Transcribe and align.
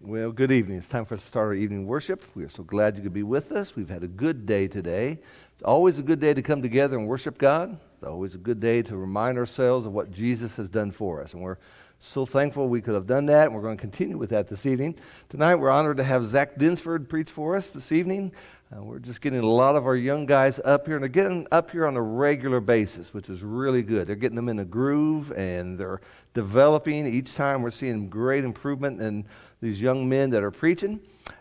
Well, 0.00 0.30
good 0.30 0.52
evening. 0.52 0.78
It's 0.78 0.86
time 0.86 1.06
for 1.06 1.14
us 1.14 1.22
to 1.22 1.26
start 1.26 1.48
our 1.48 1.54
evening 1.54 1.84
worship. 1.84 2.22
We 2.36 2.44
are 2.44 2.48
so 2.48 2.62
glad 2.62 2.96
you 2.96 3.02
could 3.02 3.12
be 3.12 3.24
with 3.24 3.50
us. 3.50 3.74
We've 3.74 3.88
had 3.88 4.04
a 4.04 4.08
good 4.08 4.46
day 4.46 4.68
today. 4.68 5.18
It's 5.54 5.62
always 5.64 5.98
a 5.98 6.02
good 6.02 6.20
day 6.20 6.32
to 6.34 6.40
come 6.40 6.62
together 6.62 6.96
and 6.96 7.08
worship 7.08 7.36
God. 7.36 7.80
It's 7.94 8.04
always 8.04 8.36
a 8.36 8.38
good 8.38 8.60
day 8.60 8.80
to 8.82 8.96
remind 8.96 9.38
ourselves 9.38 9.86
of 9.86 9.92
what 9.92 10.12
Jesus 10.12 10.54
has 10.54 10.68
done 10.68 10.92
for 10.92 11.20
us. 11.20 11.34
And 11.34 11.42
we're 11.42 11.58
so 11.98 12.24
thankful 12.24 12.68
we 12.68 12.80
could 12.80 12.94
have 12.94 13.06
done 13.06 13.26
that, 13.26 13.46
and 13.46 13.54
we're 13.54 13.62
going 13.62 13.76
to 13.76 13.80
continue 13.80 14.16
with 14.16 14.30
that 14.30 14.48
this 14.48 14.66
evening. 14.66 14.94
Tonight, 15.28 15.56
we're 15.56 15.70
honored 15.70 15.96
to 15.96 16.04
have 16.04 16.24
Zach 16.24 16.56
Densford 16.56 17.08
preach 17.08 17.28
for 17.30 17.56
us 17.56 17.70
this 17.70 17.90
evening. 17.90 18.32
Uh, 18.72 18.82
we're 18.82 19.00
just 19.00 19.20
getting 19.20 19.40
a 19.40 19.46
lot 19.46 19.74
of 19.74 19.84
our 19.84 19.96
young 19.96 20.24
guys 20.24 20.60
up 20.64 20.86
here, 20.86 20.96
and 20.96 21.02
they're 21.02 21.08
getting 21.08 21.46
up 21.50 21.72
here 21.72 21.86
on 21.86 21.96
a 21.96 22.02
regular 22.02 22.60
basis, 22.60 23.12
which 23.12 23.28
is 23.28 23.42
really 23.42 23.82
good. 23.82 24.06
They're 24.06 24.14
getting 24.14 24.36
them 24.36 24.48
in 24.48 24.60
a 24.60 24.64
groove, 24.64 25.32
and 25.32 25.76
they're 25.76 26.00
developing. 26.34 27.06
Each 27.06 27.34
time, 27.34 27.62
we're 27.62 27.70
seeing 27.70 28.08
great 28.08 28.44
improvement 28.44 29.00
in 29.00 29.24
these 29.60 29.82
young 29.82 30.08
men 30.08 30.30
that 30.30 30.44
are 30.44 30.52
preaching, 30.52 31.00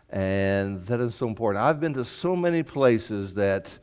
and 0.10 0.84
that 0.86 1.00
is 1.00 1.14
so 1.14 1.28
important. 1.28 1.64
I've 1.64 1.80
been 1.80 1.94
to 1.94 2.06
so 2.06 2.36
many 2.36 2.64
places 2.64 3.36
that 3.36 3.78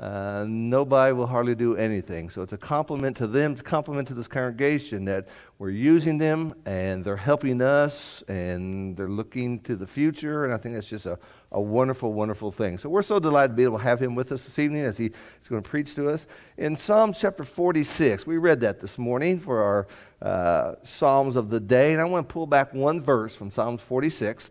uh, 0.00 0.46
nobody 0.48 1.12
will 1.12 1.26
hardly 1.26 1.54
do 1.54 1.76
anything. 1.76 2.30
So 2.30 2.40
it's 2.40 2.54
a 2.54 2.58
compliment 2.58 3.18
to 3.18 3.26
them, 3.26 3.52
it's 3.52 3.60
a 3.60 3.64
compliment 3.64 4.08
to 4.08 4.14
this 4.14 4.28
congregation 4.28 5.04
that 5.04 5.28
we're 5.58 5.68
using 5.68 6.16
them 6.16 6.54
and 6.64 7.04
they're 7.04 7.18
helping 7.18 7.60
us 7.60 8.22
and 8.26 8.96
they're 8.96 9.10
looking 9.10 9.60
to 9.60 9.76
the 9.76 9.86
future. 9.86 10.46
And 10.46 10.54
I 10.54 10.56
think 10.56 10.74
that's 10.74 10.88
just 10.88 11.04
a, 11.04 11.18
a 11.52 11.60
wonderful, 11.60 12.14
wonderful 12.14 12.50
thing. 12.50 12.78
So 12.78 12.88
we're 12.88 13.02
so 13.02 13.18
delighted 13.18 13.50
to 13.50 13.56
be 13.56 13.64
able 13.64 13.76
to 13.76 13.84
have 13.84 14.00
him 14.00 14.14
with 14.14 14.32
us 14.32 14.44
this 14.44 14.58
evening 14.58 14.84
as 14.84 14.96
he 14.96 15.06
is 15.42 15.48
going 15.48 15.62
to 15.62 15.68
preach 15.68 15.94
to 15.96 16.08
us. 16.08 16.26
In 16.56 16.78
Psalm 16.78 17.12
chapter 17.12 17.44
46, 17.44 18.26
we 18.26 18.38
read 18.38 18.60
that 18.60 18.80
this 18.80 18.96
morning 18.96 19.38
for 19.38 19.62
our 19.62 19.86
uh, 20.22 20.76
Psalms 20.82 21.36
of 21.36 21.50
the 21.50 21.60
day. 21.60 21.92
And 21.92 22.00
I 22.00 22.04
want 22.04 22.26
to 22.26 22.32
pull 22.32 22.46
back 22.46 22.72
one 22.72 23.02
verse 23.02 23.36
from 23.36 23.50
Psalms 23.50 23.82
46 23.82 24.50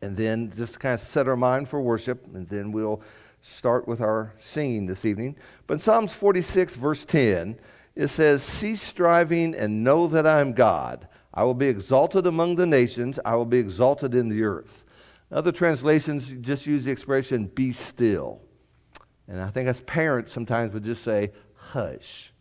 and 0.00 0.16
then 0.16 0.52
just 0.56 0.74
to 0.74 0.78
kind 0.78 0.94
of 0.94 1.00
set 1.00 1.28
our 1.28 1.36
mind 1.36 1.68
for 1.68 1.80
worship, 1.80 2.26
and 2.34 2.46
then 2.48 2.72
we'll 2.72 3.00
start 3.44 3.86
with 3.86 4.00
our 4.00 4.32
singing 4.38 4.86
this 4.86 5.04
evening. 5.04 5.36
But 5.66 5.74
in 5.74 5.80
Psalms 5.80 6.12
46, 6.14 6.76
verse 6.76 7.04
10, 7.04 7.58
it 7.94 8.08
says, 8.08 8.42
Cease 8.42 8.80
striving 8.80 9.54
and 9.54 9.84
know 9.84 10.06
that 10.06 10.26
I 10.26 10.40
am 10.40 10.54
God. 10.54 11.06
I 11.32 11.44
will 11.44 11.54
be 11.54 11.68
exalted 11.68 12.26
among 12.26 12.54
the 12.54 12.66
nations, 12.66 13.18
I 13.24 13.34
will 13.34 13.44
be 13.44 13.58
exalted 13.58 14.14
in 14.14 14.30
the 14.30 14.44
earth. 14.44 14.84
Other 15.30 15.52
translations 15.52 16.32
just 16.40 16.66
use 16.66 16.84
the 16.84 16.90
expression, 16.90 17.46
be 17.46 17.72
still. 17.72 18.40
And 19.28 19.40
I 19.40 19.50
think 19.50 19.68
as 19.68 19.80
parents 19.82 20.32
sometimes 20.32 20.72
would 20.72 20.84
just 20.84 21.02
say, 21.02 21.32
hush. 21.54 22.32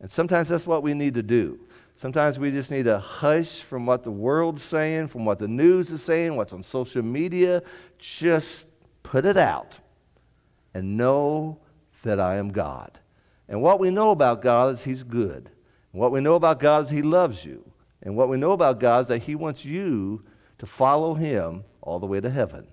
And 0.00 0.10
sometimes 0.10 0.48
that's 0.48 0.66
what 0.66 0.82
we 0.82 0.94
need 0.94 1.14
to 1.14 1.22
do. 1.22 1.58
Sometimes 1.96 2.38
we 2.38 2.50
just 2.50 2.70
need 2.70 2.84
to 2.84 2.98
hush 2.98 3.60
from 3.60 3.86
what 3.86 4.04
the 4.04 4.10
world's 4.10 4.62
saying, 4.62 5.08
from 5.08 5.24
what 5.24 5.38
the 5.38 5.48
news 5.48 5.90
is 5.90 6.02
saying, 6.02 6.36
what's 6.36 6.52
on 6.52 6.62
social 6.62 7.02
media. 7.02 7.62
Just 7.98 8.66
put 9.02 9.24
it 9.24 9.36
out 9.36 9.78
and 10.74 10.96
know 10.96 11.58
that 12.02 12.20
I 12.20 12.36
am 12.36 12.50
God. 12.50 12.98
And 13.48 13.62
what 13.62 13.78
we 13.78 13.90
know 13.90 14.10
about 14.10 14.42
God 14.42 14.72
is 14.72 14.84
He's 14.84 15.02
good. 15.02 15.50
And 15.92 16.00
what 16.00 16.12
we 16.12 16.20
know 16.20 16.34
about 16.34 16.60
God 16.60 16.84
is 16.84 16.90
He 16.90 17.02
loves 17.02 17.44
you. 17.44 17.70
And 18.02 18.16
what 18.16 18.28
we 18.28 18.36
know 18.36 18.52
about 18.52 18.80
God 18.80 19.02
is 19.02 19.08
that 19.08 19.22
He 19.22 19.34
wants 19.34 19.64
you 19.64 20.22
to 20.58 20.66
follow 20.66 21.14
Him 21.14 21.64
all 21.80 21.98
the 21.98 22.06
way 22.06 22.20
to 22.20 22.30
heaven. 22.30 22.66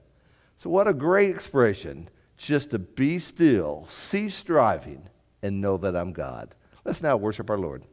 So, 0.58 0.70
what 0.70 0.88
a 0.88 0.94
great 0.94 1.30
expression 1.30 2.10
just 2.38 2.72
to 2.72 2.80
be 2.80 3.20
still, 3.20 3.86
cease 3.88 4.36
striving, 4.36 5.10
and 5.42 5.62
know 5.62 5.78
that 5.78 5.96
I'm 5.96 6.12
God. 6.12 6.54
Let's 6.84 7.04
now 7.04 7.18
worship 7.18 7.50
our 7.50 7.58
Lord. 7.58 7.84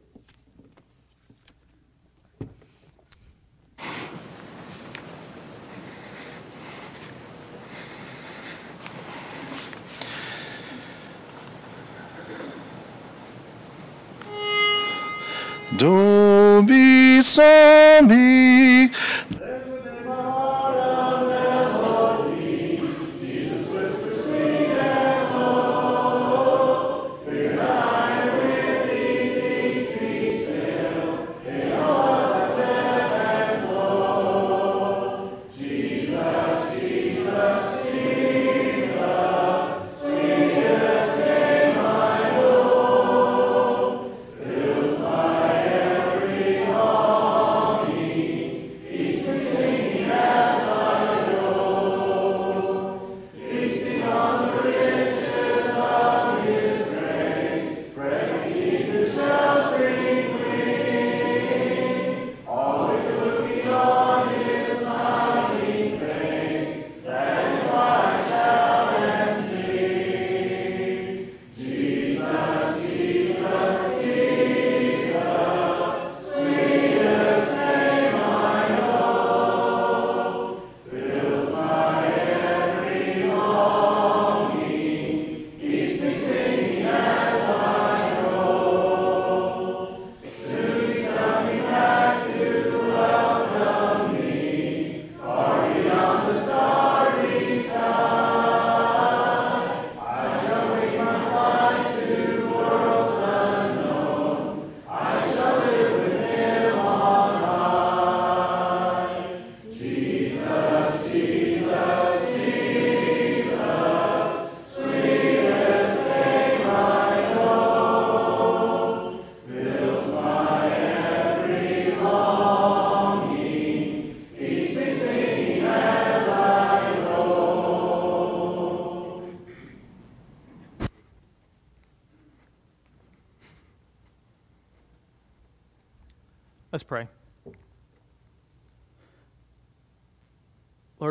Don't 15.79 16.65
be 16.65 17.21
so. 17.21 17.69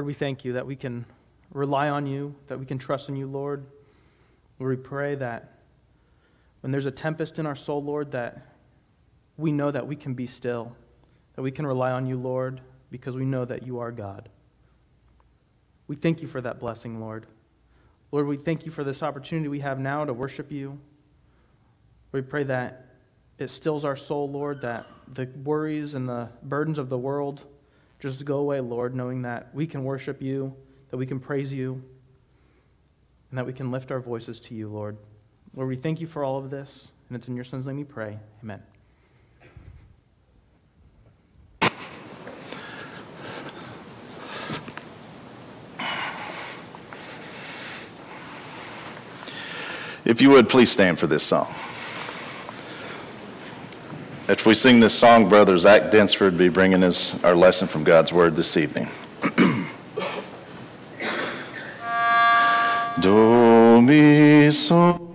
We 0.09 0.15
thank 0.15 0.43
you 0.43 0.55
that 0.55 0.67
we 0.67 0.75
can 0.75 1.05
rely 1.53 1.91
on 1.91 2.07
you, 2.07 2.35
that 2.47 2.59
we 2.59 2.65
can 2.65 2.79
trust 2.79 3.11
in 3.11 3.17
you, 3.17 3.27
Lord. 3.27 3.67
Lord, 4.59 4.79
we 4.79 4.83
pray 4.83 5.15
that 5.17 5.59
when 6.63 6.71
there's 6.71 6.87
a 6.87 6.91
tempest 6.91 7.39
in 7.39 7.45
our 7.45 7.55
soul, 7.55 7.85
Lord, 7.85 8.13
that 8.13 8.41
we 9.37 9.53
know 9.53 9.71
that 9.71 9.87
we 9.87 9.97
can 9.97 10.15
be 10.15 10.25
still, 10.25 10.75
that 11.37 11.43
we 11.43 11.51
can 11.51 11.67
rely 11.67 11.91
on 11.91 12.07
you, 12.07 12.17
Lord, 12.17 12.63
because 12.91 13.17
we 13.17 13.27
know 13.27 13.45
that 13.45 13.67
you 13.67 13.81
are 13.81 13.93
God. 13.93 14.31
We 15.89 15.97
thank 15.97 16.23
you 16.23 16.27
for 16.27 16.41
that 16.41 16.59
blessing, 16.59 17.01
Lord. 17.01 17.27
Lord, 18.11 18.27
we 18.27 18.39
thank 18.39 18.65
you 18.65 18.73
for 18.73 18.85
this 18.85 19.03
opportunity 19.03 19.49
we 19.49 19.61
have 19.61 19.79
now 19.79 20.07
to 20.07 20.15
worship 20.15 20.51
you. 20.51 20.79
We 22.13 22.23
pray 22.23 22.45
that 22.45 22.87
it 23.37 23.51
stills 23.51 23.85
our 23.85 23.95
soul, 23.95 24.31
Lord, 24.31 24.63
that 24.63 24.87
the 25.13 25.27
worries 25.45 25.93
and 25.93 26.09
the 26.09 26.31
burdens 26.43 26.79
of 26.79 26.89
the 26.89 26.97
world 26.97 27.45
just 27.99 28.25
go 28.25 28.39
away, 28.39 28.61
Lord, 28.61 28.95
knowing 28.95 29.23
that 29.23 29.55
we 29.55 29.67
can 29.67 29.85
worship 29.85 30.23
you, 30.23 30.55
that 30.91 30.97
we 30.97 31.07
can 31.07 31.19
praise 31.19 31.53
you, 31.53 31.83
and 33.31 33.39
that 33.39 33.47
we 33.47 33.53
can 33.53 33.71
lift 33.71 33.91
our 33.91 34.01
voices 34.01 34.39
to 34.41 34.55
you, 34.55 34.69
Lord. 34.69 34.97
Lord, 35.55 35.69
we 35.69 35.77
thank 35.77 36.01
you 36.01 36.07
for 36.07 36.25
all 36.25 36.39
of 36.39 36.51
this, 36.51 36.89
and 37.09 37.17
it's 37.17 37.29
in 37.29 37.35
your 37.35 37.45
Son's 37.45 37.67
name 37.67 37.77
we 37.77 37.85
pray. 37.85 38.19
Amen. 38.43 38.63
If 50.05 50.23
you 50.23 50.31
would, 50.31 50.49
please 50.49 50.71
stand 50.71 50.99
for 50.99 51.07
this 51.07 51.23
song. 51.23 51.49
As 54.29 54.45
we 54.45 54.55
sing 54.55 54.81
this 54.81 54.93
song, 54.93 55.31
Brother 55.31 55.57
Zach 55.57 55.91
Densford 55.91 56.33
will 56.33 56.39
be 56.39 56.51
bringing 56.51 56.85
us 56.85 57.25
our 57.25 57.35
lesson 57.35 57.67
from 57.67 57.83
God's 57.83 58.13
Word 58.13 58.37
this 58.37 58.59
evening. 58.59 58.87
Do 63.01 63.81
mi 63.81 64.51
so. 64.51 65.08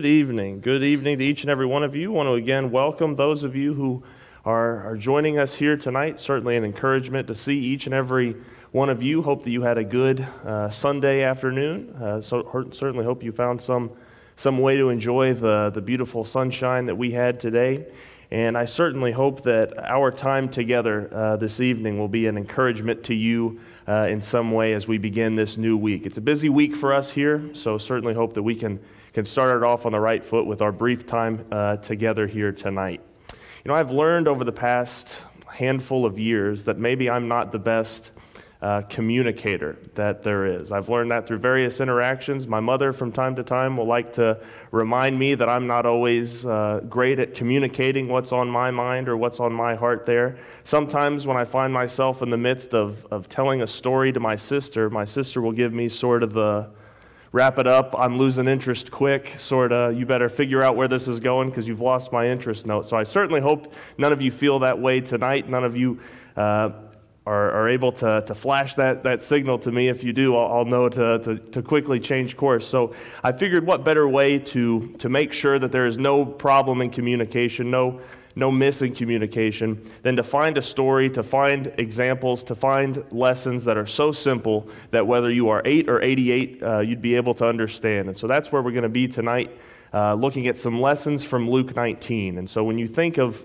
Good 0.00 0.06
evening. 0.06 0.60
Good 0.60 0.82
evening 0.82 1.18
to 1.18 1.24
each 1.26 1.42
and 1.42 1.50
every 1.50 1.66
one 1.66 1.82
of 1.82 1.94
you. 1.94 2.10
I 2.10 2.16
want 2.16 2.28
to 2.28 2.32
again 2.32 2.70
welcome 2.70 3.16
those 3.16 3.42
of 3.42 3.54
you 3.54 3.74
who 3.74 4.02
are, 4.46 4.82
are 4.92 4.96
joining 4.96 5.38
us 5.38 5.54
here 5.54 5.76
tonight. 5.76 6.18
Certainly 6.18 6.56
an 6.56 6.64
encouragement 6.64 7.28
to 7.28 7.34
see 7.34 7.58
each 7.58 7.84
and 7.84 7.92
every 7.92 8.34
one 8.72 8.88
of 8.88 9.02
you. 9.02 9.20
Hope 9.20 9.44
that 9.44 9.50
you 9.50 9.60
had 9.60 9.76
a 9.76 9.84
good 9.84 10.26
uh, 10.42 10.70
Sunday 10.70 11.22
afternoon. 11.22 11.90
Uh, 12.00 12.18
so 12.22 12.70
certainly 12.70 13.04
hope 13.04 13.22
you 13.22 13.30
found 13.30 13.60
some, 13.60 13.90
some 14.36 14.58
way 14.58 14.78
to 14.78 14.88
enjoy 14.88 15.34
the, 15.34 15.68
the 15.74 15.82
beautiful 15.82 16.24
sunshine 16.24 16.86
that 16.86 16.96
we 16.96 17.10
had 17.10 17.38
today. 17.38 17.84
And 18.30 18.56
I 18.56 18.64
certainly 18.64 19.12
hope 19.12 19.42
that 19.42 19.76
our 19.76 20.10
time 20.10 20.48
together 20.48 21.10
uh, 21.12 21.36
this 21.36 21.60
evening 21.60 21.98
will 21.98 22.08
be 22.08 22.26
an 22.26 22.38
encouragement 22.38 23.04
to 23.04 23.14
you 23.14 23.60
uh, 23.86 24.06
in 24.08 24.22
some 24.22 24.50
way 24.50 24.72
as 24.72 24.88
we 24.88 24.96
begin 24.96 25.34
this 25.34 25.58
new 25.58 25.76
week. 25.76 26.06
It's 26.06 26.16
a 26.16 26.22
busy 26.22 26.48
week 26.48 26.74
for 26.74 26.94
us 26.94 27.10
here, 27.10 27.50
so 27.52 27.76
certainly 27.76 28.14
hope 28.14 28.32
that 28.32 28.42
we 28.42 28.54
can 28.54 28.80
can 29.12 29.24
start 29.24 29.56
it 29.56 29.62
off 29.62 29.86
on 29.86 29.92
the 29.92 30.00
right 30.00 30.24
foot 30.24 30.46
with 30.46 30.62
our 30.62 30.72
brief 30.72 31.06
time 31.06 31.44
uh, 31.50 31.76
together 31.76 32.26
here 32.26 32.52
tonight. 32.52 33.00
You 33.64 33.68
know, 33.68 33.74
I've 33.74 33.90
learned 33.90 34.28
over 34.28 34.44
the 34.44 34.52
past 34.52 35.24
handful 35.52 36.06
of 36.06 36.18
years 36.18 36.64
that 36.64 36.78
maybe 36.78 37.10
I'm 37.10 37.28
not 37.28 37.52
the 37.52 37.58
best 37.58 38.12
uh, 38.62 38.82
communicator 38.82 39.78
that 39.94 40.22
there 40.22 40.44
is. 40.44 40.70
I've 40.70 40.88
learned 40.90 41.10
that 41.10 41.26
through 41.26 41.38
various 41.38 41.80
interactions. 41.80 42.46
My 42.46 42.60
mother, 42.60 42.92
from 42.92 43.10
time 43.10 43.36
to 43.36 43.42
time, 43.42 43.76
will 43.76 43.86
like 43.86 44.12
to 44.14 44.38
remind 44.70 45.18
me 45.18 45.34
that 45.34 45.48
I'm 45.48 45.66
not 45.66 45.86
always 45.86 46.44
uh, 46.44 46.80
great 46.88 47.18
at 47.18 47.34
communicating 47.34 48.08
what's 48.08 48.32
on 48.32 48.48
my 48.48 48.70
mind 48.70 49.08
or 49.08 49.16
what's 49.16 49.40
on 49.40 49.52
my 49.52 49.74
heart 49.74 50.04
there. 50.04 50.36
Sometimes, 50.64 51.26
when 51.26 51.38
I 51.38 51.44
find 51.44 51.72
myself 51.72 52.20
in 52.20 52.28
the 52.28 52.36
midst 52.36 52.74
of, 52.74 53.06
of 53.10 53.30
telling 53.30 53.62
a 53.62 53.66
story 53.66 54.12
to 54.12 54.20
my 54.20 54.36
sister, 54.36 54.90
my 54.90 55.06
sister 55.06 55.40
will 55.40 55.52
give 55.52 55.72
me 55.72 55.88
sort 55.88 56.22
of 56.22 56.34
the 56.34 56.68
wrap 57.32 57.58
it 57.58 57.66
up. 57.66 57.94
I'm 57.96 58.18
losing 58.18 58.48
interest 58.48 58.90
quick, 58.90 59.34
sort 59.38 59.72
of. 59.72 59.98
You 59.98 60.06
better 60.06 60.28
figure 60.28 60.62
out 60.62 60.76
where 60.76 60.88
this 60.88 61.06
is 61.08 61.20
going 61.20 61.48
because 61.48 61.66
you've 61.66 61.80
lost 61.80 62.12
my 62.12 62.28
interest 62.28 62.66
note. 62.66 62.86
So 62.86 62.96
I 62.96 63.04
certainly 63.04 63.40
hope 63.40 63.72
none 63.98 64.12
of 64.12 64.20
you 64.20 64.30
feel 64.30 64.58
that 64.60 64.78
way 64.78 65.00
tonight. 65.00 65.48
None 65.48 65.64
of 65.64 65.76
you 65.76 66.00
uh, 66.36 66.70
are, 67.26 67.50
are, 67.52 67.68
able 67.68 67.92
to, 67.92 68.24
to 68.26 68.34
flash 68.34 68.74
that, 68.74 69.04
that 69.04 69.22
signal 69.22 69.58
to 69.60 69.70
me. 69.70 69.88
If 69.88 70.02
you 70.02 70.12
do, 70.12 70.36
I'll, 70.36 70.58
I'll 70.58 70.64
know 70.64 70.88
to, 70.88 71.18
to, 71.20 71.38
to, 71.38 71.62
quickly 71.62 72.00
change 72.00 72.36
course. 72.36 72.66
So 72.66 72.94
I 73.22 73.30
figured 73.30 73.64
what 73.64 73.84
better 73.84 74.08
way 74.08 74.38
to, 74.38 74.88
to 74.98 75.08
make 75.08 75.32
sure 75.32 75.58
that 75.58 75.70
there 75.70 75.86
is 75.86 75.98
no 75.98 76.24
problem 76.24 76.80
in 76.82 76.90
communication, 76.90 77.70
no 77.70 78.00
no 78.40 78.50
missing 78.50 78.92
communication, 78.92 79.80
than 80.02 80.16
to 80.16 80.22
find 80.24 80.58
a 80.58 80.62
story, 80.62 81.08
to 81.10 81.22
find 81.22 81.72
examples, 81.76 82.42
to 82.42 82.54
find 82.56 83.04
lessons 83.12 83.64
that 83.66 83.76
are 83.76 83.86
so 83.86 84.10
simple 84.10 84.68
that 84.90 85.06
whether 85.06 85.30
you 85.30 85.50
are 85.50 85.62
8 85.64 85.88
or 85.88 86.02
88, 86.02 86.62
uh, 86.62 86.78
you'd 86.80 87.02
be 87.02 87.14
able 87.14 87.34
to 87.34 87.46
understand. 87.46 88.08
And 88.08 88.16
so 88.16 88.26
that's 88.26 88.50
where 88.50 88.62
we're 88.62 88.72
going 88.72 88.82
to 88.82 88.88
be 88.88 89.06
tonight, 89.06 89.56
uh, 89.92 90.14
looking 90.14 90.48
at 90.48 90.56
some 90.56 90.80
lessons 90.80 91.22
from 91.22 91.48
Luke 91.48 91.76
19. 91.76 92.38
And 92.38 92.50
so 92.50 92.64
when 92.64 92.78
you 92.78 92.88
think 92.88 93.18
of 93.18 93.44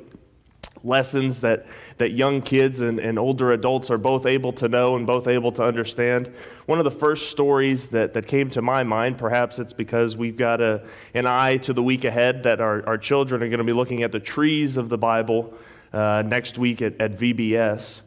lessons 0.86 1.42
that, 1.42 1.66
that 1.98 2.12
young 2.12 2.42
kids 2.42 2.80
and, 2.80 3.00
and 3.00 3.18
older 3.18 3.52
adults 3.52 3.90
are 3.90 3.98
both 3.98 4.26
able 4.26 4.54
to 4.54 4.68
know 4.68 4.96
and 4.96 5.08
both 5.08 5.28
able 5.28 5.52
to 5.54 5.64
understand. 5.64 6.32
One 6.66 6.80
of 6.80 6.86
the 6.86 6.92
first 6.92 7.30
stories 7.30 7.88
that, 7.88 8.14
that 8.14 8.28
came 8.28 8.50
to 8.52 8.62
my 8.62 8.84
mind, 8.84 9.18
perhaps 9.18 9.60
it's 9.60 9.74
because 9.74 10.16
we've 10.16 10.38
got 10.38 10.62
a, 10.62 10.84
an 11.14 11.26
eye 11.26 11.58
to 11.58 11.74
the 11.74 11.84
week 11.84 12.06
ahead 12.06 12.44
that 12.44 12.62
our, 12.62 12.86
our 12.88 12.98
children 12.98 13.42
are 13.42 13.48
going 13.48 13.58
to 13.58 13.64
be 13.64 13.74
looking 13.74 14.04
at 14.04 14.12
the 14.12 14.20
trees 14.20 14.78
of 14.78 14.90
the 14.90 14.98
Bible 14.98 15.54
uh, 15.94 16.24
next 16.26 16.58
week 16.58 16.82
at, 16.82 17.00
at 17.02 17.14
VBS. 17.14 18.02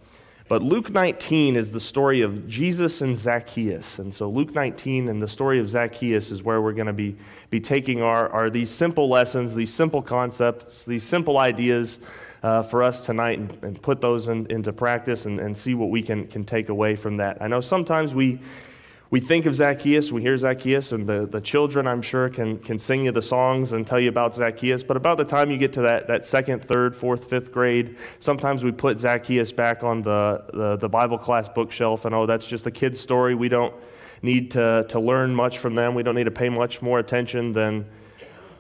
But 0.49 0.63
Luke 0.63 0.91
19 0.91 1.57
is 1.57 1.73
the 1.73 1.81
story 1.81 2.23
of 2.23 2.49
Jesus 2.49 3.03
and 3.03 3.17
Zacchaeus. 3.17 3.99
And 3.99 4.15
so 4.15 4.31
Luke 4.31 4.55
19 4.55 5.09
and 5.11 5.21
the 5.21 5.29
story 5.29 5.61
of 5.61 5.69
Zacchaeus 5.69 6.31
is 6.31 6.43
where 6.43 6.63
we're 6.63 6.73
going 6.73 6.87
to 6.87 6.95
be, 6.95 7.17
be 7.51 7.61
taking 7.61 8.01
our, 8.01 8.31
our 8.31 8.49
these 8.49 8.71
simple 8.71 9.11
lessons, 9.11 9.55
these 9.55 9.73
simple 9.73 10.01
concepts, 10.01 10.87
these 10.87 11.05
simple 11.05 11.39
ideas 11.39 11.99
uh, 12.43 12.63
for 12.63 12.83
us 12.83 13.05
tonight 13.05 13.39
and, 13.39 13.59
and 13.63 13.83
put 13.83 14.01
those 14.01 14.29
in, 14.29 14.47
into 14.51 14.73
practice 14.73 15.27
and, 15.27 15.41
and 15.41 15.57
see 15.57 15.75
what 15.75 15.91
we 15.91 16.03
can, 16.03 16.27
can 16.27 16.45
take 16.45 16.69
away 16.69 16.97
from 16.97 17.17
that. 17.17 17.41
I 17.41 17.49
know 17.49 17.61
sometimes 17.61 18.15
we, 18.15 18.39
we 19.11 19.21
think 19.21 19.47
of 19.47 19.55
Zacchaeus, 19.55 20.13
we 20.13 20.21
hear 20.21 20.37
Zacchaeus, 20.37 20.93
and 20.93 21.07
the, 21.07 21.27
the 21.27 21.41
children, 21.41 21.87
I'm 21.87 22.03
sure, 22.03 22.29
can, 22.29 22.59
can 22.59 22.79
sing 22.79 23.07
you 23.07 23.13
the 23.13 23.23
songs 23.23 23.73
and 23.73 23.87
tell 23.87 23.99
you 23.99 24.11
about 24.11 24.35
Zacchaeus. 24.35 24.83
But 24.83 24.99
about 24.99 25.17
the 25.17 25.25
time 25.25 25.51
you 25.51 25.57
get 25.57 25.73
to 25.75 25.81
that, 25.83 26.07
that 26.09 26.25
second, 26.25 26.63
third, 26.63 26.95
fourth, 26.95 27.29
fifth 27.31 27.51
grade, 27.51 27.97
sometimes 28.19 28.65
we 28.65 28.71
put 28.71 28.99
Zacchaeus 28.99 29.51
back 29.51 29.83
on 29.83 30.03
the, 30.03 30.45
the, 30.53 30.77
the 30.77 30.89
Bible 30.89 31.17
class 31.17 31.49
bookshelf, 31.49 32.05
and 32.05 32.15
oh, 32.15 32.27
that's 32.27 32.47
just 32.47 32.67
a 32.67 32.71
kid's 32.71 33.01
story. 33.01 33.35
We 33.35 33.49
don't 33.49 33.75
need 34.21 34.51
to, 34.51 34.85
to 34.91 35.01
learn 35.01 35.35
much 35.35 35.59
from 35.59 35.75
them, 35.75 35.95
we 35.95 36.03
don't 36.03 36.15
need 36.15 36.25
to 36.25 36.31
pay 36.31 36.51
much 36.51 36.83
more 36.83 36.99
attention 36.99 37.53
than 37.53 37.87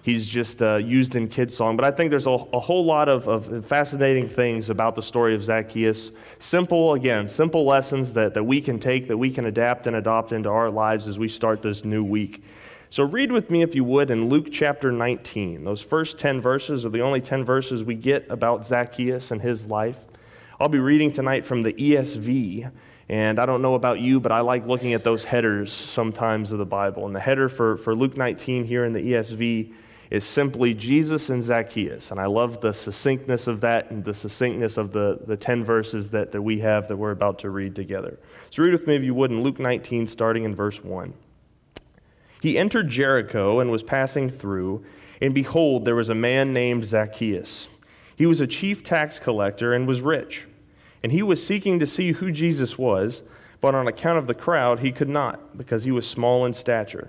he's 0.08 0.26
just 0.26 0.62
uh, 0.62 0.76
used 0.76 1.16
in 1.16 1.28
kids 1.28 1.54
song. 1.54 1.76
But 1.76 1.84
I 1.84 1.90
think 1.90 2.08
there's 2.08 2.26
a, 2.26 2.30
a 2.30 2.58
whole 2.58 2.84
lot 2.84 3.10
of, 3.10 3.28
of 3.28 3.66
fascinating 3.66 4.26
things 4.26 4.70
about 4.70 4.94
the 4.94 5.02
story 5.02 5.34
of 5.34 5.44
Zacchaeus. 5.44 6.12
Simple, 6.38 6.94
again, 6.94 7.28
simple 7.28 7.66
lessons 7.66 8.14
that, 8.14 8.32
that 8.32 8.42
we 8.42 8.62
can 8.62 8.78
take, 8.78 9.06
that 9.08 9.18
we 9.18 9.30
can 9.30 9.44
adapt 9.44 9.86
and 9.86 9.96
adopt 9.96 10.32
into 10.32 10.48
our 10.48 10.70
lives 10.70 11.08
as 11.08 11.18
we 11.18 11.28
start 11.28 11.60
this 11.60 11.84
new 11.84 12.02
week. 12.02 12.42
So 12.88 13.04
read 13.04 13.30
with 13.30 13.50
me, 13.50 13.60
if 13.60 13.74
you 13.74 13.84
would, 13.84 14.10
in 14.10 14.30
Luke 14.30 14.48
chapter 14.50 14.90
19. 14.90 15.64
Those 15.64 15.82
first 15.82 16.18
10 16.18 16.40
verses 16.40 16.86
are 16.86 16.90
the 16.90 17.02
only 17.02 17.20
10 17.20 17.44
verses 17.44 17.84
we 17.84 17.94
get 17.94 18.30
about 18.30 18.64
Zacchaeus 18.64 19.30
and 19.30 19.42
his 19.42 19.66
life. 19.66 20.06
I'll 20.58 20.70
be 20.70 20.78
reading 20.78 21.12
tonight 21.12 21.44
from 21.44 21.60
the 21.60 21.74
ESV. 21.74 22.72
And 23.10 23.38
I 23.38 23.44
don't 23.44 23.60
know 23.60 23.74
about 23.74 24.00
you, 24.00 24.20
but 24.20 24.32
I 24.32 24.40
like 24.40 24.66
looking 24.66 24.94
at 24.94 25.04
those 25.04 25.24
headers 25.24 25.70
sometimes 25.70 26.50
of 26.50 26.58
the 26.58 26.66
Bible. 26.66 27.04
And 27.04 27.14
the 27.14 27.20
header 27.20 27.50
for, 27.50 27.76
for 27.76 27.94
Luke 27.94 28.16
19 28.16 28.64
here 28.64 28.86
in 28.86 28.94
the 28.94 29.00
ESV 29.00 29.74
is 30.10 30.24
simply 30.24 30.72
Jesus 30.72 31.28
and 31.28 31.42
Zacchaeus. 31.42 32.10
And 32.10 32.18
I 32.18 32.26
love 32.26 32.60
the 32.60 32.72
succinctness 32.72 33.46
of 33.46 33.60
that 33.60 33.90
and 33.90 34.04
the 34.04 34.14
succinctness 34.14 34.78
of 34.78 34.92
the, 34.92 35.18
the 35.26 35.36
10 35.36 35.64
verses 35.64 36.08
that, 36.10 36.32
that 36.32 36.40
we 36.40 36.60
have 36.60 36.88
that 36.88 36.96
we're 36.96 37.10
about 37.10 37.38
to 37.40 37.50
read 37.50 37.74
together. 37.74 38.18
So 38.50 38.62
read 38.62 38.72
with 38.72 38.86
me, 38.86 38.96
if 38.96 39.02
you 39.02 39.14
would, 39.14 39.30
in 39.30 39.42
Luke 39.42 39.58
19, 39.58 40.06
starting 40.06 40.44
in 40.44 40.54
verse 40.54 40.82
1. 40.82 41.12
He 42.40 42.56
entered 42.56 42.88
Jericho 42.88 43.60
and 43.60 43.70
was 43.70 43.82
passing 43.82 44.30
through, 44.30 44.84
and 45.20 45.34
behold, 45.34 45.84
there 45.84 45.96
was 45.96 46.08
a 46.08 46.14
man 46.14 46.52
named 46.52 46.84
Zacchaeus. 46.84 47.68
He 48.16 48.26
was 48.26 48.40
a 48.40 48.46
chief 48.46 48.82
tax 48.82 49.18
collector 49.18 49.74
and 49.74 49.86
was 49.86 50.00
rich. 50.00 50.46
And 51.02 51.12
he 51.12 51.22
was 51.22 51.44
seeking 51.44 51.78
to 51.78 51.86
see 51.86 52.12
who 52.12 52.32
Jesus 52.32 52.78
was, 52.78 53.22
but 53.60 53.74
on 53.74 53.86
account 53.86 54.18
of 54.18 54.26
the 54.26 54.34
crowd, 54.34 54.80
he 54.80 54.92
could 54.92 55.08
not, 55.08 55.56
because 55.56 55.84
he 55.84 55.90
was 55.90 56.06
small 56.06 56.44
in 56.44 56.52
stature. 56.52 57.08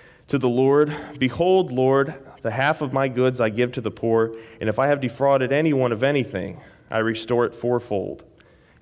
to 0.27 0.37
the 0.37 0.49
Lord, 0.49 0.95
Behold, 1.17 1.71
Lord, 1.71 2.13
the 2.41 2.51
half 2.51 2.81
of 2.81 2.93
my 2.93 3.07
goods 3.07 3.39
I 3.39 3.49
give 3.49 3.71
to 3.73 3.81
the 3.81 3.91
poor, 3.91 4.35
and 4.59 4.69
if 4.69 4.79
I 4.79 4.87
have 4.87 5.01
defrauded 5.01 5.51
anyone 5.51 5.91
of 5.91 6.03
anything, 6.03 6.61
I 6.89 6.99
restore 6.99 7.45
it 7.45 7.53
fourfold. 7.53 8.23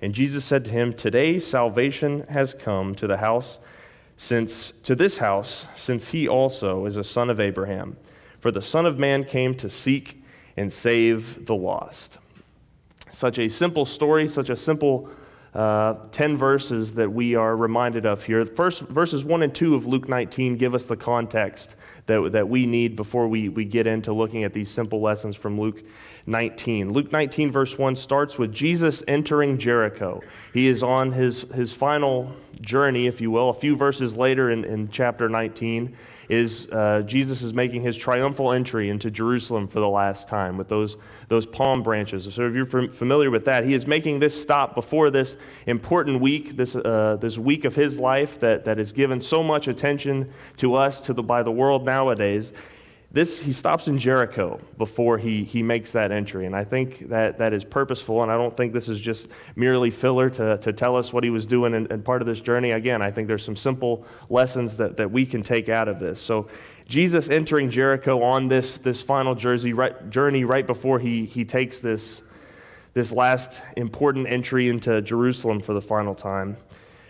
And 0.02 0.14
Jesus 0.14 0.44
said 0.44 0.64
to 0.64 0.70
him, 0.70 0.92
Today 0.92 1.38
salvation 1.38 2.26
has 2.28 2.54
come 2.54 2.94
to 2.96 3.06
the 3.06 3.18
house, 3.18 3.58
since 4.16 4.70
to 4.82 4.94
this 4.94 5.18
house, 5.18 5.66
since 5.76 6.08
he 6.08 6.26
also 6.26 6.86
is 6.86 6.96
a 6.96 7.04
son 7.04 7.30
of 7.30 7.40
Abraham. 7.40 7.96
For 8.40 8.50
the 8.50 8.62
Son 8.62 8.86
of 8.86 8.98
Man 8.98 9.24
came 9.24 9.54
to 9.56 9.68
seek 9.68 10.22
and 10.56 10.72
save 10.72 11.46
the 11.46 11.54
lost. 11.54 12.18
Such 13.12 13.38
a 13.38 13.48
simple 13.50 13.84
story, 13.84 14.26
such 14.26 14.48
a 14.50 14.56
simple 14.56 15.10
uh, 15.54 15.94
10 16.12 16.36
verses 16.36 16.94
that 16.94 17.12
we 17.12 17.34
are 17.34 17.56
reminded 17.56 18.06
of 18.06 18.22
here. 18.22 18.44
First, 18.46 18.82
verses 18.82 19.24
1 19.24 19.42
and 19.42 19.54
2 19.54 19.74
of 19.74 19.86
Luke 19.86 20.08
19 20.08 20.56
give 20.56 20.74
us 20.74 20.84
the 20.84 20.96
context 20.96 21.74
that, 22.06 22.32
that 22.32 22.48
we 22.48 22.66
need 22.66 22.96
before 22.96 23.26
we, 23.28 23.48
we 23.48 23.64
get 23.64 23.86
into 23.86 24.12
looking 24.12 24.44
at 24.44 24.52
these 24.52 24.70
simple 24.70 25.00
lessons 25.00 25.36
from 25.36 25.60
Luke 25.60 25.82
19. 26.26 26.92
Luke 26.92 27.10
19, 27.10 27.50
verse 27.50 27.78
1, 27.78 27.96
starts 27.96 28.38
with 28.38 28.52
Jesus 28.52 29.02
entering 29.08 29.58
Jericho. 29.58 30.20
He 30.52 30.68
is 30.68 30.82
on 30.82 31.12
his, 31.12 31.42
his 31.54 31.72
final 31.72 32.34
journey, 32.60 33.06
if 33.06 33.20
you 33.20 33.30
will. 33.30 33.50
A 33.50 33.54
few 33.54 33.76
verses 33.76 34.16
later 34.16 34.50
in, 34.50 34.64
in 34.64 34.88
chapter 34.90 35.28
19, 35.28 35.96
is 36.30 36.68
uh, 36.70 37.02
Jesus 37.06 37.42
is 37.42 37.52
making 37.52 37.82
his 37.82 37.96
triumphal 37.96 38.52
entry 38.52 38.88
into 38.88 39.10
Jerusalem 39.10 39.66
for 39.66 39.80
the 39.80 39.88
last 39.88 40.28
time 40.28 40.56
with 40.56 40.68
those, 40.68 40.96
those 41.26 41.44
palm 41.44 41.82
branches. 41.82 42.32
So 42.32 42.46
if 42.46 42.54
you're 42.54 42.88
familiar 42.92 43.32
with 43.32 43.44
that, 43.46 43.64
he 43.64 43.74
is 43.74 43.84
making 43.84 44.20
this 44.20 44.40
stop 44.40 44.76
before 44.76 45.10
this 45.10 45.36
important 45.66 46.20
week, 46.20 46.56
this, 46.56 46.76
uh, 46.76 47.18
this 47.20 47.36
week 47.36 47.64
of 47.64 47.74
his 47.74 47.98
life 47.98 48.38
that, 48.38 48.64
that 48.64 48.78
is 48.78 48.92
given 48.92 49.20
so 49.20 49.42
much 49.42 49.66
attention 49.66 50.32
to 50.58 50.76
us 50.76 51.00
to 51.00 51.12
the, 51.12 51.22
by 51.22 51.42
the 51.42 51.50
world 51.50 51.84
nowadays 51.84 52.52
this 53.12 53.40
he 53.40 53.52
stops 53.52 53.88
in 53.88 53.98
jericho 53.98 54.60
before 54.78 55.18
he, 55.18 55.42
he 55.42 55.62
makes 55.62 55.92
that 55.92 56.12
entry 56.12 56.46
and 56.46 56.54
i 56.54 56.62
think 56.62 57.08
that 57.08 57.38
that 57.38 57.52
is 57.52 57.64
purposeful 57.64 58.22
and 58.22 58.30
i 58.30 58.36
don't 58.36 58.56
think 58.56 58.72
this 58.72 58.88
is 58.88 59.00
just 59.00 59.28
merely 59.56 59.90
filler 59.90 60.30
to, 60.30 60.56
to 60.58 60.72
tell 60.72 60.96
us 60.96 61.12
what 61.12 61.24
he 61.24 61.30
was 61.30 61.46
doing 61.46 61.74
and, 61.74 61.90
in 61.90 62.02
part 62.02 62.22
of 62.22 62.26
this 62.26 62.40
journey 62.40 62.70
again 62.70 63.02
i 63.02 63.10
think 63.10 63.26
there's 63.26 63.44
some 63.44 63.56
simple 63.56 64.04
lessons 64.28 64.76
that, 64.76 64.96
that 64.96 65.10
we 65.10 65.26
can 65.26 65.42
take 65.42 65.68
out 65.68 65.88
of 65.88 65.98
this 65.98 66.20
so 66.20 66.48
jesus 66.88 67.28
entering 67.28 67.70
jericho 67.70 68.22
on 68.22 68.48
this, 68.48 68.78
this 68.78 69.00
final 69.00 69.34
jersey, 69.34 69.72
right, 69.72 70.10
journey 70.10 70.44
right 70.44 70.66
before 70.66 70.98
he, 70.98 71.24
he 71.24 71.44
takes 71.44 71.80
this, 71.80 72.22
this 72.94 73.12
last 73.12 73.62
important 73.76 74.28
entry 74.28 74.68
into 74.68 75.02
jerusalem 75.02 75.60
for 75.60 75.72
the 75.72 75.82
final 75.82 76.14
time 76.14 76.56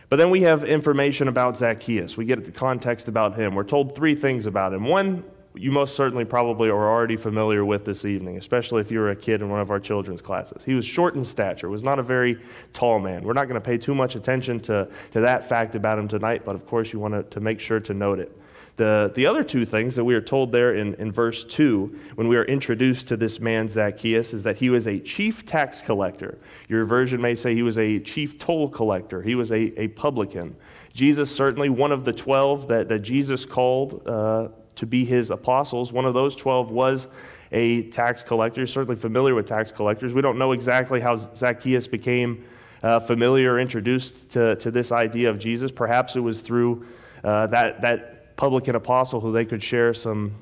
but 0.09 0.17
then 0.17 0.31
we 0.31 0.43
have 0.43 0.65
information 0.65 1.29
about 1.29 1.57
Zacchaeus. 1.57 2.17
We 2.17 2.25
get 2.25 2.45
the 2.45 2.51
context 2.51 3.07
about 3.07 3.37
him. 3.37 3.55
We're 3.55 3.63
told 3.63 3.95
three 3.95 4.17
things 4.17 4.47
about 4.47 4.75
him. 4.75 4.83
One, 4.83 5.23
you 5.55 5.73
most 5.73 5.97
certainly 5.97 6.25
probably 6.25 6.69
are 6.69 6.91
already 6.91 7.17
familiar 7.17 7.65
with 7.65 7.85
this 7.85 8.05
evening, 8.05 8.37
especially 8.37 8.81
if 8.81 8.91
you 8.91 9.01
were 9.01 9.11
a 9.11 9.17
kid 9.17 9.43
in 9.43 9.49
one 9.49 9.61
of 9.61 9.71
our 9.71 9.81
children's 9.81 10.23
classes. 10.23 10.65
He 10.65 10.75
was 10.75 10.85
short 10.85 11.17
in 11.17 11.25
stature, 11.25 11.69
was 11.69 11.83
not 11.83 11.99
a 11.99 12.03
very 12.03 12.41
tall 12.73 13.01
man. 13.01 13.25
We're 13.25 13.33
not 13.33 13.47
going 13.47 13.61
to 13.61 13.61
pay 13.61 13.77
too 13.77 13.95
much 13.95 14.15
attention 14.15 14.61
to, 14.61 14.89
to 15.13 15.21
that 15.21 15.49
fact 15.49 15.75
about 15.75 15.99
him 15.99 16.07
tonight, 16.07 16.43
but 16.45 16.55
of 16.55 16.67
course 16.67 16.93
you 16.93 17.01
want 17.01 17.15
to, 17.15 17.23
to 17.25 17.41
make 17.41 17.59
sure 17.59 17.81
to 17.81 17.95
note 17.95 18.21
it. 18.21 18.37
The, 18.77 19.13
the 19.15 19.27
other 19.27 19.43
two 19.43 19.67
things 19.67 19.95
that 19.97 20.05
we 20.05 20.15
are 20.15 20.23
told 20.23 20.53
there 20.53 20.77
in, 20.77 20.95
in 20.95 21.13
verse 21.13 21.45
2, 21.45 21.99
when 22.15 22.29
we 22.29 22.37
are 22.37 22.45
introduced 22.45 23.09
to 23.09 23.17
this 23.17 23.41
man 23.41 23.69
Zacchaeus, 23.69 24.33
is 24.33 24.45
that 24.45 24.57
he 24.57 24.71
was 24.71 24.87
a 24.87 24.99
chief 25.01 25.45
tax 25.45 25.83
collector. 25.83 26.39
Your 26.69 26.87
version 26.87 27.21
may 27.21 27.35
say 27.35 27.55
he 27.55 27.63
was 27.63 27.77
a 27.77 27.99
chief 27.99 28.39
toll 28.39 28.69
collector, 28.69 29.21
he 29.21 29.35
was 29.35 29.51
a, 29.51 29.79
a 29.79 29.89
publican. 29.89 30.57
Jesus, 30.95 31.31
certainly 31.31 31.69
one 31.69 31.93
of 31.93 32.05
the 32.05 32.13
12 32.13 32.69
that, 32.69 32.89
that 32.89 33.01
Jesus 33.01 33.45
called 33.45 34.03
uh, 34.07 34.49
to 34.81 34.87
be 34.87 35.05
his 35.05 35.31
apostles. 35.31 35.93
One 35.93 36.07
of 36.07 36.15
those 36.15 36.35
12 36.35 36.71
was 36.71 37.07
a 37.53 37.83
tax 37.91 38.23
collector, 38.23 38.67
certainly 38.67 38.97
familiar 38.97 39.35
with 39.35 39.47
tax 39.47 39.71
collectors. 39.71 40.15
We 40.15 40.23
don't 40.23 40.39
know 40.39 40.53
exactly 40.53 41.01
how 41.01 41.17
Zacchaeus 41.17 41.87
became 41.87 42.47
uh, 42.83 42.99
familiar 43.01 43.55
or 43.55 43.61
introduced 43.61 44.31
to, 44.31 44.57
to 44.57 44.71
this 44.71 44.91
idea 44.91 45.29
of 45.29 45.39
Jesus. 45.39 45.71
Perhaps 45.71 46.17
it 46.17 46.21
was 46.21 46.41
through 46.41 46.87
uh, 47.23 47.47
that, 47.49 47.83
that 47.83 48.37
publican 48.39 48.75
apostle 48.75 49.21
who 49.21 49.33
they 49.33 49.45
could 49.45 49.63
share 49.63 49.93
some 49.93 50.35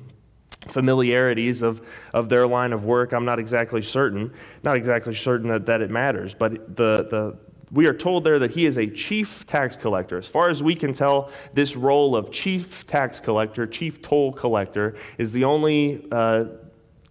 familiarities 0.67 1.61
of, 1.61 1.85
of 2.13 2.29
their 2.29 2.47
line 2.47 2.71
of 2.71 2.85
work. 2.85 3.11
I'm 3.11 3.25
not 3.25 3.39
exactly 3.39 3.81
certain, 3.81 4.33
not 4.63 4.77
exactly 4.77 5.13
certain 5.13 5.49
that, 5.49 5.65
that 5.65 5.81
it 5.81 5.89
matters, 5.89 6.33
but 6.33 6.77
the, 6.77 7.07
the, 7.11 7.37
we 7.71 7.87
are 7.87 7.93
told 7.93 8.23
there 8.23 8.39
that 8.39 8.51
he 8.51 8.65
is 8.65 8.77
a 8.77 8.87
chief 8.87 9.45
tax 9.45 9.75
collector. 9.75 10.17
As 10.17 10.27
far 10.27 10.49
as 10.49 10.63
we 10.63 10.75
can 10.75 10.93
tell, 10.93 11.31
this 11.53 11.75
role 11.75 12.15
of 12.15 12.31
chief 12.31 12.87
tax 12.87 13.19
collector, 13.19 13.67
chief 13.67 14.01
toll 14.01 14.31
collector, 14.31 14.95
is 15.17 15.33
the 15.33 15.43
only 15.43 16.07
uh, 16.11 16.45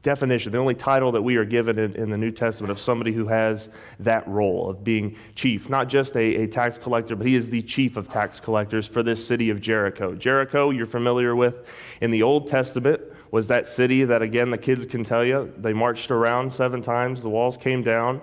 definition, 0.02 0.52
the 0.52 0.58
only 0.58 0.74
title 0.74 1.12
that 1.12 1.22
we 1.22 1.36
are 1.36 1.44
given 1.44 1.78
in, 1.78 1.94
in, 1.96 2.10
the 2.10 2.16
New 2.16 2.30
Testament 2.30 2.70
of 2.70 2.78
somebody 2.80 3.12
who 3.12 3.26
has 3.26 3.68
that 4.00 4.26
role 4.26 4.70
of 4.70 4.82
being 4.82 5.16
chief. 5.34 5.68
Not 5.68 5.88
just 5.88 6.16
a, 6.16 6.42
a 6.42 6.46
tax 6.46 6.78
collector, 6.78 7.14
but 7.14 7.26
he 7.26 7.34
is 7.34 7.50
the 7.50 7.62
chief 7.62 7.96
of 7.96 8.08
tax 8.08 8.40
collectors 8.40 8.86
for 8.86 9.02
this 9.02 9.24
city 9.24 9.50
of 9.50 9.60
Jericho. 9.60 10.14
Jericho, 10.14 10.70
you're 10.70 10.86
familiar 10.86 11.36
with 11.36 11.66
in 12.00 12.10
the 12.10 12.22
Old 12.22 12.48
Testament, 12.48 13.00
was 13.30 13.48
that 13.48 13.66
city 13.66 14.04
that, 14.04 14.22
again, 14.22 14.50
the 14.50 14.58
kids 14.58 14.86
can 14.86 15.04
tell 15.04 15.24
you, 15.24 15.52
they 15.58 15.72
marched 15.72 16.10
around 16.10 16.50
seven 16.50 16.80
times, 16.80 17.20
the 17.20 17.28
walls 17.28 17.56
came 17.56 17.82
down. 17.82 18.20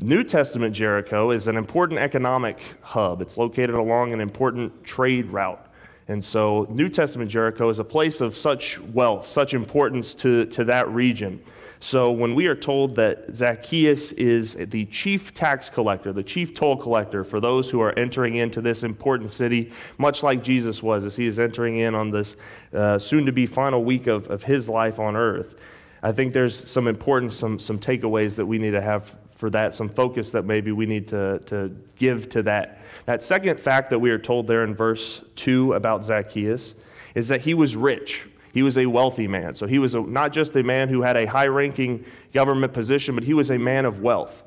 New 0.00 0.24
Testament 0.24 0.74
Jericho 0.74 1.30
is 1.30 1.46
an 1.46 1.56
important 1.56 2.00
economic 2.00 2.60
hub. 2.80 3.22
It's 3.22 3.36
located 3.36 3.76
along 3.76 4.12
an 4.12 4.20
important 4.20 4.82
trade 4.82 5.26
route. 5.26 5.64
And 6.08 6.22
so, 6.22 6.66
New 6.68 6.88
Testament 6.88 7.30
Jericho 7.30 7.68
is 7.68 7.78
a 7.78 7.84
place 7.84 8.20
of 8.20 8.36
such 8.36 8.80
wealth, 8.80 9.24
such 9.24 9.54
importance 9.54 10.14
to, 10.16 10.46
to 10.46 10.64
that 10.64 10.88
region. 10.90 11.40
So, 11.78 12.10
when 12.10 12.34
we 12.34 12.46
are 12.46 12.56
told 12.56 12.96
that 12.96 13.32
Zacchaeus 13.32 14.10
is 14.12 14.54
the 14.56 14.84
chief 14.86 15.32
tax 15.32 15.70
collector, 15.70 16.12
the 16.12 16.24
chief 16.24 16.54
toll 16.54 16.76
collector 16.76 17.22
for 17.22 17.38
those 17.40 17.70
who 17.70 17.80
are 17.80 17.96
entering 17.96 18.36
into 18.36 18.60
this 18.60 18.82
important 18.82 19.30
city, 19.30 19.72
much 19.96 20.24
like 20.24 20.42
Jesus 20.42 20.82
was 20.82 21.04
as 21.06 21.14
he 21.14 21.26
is 21.26 21.38
entering 21.38 21.78
in 21.78 21.94
on 21.94 22.10
this 22.10 22.36
uh, 22.74 22.98
soon 22.98 23.24
to 23.26 23.32
be 23.32 23.46
final 23.46 23.84
week 23.84 24.08
of, 24.08 24.26
of 24.28 24.42
his 24.42 24.68
life 24.68 24.98
on 24.98 25.14
earth, 25.14 25.54
I 26.02 26.10
think 26.10 26.34
there's 26.34 26.68
some 26.68 26.88
important, 26.88 27.32
some, 27.32 27.58
some 27.58 27.78
takeaways 27.78 28.34
that 28.36 28.44
we 28.44 28.58
need 28.58 28.72
to 28.72 28.82
have 28.82 29.18
for 29.44 29.50
that, 29.50 29.74
some 29.74 29.90
focus 29.90 30.30
that 30.30 30.46
maybe 30.46 30.72
we 30.72 30.86
need 30.86 31.06
to, 31.06 31.38
to 31.40 31.76
give 31.96 32.30
to 32.30 32.42
that. 32.42 32.78
That 33.04 33.22
second 33.22 33.60
fact 33.60 33.90
that 33.90 33.98
we 33.98 34.08
are 34.08 34.18
told 34.18 34.46
there 34.46 34.64
in 34.64 34.74
verse 34.74 35.22
2 35.36 35.74
about 35.74 36.02
Zacchaeus 36.02 36.74
is 37.14 37.28
that 37.28 37.42
he 37.42 37.52
was 37.52 37.76
rich. 37.76 38.26
He 38.54 38.62
was 38.62 38.78
a 38.78 38.86
wealthy 38.86 39.28
man. 39.28 39.54
So 39.54 39.66
he 39.66 39.78
was 39.78 39.92
a, 39.92 40.00
not 40.00 40.32
just 40.32 40.56
a 40.56 40.62
man 40.62 40.88
who 40.88 41.02
had 41.02 41.18
a 41.18 41.26
high 41.26 41.48
ranking 41.48 42.06
government 42.32 42.72
position, 42.72 43.14
but 43.14 43.22
he 43.22 43.34
was 43.34 43.50
a 43.50 43.58
man 43.58 43.84
of 43.84 44.00
wealth. 44.00 44.44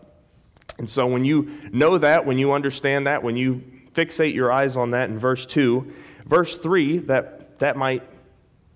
And 0.80 0.90
so 0.90 1.06
when 1.06 1.24
you 1.24 1.52
know 1.72 2.00
that, 2.00 2.26
when 2.26 2.40
you 2.40 2.54
understand 2.54 3.06
that, 3.06 3.22
when 3.22 3.38
you 3.38 3.62
fixate 3.94 4.34
your 4.34 4.52
eyes 4.52 4.78
on 4.78 4.90
that 4.92 5.12
in 5.12 5.20
verse 5.20 5.46
2, 5.46 5.94
verse 6.26 6.56
3, 6.58 6.98
that, 7.06 7.60
that 7.60 7.78
might 7.78 8.02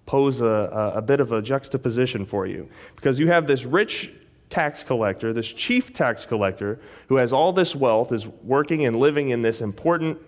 pose 0.06 0.40
a, 0.40 0.94
a 0.94 1.02
bit 1.02 1.20
of 1.20 1.32
a 1.32 1.42
juxtaposition 1.42 2.28
for 2.28 2.46
you. 2.46 2.70
Because 2.96 3.18
you 3.18 3.30
have 3.30 3.48
this 3.48 3.66
rich 3.66 4.14
tax 4.52 4.84
collector, 4.84 5.34
this 5.34 5.48
chief 5.48 5.92
tax 5.94 6.26
collector, 6.26 6.80
who 7.08 7.16
has 7.16 7.34
all 7.34 7.52
this 7.52 7.76
wealth, 7.76 8.12
is 8.12 8.28
working 8.28 8.86
and 8.86 8.96
living 8.96 9.30
in 9.30 9.42
this 9.42 9.62
important 9.62 10.20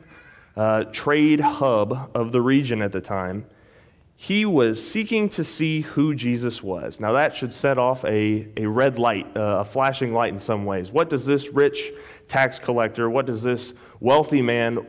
uh, 0.58 0.86
trade 0.86 1.40
hub 1.40 2.12
of 2.16 2.32
the 2.32 2.42
region 2.42 2.82
at 2.82 2.92
the 2.92 3.02
time. 3.02 3.46
He 4.16 4.46
was 4.46 4.86
seeking 4.86 5.28
to 5.30 5.44
see 5.44 5.82
who 5.82 6.16
Jesus 6.16 6.64
was. 6.64 7.00
Now, 7.00 7.12
that 7.14 7.36
should 7.36 7.52
set 7.52 7.78
off 7.78 8.06
a, 8.06 8.48
a 8.56 8.66
red 8.66 8.98
light, 8.98 9.28
uh, 9.36 9.60
a 9.60 9.66
flashing 9.66 10.14
light 10.14 10.32
in 10.32 10.40
some 10.40 10.66
ways. 10.66 10.92
What 10.92 11.10
does 11.10 11.26
this 11.26 11.50
rich 11.50 11.92
tax 12.28 12.60
collector, 12.60 13.10
what 13.10 13.26
does 13.26 13.44
this 13.44 13.74
wealthy 14.00 14.42
man, 14.42 14.86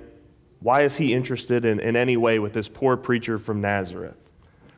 why 0.61 0.83
is 0.83 0.97
he 0.97 1.13
interested 1.13 1.65
in, 1.65 1.81
in 1.81 1.97
any 1.97 2.17
way 2.17 2.39
with 2.39 2.53
this 2.53 2.69
poor 2.69 2.97
preacher 2.97 3.37
from 3.37 3.61
Nazareth? 3.61 4.24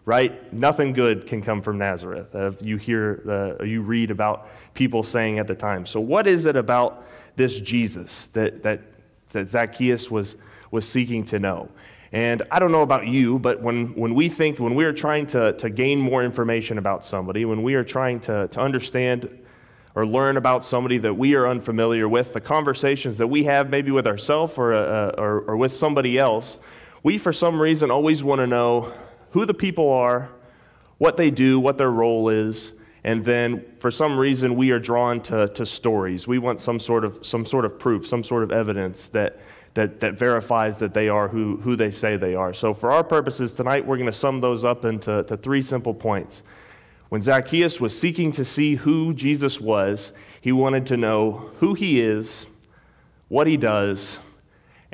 Right? 0.07 0.51
Nothing 0.53 0.93
good 0.93 1.27
can 1.27 1.43
come 1.43 1.61
from 1.61 1.77
Nazareth. 1.77 2.35
Uh, 2.35 2.53
you 2.61 2.79
hear, 2.79 3.59
uh, 3.61 3.65
you 3.65 3.83
read 3.83 4.11
about 4.11 4.49
people 4.73 5.03
saying 5.03 5.39
at 5.39 5.49
the 5.49 5.55
time. 5.55 5.85
So, 5.85 6.01
what 6.01 6.27
is 6.27 6.47
it 6.47 6.57
about 6.57 7.05
this 7.35 7.61
Jesus 7.61 8.27
that, 8.33 8.63
that, 8.63 8.81
that 9.31 9.49
Zacchaeus 9.49 10.11
was, 10.11 10.37
was 10.71 10.89
seeking 10.89 11.25
to 11.27 11.39
know? 11.39 11.69
And 12.13 12.45
I 12.53 12.61
don't 12.61 12.71
know 12.71 12.83
about 12.83 13.09
you, 13.09 13.41
but 13.41 13.61
when, 13.61 13.89
when 13.95 14.15
we 14.15 14.29
think, 14.29 14.61
when 14.61 14.77
we 14.77 14.85
are 14.85 14.93
trying 14.93 15.27
to, 15.29 15.53
to 15.55 15.69
gain 15.69 15.99
more 15.99 16.23
information 16.23 16.79
about 16.79 17.05
somebody, 17.05 17.45
when 17.45 17.65
we 17.65 17.75
are 17.75 17.85
trying 17.85 18.21
to, 18.21 18.47
to 18.47 18.61
understand 18.61 19.43
or 19.97 20.07
learn 20.07 20.37
about 20.37 20.65
somebody 20.65 20.99
that 20.99 21.15
we 21.15 21.35
are 21.35 21.49
unfamiliar 21.49 22.09
with, 22.09 22.33
the 22.33 22.41
conversations 22.41 23.19
that 23.19 23.27
we 23.27 23.43
have 23.45 23.71
maybe 23.71 23.91
with 23.91 24.07
ourselves 24.07 24.57
or, 24.57 24.73
uh, 24.73 25.11
or, 25.19 25.41
or 25.41 25.57
with 25.57 25.73
somebody 25.73 26.17
else, 26.17 26.61
we 27.03 27.19
for 27.19 27.33
some 27.33 27.61
reason 27.61 27.91
always 27.91 28.23
want 28.23 28.39
to 28.41 28.47
know 28.47 28.93
who 29.37 29.45
the 29.45 29.53
people 29.53 29.93
are, 29.93 30.31
what 30.97 31.19
they 31.19 31.31
do, 31.31 31.61
what 31.61 31.77
their 31.77 31.91
role 31.91 32.31
is, 32.31 32.73
and 33.05 33.23
then 33.23 33.63
for 33.81 33.91
some 33.91 34.19
reason 34.19 34.57
we 34.57 34.71
are 34.71 34.79
drawn 34.79 35.21
to, 35.21 35.47
to 35.49 35.67
stories. 35.67 36.27
We 36.27 36.39
want 36.39 36.59
some 36.59 36.81
sort 36.81 37.05
of, 37.05 37.19
some 37.21 37.45
sort 37.45 37.67
of 37.67 37.79
proof, 37.79 38.07
some 38.07 38.25
sort 38.25 38.43
of 38.43 38.51
evidence 38.51 39.09
that, 39.09 39.39
that, 39.75 40.01
that 40.01 40.15
verifies 40.15 40.79
that 40.79 40.95
they 40.95 41.11
are 41.11 41.29
who, 41.29 41.59
who 41.59 41.77
they 41.77 41.91
say 41.91 42.17
they 42.17 42.35
are. 42.35 42.55
So, 42.55 42.73
for 42.73 42.91
our 42.91 43.05
purposes 43.05 43.53
tonight, 43.53 43.87
we're 43.87 43.99
going 43.99 44.11
to 44.11 44.19
sum 44.27 44.41
those 44.41 44.65
up 44.65 44.87
into 44.87 45.23
to 45.25 45.37
three 45.37 45.61
simple 45.61 45.93
points. 45.93 46.43
When 47.11 47.21
Zacchaeus 47.21 47.79
was 47.79 47.97
seeking 47.97 48.33
to 48.33 48.45
see 48.45 48.77
who 48.77 49.13
Jesus 49.13 49.61
was, 49.61 50.15
he 50.41 50.51
wanted 50.51 50.87
to 50.87 50.97
know 50.97 51.51
who 51.57 51.75
he 51.75 52.01
is, 52.01 52.47
what 53.29 53.47
he 53.47 53.59
does, 53.59 54.19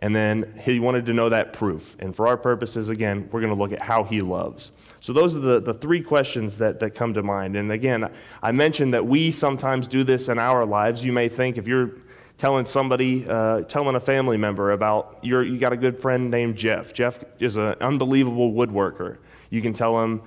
and 0.03 0.15
then 0.15 0.53
he 0.61 0.81
wanted 0.81 1.07
to 1.07 1.12
know 1.12 1.29
that 1.29 1.53
proof. 1.53 1.95
And 2.01 2.15
for 2.15 2.27
our 2.27 2.37
purposes, 2.37 2.88
again, 2.88 3.29
we're 3.31 3.41
going 3.41 3.55
to 3.55 3.59
look 3.59 3.71
at 3.71 3.81
how 3.81 4.03
he 4.03 4.21
loves. 4.21 4.73
So 4.99 5.12
those 5.12 5.37
are 5.37 5.41
the, 5.41 5.61
the 5.61 5.73
three 5.73 6.03
questions 6.03 6.57
that, 6.57 6.81
that 6.81 6.91
come 6.91 7.15
to 7.15 7.23
mind. 7.23 7.55
And 7.55 7.71
again, 7.71 8.11
I 8.43 8.51
mentioned 8.51 8.95
that 8.95 9.07
we 9.07 9.31
sometimes 9.31 9.87
do 9.87 10.03
this 10.03 10.29
in 10.29 10.41
our 10.41 10.67
lives. 10.67 11.05
You 11.05 11.12
may 11.12 11.29
think 11.29 11.57
if 11.57 11.69
you're 11.69 11.93
telling 12.37 12.65
somebody, 12.65 13.25
uh, 13.29 13.61
telling 13.62 13.95
a 13.95 14.01
family 14.01 14.37
member 14.37 14.73
about 14.73 15.21
your, 15.23 15.45
you 15.45 15.57
got 15.57 15.73
a 15.73 15.77
good 15.77 16.01
friend 16.03 16.33
named 16.33 16.57
Jeff. 16.57 16.93
Jeff 16.93 17.23
is 17.38 17.57
an 17.57 17.77
unbelievable 17.81 18.53
woodworker. 18.53 19.19
You 19.51 19.62
can 19.62 19.73
tell 19.73 20.03
him, 20.03 20.21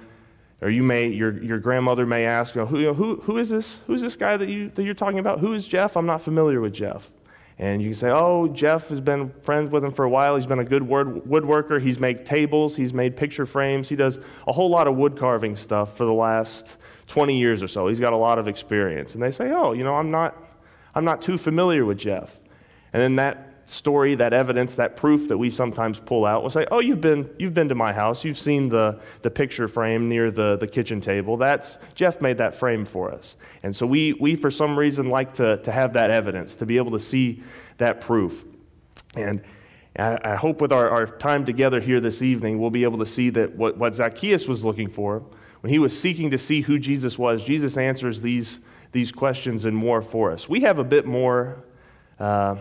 or 0.61 0.69
you 0.69 0.83
may, 0.83 1.09
your, 1.09 1.43
your 1.43 1.59
grandmother 1.59 2.05
may 2.05 2.25
ask, 2.25 2.55
you 2.55 2.61
know, 2.61 2.67
who, 2.67 2.93
who, 2.93 3.17
who 3.17 3.37
is 3.39 3.49
this? 3.49 3.81
Who's 3.87 4.01
this 4.01 4.15
guy 4.15 4.37
that, 4.37 4.47
you, 4.47 4.69
that 4.75 4.83
you're 4.83 4.93
talking 4.93 5.19
about? 5.19 5.41
Who 5.41 5.51
is 5.51 5.67
Jeff? 5.67 5.97
I'm 5.97 6.05
not 6.05 6.21
familiar 6.21 6.61
with 6.61 6.73
Jeff. 6.73 7.11
And 7.57 7.81
you 7.81 7.89
can 7.89 7.95
say, 7.95 8.09
oh, 8.09 8.49
Jeff 8.49 8.89
has 8.89 8.99
been 8.99 9.31
friends 9.41 9.71
with 9.71 9.83
him 9.83 9.91
for 9.91 10.03
a 10.03 10.09
while. 10.09 10.35
He's 10.35 10.45
been 10.45 10.59
a 10.59 10.65
good 10.65 10.83
woodworker. 10.83 11.81
He's 11.81 11.99
made 11.99 12.25
tables, 12.25 12.75
he's 12.75 12.93
made 12.93 13.15
picture 13.15 13.45
frames. 13.45 13.87
He 13.87 13.95
does 13.95 14.19
a 14.45 14.51
whole 14.51 14.69
lot 14.69 14.87
of 14.87 14.95
wood 14.95 15.17
carving 15.17 15.55
stuff 15.55 15.95
for 15.95 16.05
the 16.05 16.13
last 16.13 16.77
20 17.07 17.37
years 17.37 17.63
or 17.63 17.67
so. 17.67 17.87
He's 17.87 17.99
got 17.99 18.11
a 18.11 18.17
lot 18.17 18.37
of 18.37 18.47
experience. 18.47 19.13
And 19.13 19.23
they 19.23 19.31
say, 19.31 19.51
oh, 19.51 19.71
you 19.71 19.83
know, 19.85 19.95
I'm 19.95 20.11
not, 20.11 20.35
I'm 20.93 21.05
not 21.05 21.21
too 21.21 21.37
familiar 21.37 21.85
with 21.85 21.97
Jeff. 21.97 22.41
And 22.91 23.01
then 23.01 23.15
that 23.15 23.54
story, 23.67 24.13
that 24.15 24.31
evidence, 24.31 24.75
that 24.75 24.95
proof 24.95 25.27
that 25.27 25.37
we 25.37 25.49
sometimes 25.49 25.99
pull 25.99 26.25
out. 26.25 26.43
We'll 26.43 26.51
say, 26.51 26.67
oh, 26.71 26.79
you've 26.79 27.01
been, 27.01 27.29
you've 27.39 27.53
been 27.53 27.69
to 27.69 27.75
my 27.75 27.91
house. 27.91 28.23
You've 28.23 28.37
seen 28.37 28.69
the, 28.69 28.99
the 29.23 29.31
picture 29.31 29.67
frame 29.67 30.07
near 30.07 30.29
the, 30.29 30.55
the 30.57 30.67
kitchen 30.67 31.01
table. 31.01 31.35
That's, 31.35 31.79
Jeff 31.95 32.21
made 32.21 32.37
that 32.37 32.53
frame 32.53 32.85
for 32.85 33.11
us. 33.11 33.37
And 33.63 33.75
so 33.75 33.87
we, 33.87 34.13
we, 34.13 34.35
for 34.35 34.51
some 34.51 34.77
reason, 34.77 35.09
like 35.09 35.33
to, 35.35 35.57
to 35.57 35.71
have 35.71 35.93
that 35.93 36.11
evidence, 36.11 36.55
to 36.57 36.65
be 36.65 36.77
able 36.77 36.91
to 36.91 36.99
see 36.99 37.41
that 37.77 38.01
proof. 38.01 38.45
And 39.15 39.41
I, 39.97 40.19
I 40.23 40.35
hope 40.35 40.61
with 40.61 40.71
our, 40.71 40.89
our 40.89 41.07
time 41.07 41.43
together 41.43 41.79
here 41.79 41.99
this 41.99 42.21
evening, 42.21 42.59
we'll 42.59 42.69
be 42.69 42.83
able 42.83 42.99
to 42.99 43.05
see 43.05 43.31
that 43.31 43.55
what, 43.55 43.77
what 43.77 43.95
Zacchaeus 43.95 44.47
was 44.47 44.63
looking 44.63 44.89
for, 44.89 45.23
when 45.61 45.71
he 45.71 45.79
was 45.79 45.99
seeking 45.99 46.29
to 46.29 46.37
see 46.37 46.61
who 46.61 46.77
Jesus 46.77 47.17
was, 47.17 47.41
Jesus 47.41 47.77
answers 47.77 48.21
these, 48.21 48.59
these 48.91 49.11
questions 49.11 49.65
and 49.65 49.75
more 49.75 50.03
for 50.03 50.31
us. 50.31 50.47
We 50.47 50.61
have 50.61 50.77
a 50.77 50.83
bit 50.83 51.07
more. 51.07 51.63
Uh, 52.19 52.57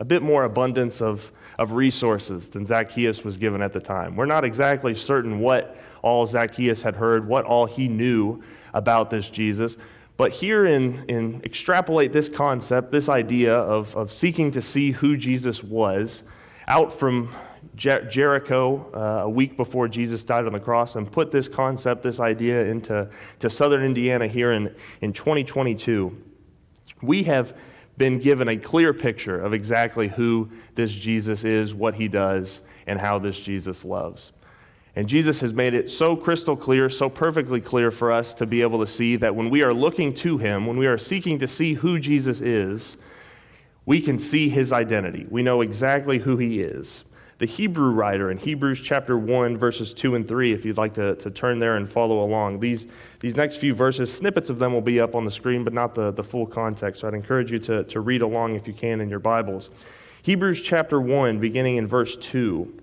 a 0.00 0.04
bit 0.04 0.22
more 0.22 0.44
abundance 0.44 1.00
of, 1.00 1.30
of 1.58 1.72
resources 1.72 2.48
than 2.48 2.64
Zacchaeus 2.64 3.22
was 3.22 3.36
given 3.36 3.62
at 3.62 3.72
the 3.72 3.80
time. 3.80 4.16
We're 4.16 4.26
not 4.26 4.44
exactly 4.44 4.94
certain 4.94 5.38
what 5.38 5.76
all 6.02 6.24
Zacchaeus 6.26 6.82
had 6.82 6.96
heard, 6.96 7.28
what 7.28 7.44
all 7.44 7.66
he 7.66 7.86
knew 7.86 8.42
about 8.72 9.10
this 9.10 9.28
Jesus. 9.28 9.76
But 10.16 10.32
here 10.32 10.66
in, 10.66 11.04
in 11.08 11.42
extrapolate 11.44 12.12
this 12.12 12.28
concept, 12.28 12.90
this 12.92 13.08
idea 13.08 13.54
of, 13.54 13.94
of 13.94 14.10
seeking 14.10 14.50
to 14.52 14.62
see 14.62 14.90
who 14.90 15.16
Jesus 15.16 15.62
was, 15.62 16.24
out 16.66 16.92
from 16.92 17.30
Jer- 17.76 18.04
Jericho 18.04 18.90
uh, 18.94 19.24
a 19.24 19.28
week 19.28 19.56
before 19.56 19.88
Jesus 19.88 20.24
died 20.24 20.46
on 20.46 20.52
the 20.52 20.60
cross, 20.60 20.96
and 20.96 21.10
put 21.10 21.30
this 21.30 21.48
concept, 21.48 22.02
this 22.02 22.20
idea 22.20 22.64
into 22.64 23.08
to 23.40 23.50
southern 23.50 23.84
Indiana 23.84 24.26
here 24.26 24.52
in, 24.52 24.74
in 25.02 25.12
2022. 25.12 26.16
We 27.02 27.22
have 27.24 27.54
been 28.00 28.18
given 28.18 28.48
a 28.48 28.56
clear 28.56 28.94
picture 28.94 29.38
of 29.38 29.52
exactly 29.52 30.08
who 30.08 30.48
this 30.74 30.90
Jesus 30.90 31.44
is, 31.44 31.74
what 31.74 31.94
he 31.94 32.08
does, 32.08 32.62
and 32.86 32.98
how 32.98 33.18
this 33.18 33.38
Jesus 33.38 33.84
loves. 33.84 34.32
And 34.96 35.06
Jesus 35.06 35.42
has 35.42 35.52
made 35.52 35.74
it 35.74 35.90
so 35.90 36.16
crystal 36.16 36.56
clear, 36.56 36.88
so 36.88 37.10
perfectly 37.10 37.60
clear 37.60 37.90
for 37.90 38.10
us 38.10 38.32
to 38.34 38.46
be 38.46 38.62
able 38.62 38.80
to 38.80 38.86
see 38.86 39.16
that 39.16 39.36
when 39.36 39.50
we 39.50 39.62
are 39.62 39.74
looking 39.74 40.14
to 40.14 40.38
him, 40.38 40.66
when 40.66 40.78
we 40.78 40.86
are 40.86 40.96
seeking 40.96 41.38
to 41.40 41.46
see 41.46 41.74
who 41.74 41.98
Jesus 41.98 42.40
is, 42.40 42.96
we 43.84 44.00
can 44.00 44.18
see 44.18 44.48
his 44.48 44.72
identity. 44.72 45.26
We 45.28 45.42
know 45.42 45.60
exactly 45.60 46.16
who 46.20 46.38
he 46.38 46.62
is 46.62 47.04
the 47.40 47.46
Hebrew 47.46 47.88
writer 47.88 48.30
in 48.30 48.36
Hebrews 48.36 48.82
chapter 48.82 49.16
1, 49.16 49.56
verses 49.56 49.94
2 49.94 50.14
and 50.14 50.28
3, 50.28 50.52
if 50.52 50.66
you'd 50.66 50.76
like 50.76 50.92
to, 50.94 51.16
to 51.16 51.30
turn 51.30 51.58
there 51.58 51.76
and 51.76 51.88
follow 51.88 52.22
along. 52.22 52.60
These, 52.60 52.86
these 53.20 53.34
next 53.34 53.56
few 53.56 53.72
verses, 53.72 54.12
snippets 54.12 54.50
of 54.50 54.58
them 54.58 54.74
will 54.74 54.82
be 54.82 55.00
up 55.00 55.14
on 55.14 55.24
the 55.24 55.30
screen, 55.30 55.64
but 55.64 55.72
not 55.72 55.94
the, 55.94 56.10
the 56.10 56.22
full 56.22 56.44
context. 56.44 57.00
So 57.00 57.08
I'd 57.08 57.14
encourage 57.14 57.50
you 57.50 57.58
to, 57.60 57.84
to 57.84 58.00
read 58.00 58.20
along 58.20 58.56
if 58.56 58.66
you 58.66 58.74
can 58.74 59.00
in 59.00 59.08
your 59.08 59.20
Bibles. 59.20 59.70
Hebrews 60.20 60.60
chapter 60.60 61.00
1, 61.00 61.38
beginning 61.38 61.76
in 61.76 61.86
verse 61.86 62.14
2, 62.18 62.78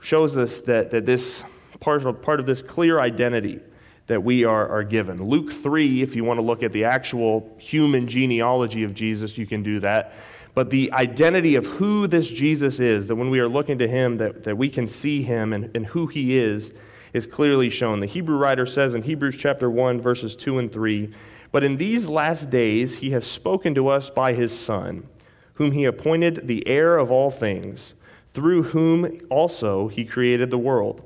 shows 0.00 0.38
us 0.38 0.60
that, 0.60 0.90
that 0.92 1.04
this 1.04 1.44
part 1.78 2.02
of, 2.06 2.22
part 2.22 2.40
of 2.40 2.46
this 2.46 2.62
clear 2.62 2.98
identity 2.98 3.60
that 4.06 4.24
we 4.24 4.46
are, 4.46 4.70
are 4.70 4.84
given. 4.84 5.22
Luke 5.22 5.52
3, 5.52 6.00
if 6.00 6.16
you 6.16 6.24
want 6.24 6.40
to 6.40 6.42
look 6.42 6.62
at 6.62 6.72
the 6.72 6.86
actual 6.86 7.54
human 7.58 8.08
genealogy 8.08 8.84
of 8.84 8.94
Jesus, 8.94 9.36
you 9.36 9.46
can 9.46 9.62
do 9.62 9.80
that 9.80 10.14
but 10.54 10.70
the 10.70 10.92
identity 10.92 11.54
of 11.54 11.66
who 11.66 12.06
this 12.06 12.28
Jesus 12.28 12.78
is, 12.78 13.06
that 13.08 13.16
when 13.16 13.30
we 13.30 13.40
are 13.40 13.48
looking 13.48 13.78
to 13.78 13.88
him, 13.88 14.18
that, 14.18 14.44
that 14.44 14.56
we 14.56 14.68
can 14.68 14.86
see 14.86 15.22
him 15.22 15.52
and, 15.52 15.74
and 15.74 15.86
who 15.86 16.06
he 16.06 16.36
is, 16.36 16.74
is 17.14 17.26
clearly 17.26 17.70
shown. 17.70 18.00
The 18.00 18.06
Hebrew 18.06 18.36
writer 18.36 18.66
says 18.66 18.94
in 18.94 19.02
Hebrews 19.02 19.36
chapter 19.36 19.70
1, 19.70 20.00
verses 20.00 20.36
2 20.36 20.58
and 20.58 20.70
3 20.70 21.10
But 21.50 21.64
in 21.64 21.76
these 21.78 22.08
last 22.08 22.50
days 22.50 22.96
he 22.96 23.10
has 23.10 23.26
spoken 23.26 23.74
to 23.74 23.88
us 23.88 24.10
by 24.10 24.34
his 24.34 24.56
Son, 24.56 25.08
whom 25.54 25.72
he 25.72 25.84
appointed 25.84 26.46
the 26.46 26.66
heir 26.66 26.98
of 26.98 27.10
all 27.10 27.30
things, 27.30 27.94
through 28.34 28.64
whom 28.64 29.20
also 29.30 29.88
he 29.88 30.04
created 30.04 30.50
the 30.50 30.58
world. 30.58 31.02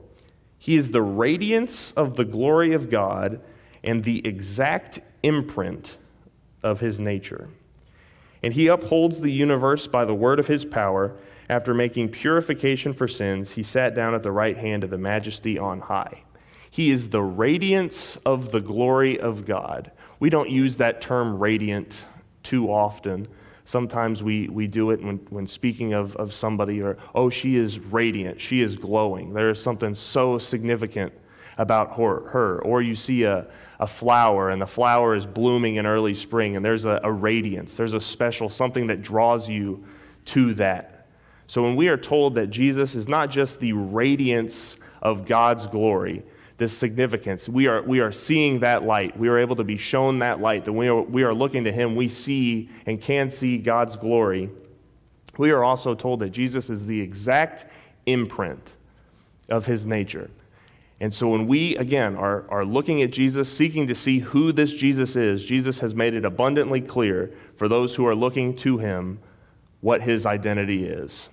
He 0.59 0.74
is 0.74 0.90
the 0.90 1.02
radiance 1.02 1.92
of 1.92 2.16
the 2.16 2.24
glory 2.24 2.72
of 2.72 2.90
God 2.90 3.40
and 3.85 4.02
the 4.02 4.26
exact 4.26 4.98
imprint 5.22 5.96
of 6.62 6.80
his 6.80 6.98
nature 6.98 7.48
and 8.46 8.54
he 8.54 8.68
upholds 8.68 9.20
the 9.20 9.32
universe 9.32 9.88
by 9.88 10.04
the 10.04 10.14
word 10.14 10.38
of 10.38 10.46
his 10.46 10.64
power. 10.64 11.16
After 11.50 11.74
making 11.74 12.11
purification 12.11 12.92
for 12.92 13.09
sins, 13.09 13.50
he 13.50 13.64
sat 13.64 13.96
down 13.96 14.14
at 14.14 14.22
the 14.22 14.30
right 14.30 14.56
hand 14.56 14.85
of 14.85 14.90
the 14.90 14.98
majesty 14.98 15.59
on 15.59 15.80
high. 15.80 16.22
He 16.70 16.92
is 16.92 17.09
the 17.09 17.22
radiance 17.22 18.14
of 18.18 18.52
the 18.52 18.61
glory 18.61 19.18
of 19.18 19.46
God. 19.46 19.90
We 20.20 20.30
don't 20.30 20.48
use 20.48 20.76
that 20.76 21.00
term 21.00 21.40
radiant 21.40 22.04
too 22.44 22.68
often. 22.68 23.26
Sometimes 23.64 24.22
we, 24.22 24.46
we 24.46 24.68
do 24.68 24.92
it 24.92 25.02
when, 25.02 25.16
when 25.30 25.48
speaking 25.48 25.92
of, 25.92 26.14
of 26.14 26.32
somebody, 26.32 26.80
or, 26.80 26.98
oh, 27.16 27.28
she 27.28 27.56
is 27.56 27.80
radiant, 27.80 28.40
she 28.40 28.61
is 28.61 28.76
glowing. 28.76 29.32
There 29.32 29.50
is 29.50 29.61
something 29.61 29.92
so 29.92 30.38
significant 30.38 31.12
about 31.59 31.97
her, 31.97 32.61
or 32.62 32.83
you 32.83 32.95
see 32.95 33.25
a, 33.25 33.47
a 33.81 33.87
flower 33.87 34.51
and 34.51 34.61
the 34.61 34.66
flower 34.66 35.14
is 35.14 35.27
blooming 35.27 35.77
in 35.77 35.87
early 35.87 36.14
spring 36.14 36.57
and 36.57 36.64
there's 36.64 36.85
a, 36.85 37.01
a 37.03 37.11
radiance, 37.11 37.77
there's 37.77 37.95
a 37.95 38.01
special 38.01 38.49
something 38.49 38.87
that 38.88 39.03
draws 39.03 39.49
you 39.49 39.85
to 40.27 40.55
that. 40.55 40.97
So 41.47 41.62
when 41.62 41.77
we 41.77 41.88
are 41.88 41.97
told 41.97 42.35
that 42.35 42.49
Jesus 42.49 42.95
is 42.95 43.09
not 43.09 43.31
just 43.31 43.61
the 43.61 43.73
radiance 43.73 44.77
of 45.01 45.27
God's 45.27 45.66
glory, 45.66 46.25
this 46.59 46.77
significance, 46.77 47.49
we 47.49 47.66
are, 47.66 47.83
we 47.83 48.01
are 48.01 48.11
seeing 48.11 48.61
that 48.61 48.83
light. 48.83 49.16
We 49.16 49.29
are 49.29 49.38
able 49.38 49.57
to 49.57 49.64
be 49.64 49.77
shown 49.77 50.21
that 50.21 50.40
light. 50.40 50.64
That 50.64 50.73
we 50.73 50.88
are, 50.88 51.03
we 51.03 51.23
are 51.23 51.35
looking 51.35 51.64
to 51.64 51.73
Him, 51.73 51.95
we 51.95 52.09
see 52.09 52.71
and 52.87 53.01
can 53.01 53.31
see 53.31 53.59
God's 53.59 53.97
glory. 53.97 54.51
We 55.38 55.51
are 55.51 55.62
also 55.62 55.95
told 55.95 56.21
that 56.21 56.31
Jesus 56.31 56.71
is 56.71 56.87
the 56.87 57.01
exact 57.01 57.66
imprint 58.07 58.77
of 59.51 59.66
His 59.66 59.87
nature. 59.87 60.31
And 61.00 61.12
so 61.12 61.28
when 61.28 61.46
we, 61.46 61.76
again, 61.76 62.16
are, 62.16 62.44
are 62.48 62.64
looking 62.64 63.02
at 63.02 63.11
Jesus, 63.11 63.54
seeking 63.54 63.87
to 63.87 63.94
see 63.94 64.20
who 64.20 64.50
this 64.50 64.72
Jesus 64.72 65.14
is, 65.14 65.44
Jesus 65.44 65.80
has 65.80 65.94
made 65.94 66.14
it 66.14 66.24
abundantly 66.24 66.80
clear 66.80 67.30
for 67.56 67.68
those 67.68 67.94
who 67.94 68.06
are 68.06 68.14
looking 68.14 68.56
to 68.56 68.78
him 68.78 69.18
what 69.82 70.00
his 70.00 70.24
identity 70.24 70.87
is. 70.87 71.28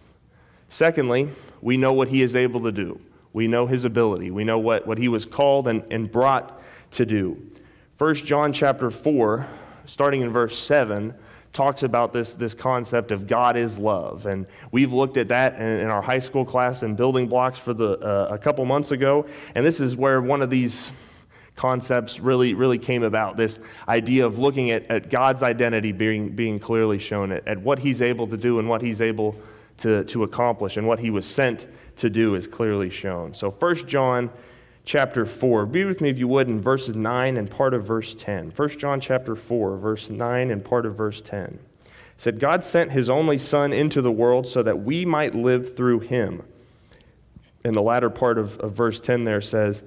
Secondly, 0.67 1.29
we 1.61 1.77
know 1.77 1.93
what 1.93 2.09
he 2.09 2.21
is 2.21 2.35
able 2.35 2.61
to 2.61 2.71
do. 2.71 2.99
We 3.31 3.47
know 3.47 3.65
his 3.65 3.85
ability. 3.85 4.31
We 4.31 4.43
know 4.43 4.59
what, 4.59 4.85
what 4.85 4.97
he 4.97 5.07
was 5.07 5.25
called 5.25 5.67
and, 5.67 5.83
and 5.89 6.11
brought 6.11 6.61
to 6.91 7.05
do. 7.05 7.41
1 7.97 8.15
John 8.15 8.51
chapter 8.51 8.89
4, 8.89 9.47
starting 9.85 10.21
in 10.21 10.29
verse 10.31 10.57
7, 10.57 11.13
talks 11.53 11.83
about 11.83 12.11
this, 12.11 12.33
this 12.33 12.53
concept 12.53 13.11
of 13.11 13.27
God 13.27 13.55
is 13.55 13.77
love. 13.77 14.25
And 14.25 14.47
we've 14.71 14.91
looked 14.91 15.17
at 15.17 15.27
that 15.29 15.55
in, 15.55 15.61
in 15.61 15.87
our 15.87 16.01
high 16.01 16.19
school 16.19 16.43
class 16.43 16.83
in 16.83 16.95
building 16.95 17.27
blocks 17.27 17.59
for 17.59 17.73
the, 17.73 17.99
uh, 17.99 18.33
a 18.33 18.37
couple 18.37 18.65
months 18.65 18.91
ago. 18.91 19.27
And 19.53 19.65
this 19.65 19.79
is 19.79 19.95
where 19.95 20.21
one 20.21 20.41
of 20.41 20.49
these 20.49 20.91
concepts 21.55 22.19
really, 22.19 22.55
really 22.55 22.79
came 22.79 23.03
about 23.03 23.37
this 23.37 23.59
idea 23.87 24.25
of 24.25 24.39
looking 24.39 24.71
at, 24.71 24.89
at 24.89 25.11
God's 25.11 25.43
identity 25.43 25.91
being, 25.91 26.29
being 26.29 26.57
clearly 26.57 26.97
shown, 26.97 27.31
at, 27.31 27.47
at 27.47 27.59
what 27.59 27.77
he's 27.77 28.01
able 28.01 28.27
to 28.27 28.37
do 28.37 28.57
and 28.57 28.67
what 28.67 28.81
he's 28.81 29.01
able 29.01 29.39
to, 29.77 30.03
to 30.05 30.23
accomplish, 30.23 30.77
and 30.77 30.87
what 30.87 30.99
he 30.99 31.09
was 31.09 31.25
sent 31.25 31.67
to 31.97 32.09
do 32.09 32.35
is 32.35 32.47
clearly 32.47 32.89
shown. 32.89 33.33
So, 33.33 33.51
1 33.51 33.87
John 33.87 34.31
chapter 34.85 35.25
4. 35.25 35.65
Be 35.65 35.85
with 35.85 36.01
me, 36.01 36.09
if 36.09 36.19
you 36.19 36.27
would, 36.27 36.47
in 36.47 36.61
verses 36.61 36.95
9 36.95 37.37
and 37.37 37.49
part 37.49 37.73
of 37.73 37.85
verse 37.85 38.15
10. 38.15 38.53
1 38.55 38.69
John 38.77 38.99
chapter 38.99 39.35
4, 39.35 39.77
verse 39.77 40.09
9 40.09 40.51
and 40.51 40.63
part 40.63 40.85
of 40.85 40.95
verse 40.95 41.21
10. 41.21 41.59
It 41.85 41.91
said, 42.17 42.39
God 42.39 42.63
sent 42.63 42.91
his 42.91 43.09
only 43.09 43.37
Son 43.37 43.73
into 43.73 44.01
the 44.01 44.11
world 44.11 44.45
so 44.45 44.61
that 44.63 44.83
we 44.83 45.05
might 45.05 45.35
live 45.35 45.75
through 45.75 46.01
him. 46.01 46.43
And 47.63 47.75
the 47.75 47.81
latter 47.81 48.09
part 48.09 48.37
of, 48.37 48.59
of 48.59 48.73
verse 48.73 48.99
10 48.99 49.23
there 49.23 49.41
says, 49.41 49.83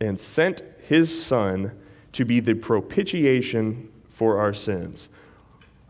and 0.00 0.18
sent 0.18 0.62
his 0.86 1.24
Son 1.24 1.72
to 2.12 2.24
be 2.24 2.40
the 2.40 2.54
propitiation 2.54 3.90
for 4.08 4.38
our 4.38 4.54
sins. 4.54 5.08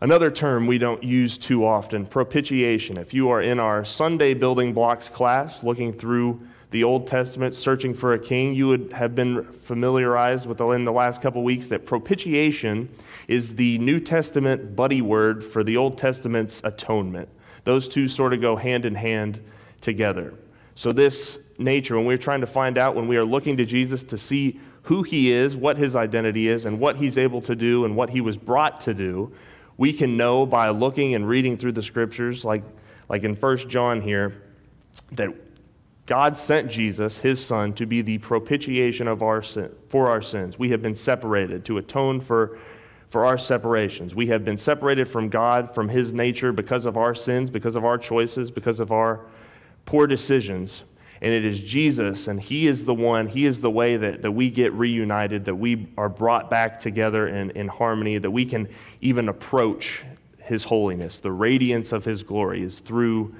Another 0.01 0.29
term 0.29 0.67
we 0.67 0.77
don't 0.77 1.03
use 1.03 1.37
too 1.37 1.65
often, 1.65 2.05
propitiation. 2.05 2.97
If 2.97 3.13
you 3.13 3.29
are 3.29 3.41
in 3.41 3.59
our 3.59 3.85
Sunday 3.85 4.33
building 4.33 4.73
blocks 4.73 5.09
class 5.09 5.63
looking 5.63 5.93
through 5.93 6.41
the 6.71 6.83
Old 6.83 7.07
Testament, 7.07 7.53
searching 7.53 7.93
for 7.93 8.13
a 8.13 8.19
king, 8.19 8.53
you 8.53 8.67
would 8.67 8.93
have 8.93 9.15
been 9.15 9.43
familiarized 9.43 10.47
with 10.47 10.59
in 10.59 10.85
the 10.85 10.91
last 10.91 11.21
couple 11.21 11.43
weeks 11.43 11.67
that 11.67 11.85
propitiation 11.85 12.89
is 13.27 13.55
the 13.55 13.77
New 13.77 13.99
Testament 13.99 14.75
buddy 14.75 15.01
word 15.01 15.43
for 15.43 15.63
the 15.63 15.77
Old 15.77 15.97
Testament's 15.97 16.61
atonement. 16.63 17.29
Those 17.63 17.87
two 17.87 18.07
sort 18.07 18.33
of 18.33 18.41
go 18.41 18.55
hand 18.55 18.85
in 18.85 18.95
hand 18.95 19.41
together. 19.81 20.33
So, 20.75 20.91
this 20.91 21.39
nature, 21.57 21.95
when 21.95 22.05
we're 22.05 22.17
trying 22.17 22.41
to 22.41 22.47
find 22.47 22.77
out, 22.77 22.95
when 22.95 23.07
we 23.07 23.17
are 23.17 23.23
looking 23.23 23.57
to 23.57 23.65
Jesus 23.65 24.03
to 24.05 24.17
see 24.17 24.59
who 24.83 25.03
he 25.03 25.31
is, 25.31 25.55
what 25.55 25.77
his 25.77 25.95
identity 25.95 26.47
is, 26.47 26.65
and 26.65 26.79
what 26.79 26.97
he's 26.97 27.17
able 27.17 27.41
to 27.41 27.55
do, 27.55 27.85
and 27.85 27.95
what 27.95 28.09
he 28.09 28.21
was 28.21 28.37
brought 28.37 28.81
to 28.81 28.93
do, 28.93 29.31
we 29.77 29.93
can 29.93 30.15
know 30.15 30.45
by 30.45 30.69
looking 30.69 31.15
and 31.15 31.27
reading 31.27 31.57
through 31.57 31.71
the 31.71 31.81
scriptures, 31.81 32.45
like, 32.45 32.63
like 33.09 33.23
in 33.23 33.35
1 33.35 33.57
John 33.69 34.01
here, 34.01 34.41
that 35.13 35.29
God 36.05 36.37
sent 36.37 36.69
Jesus, 36.69 37.17
his 37.17 37.43
son, 37.43 37.73
to 37.73 37.85
be 37.85 38.01
the 38.01 38.19
propitiation 38.19 39.07
of 39.07 39.23
our 39.23 39.41
sin, 39.41 39.73
for 39.89 40.09
our 40.09 40.21
sins. 40.21 40.59
We 40.59 40.69
have 40.69 40.81
been 40.81 40.93
separated 40.93 41.65
to 41.65 41.79
atone 41.79 42.21
for, 42.21 42.59
for 43.09 43.25
our 43.25 43.39
separations. 43.39 44.13
We 44.13 44.27
have 44.27 44.45
been 44.45 44.57
separated 44.57 45.09
from 45.09 45.29
God, 45.29 45.73
from 45.73 45.89
his 45.89 46.13
nature, 46.13 46.51
because 46.51 46.85
of 46.85 46.95
our 46.95 47.15
sins, 47.15 47.49
because 47.49 47.75
of 47.75 47.85
our 47.85 47.97
choices, 47.97 48.51
because 48.51 48.79
of 48.79 48.91
our 48.91 49.21
poor 49.85 50.05
decisions. 50.05 50.83
And 51.21 51.33
it 51.33 51.43
is 51.43 51.59
Jesus, 51.59 52.27
and 52.27 52.39
he 52.39 52.67
is 52.67 52.85
the 52.85 52.93
one, 52.93 53.25
he 53.25 53.45
is 53.45 53.61
the 53.61 53.71
way 53.71 53.97
that, 53.97 54.21
that 54.21 54.31
we 54.31 54.51
get 54.51 54.73
reunited, 54.73 55.45
that 55.45 55.55
we 55.55 55.87
are 55.97 56.09
brought 56.09 56.51
back 56.51 56.79
together 56.79 57.27
in, 57.29 57.49
in 57.51 57.67
harmony, 57.67 58.19
that 58.19 58.29
we 58.29 58.45
can 58.45 58.67
even 59.01 59.27
approach 59.27 60.03
his 60.37 60.65
holiness. 60.65 61.19
The 61.19 61.31
radiance 61.31 61.91
of 61.93 62.05
his 62.05 62.21
glory 62.21 62.61
is 62.61 62.79
through 62.79 63.33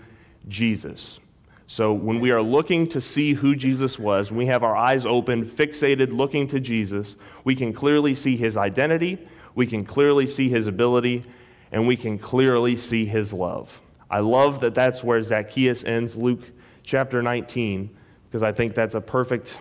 Jesus. 0.48 1.20
So 1.68 1.94
when 1.94 2.20
we 2.20 2.32
are 2.32 2.42
looking 2.42 2.88
to 2.90 3.02
see 3.02 3.34
who 3.34 3.56
Jesus 3.56 3.98
was, 3.98 4.32
we 4.32 4.46
have 4.46 4.64
our 4.64 4.76
eyes 4.76 5.06
open, 5.06 5.46
fixated, 5.46 6.12
looking 6.12 6.48
to 6.50 6.60
Jesus, 6.60 7.16
we 7.44 7.56
can 7.56 7.74
clearly 7.74 8.14
see 8.14 8.38
his 8.38 8.56
identity, 8.56 9.18
we 9.56 9.66
can 9.66 9.84
clearly 9.84 10.28
see 10.28 10.50
his 10.50 10.68
ability, 10.68 11.24
and 11.72 11.88
we 11.88 11.98
can 11.98 12.20
clearly 12.20 12.76
see 12.76 13.06
his 13.06 13.34
love. 13.34 13.82
I 14.10 14.20
love 14.20 14.60
that 14.60 14.76
that's 14.76 15.04
where 15.04 15.22
Zacchaeus 15.22 15.84
ends 15.84 16.16
Luke 16.16 16.44
chapter 16.84 17.24
19, 17.24 17.90
because 18.28 18.44
I 18.44 18.52
think 18.52 18.76
that's 18.76 18.94
a 18.94 19.02
perfect 19.02 19.60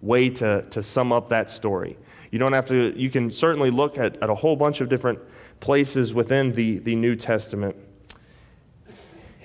way 0.00 0.28
to, 0.30 0.62
to 0.70 0.82
sum 0.82 1.12
up 1.12 1.28
that 1.30 1.50
story. 1.50 1.98
You 2.30 2.38
don't 2.38 2.52
have 2.52 2.66
to, 2.66 2.96
you 2.96 3.10
can 3.10 3.32
certainly 3.32 3.70
look 3.70 3.98
at, 3.98 4.22
at 4.22 4.30
a 4.30 4.34
whole 4.34 4.54
bunch 4.54 4.80
of 4.80 4.88
different 4.88 5.18
places 5.58 6.14
within 6.14 6.52
the, 6.52 6.78
the 6.78 6.94
New 6.94 7.16
Testament 7.16 7.76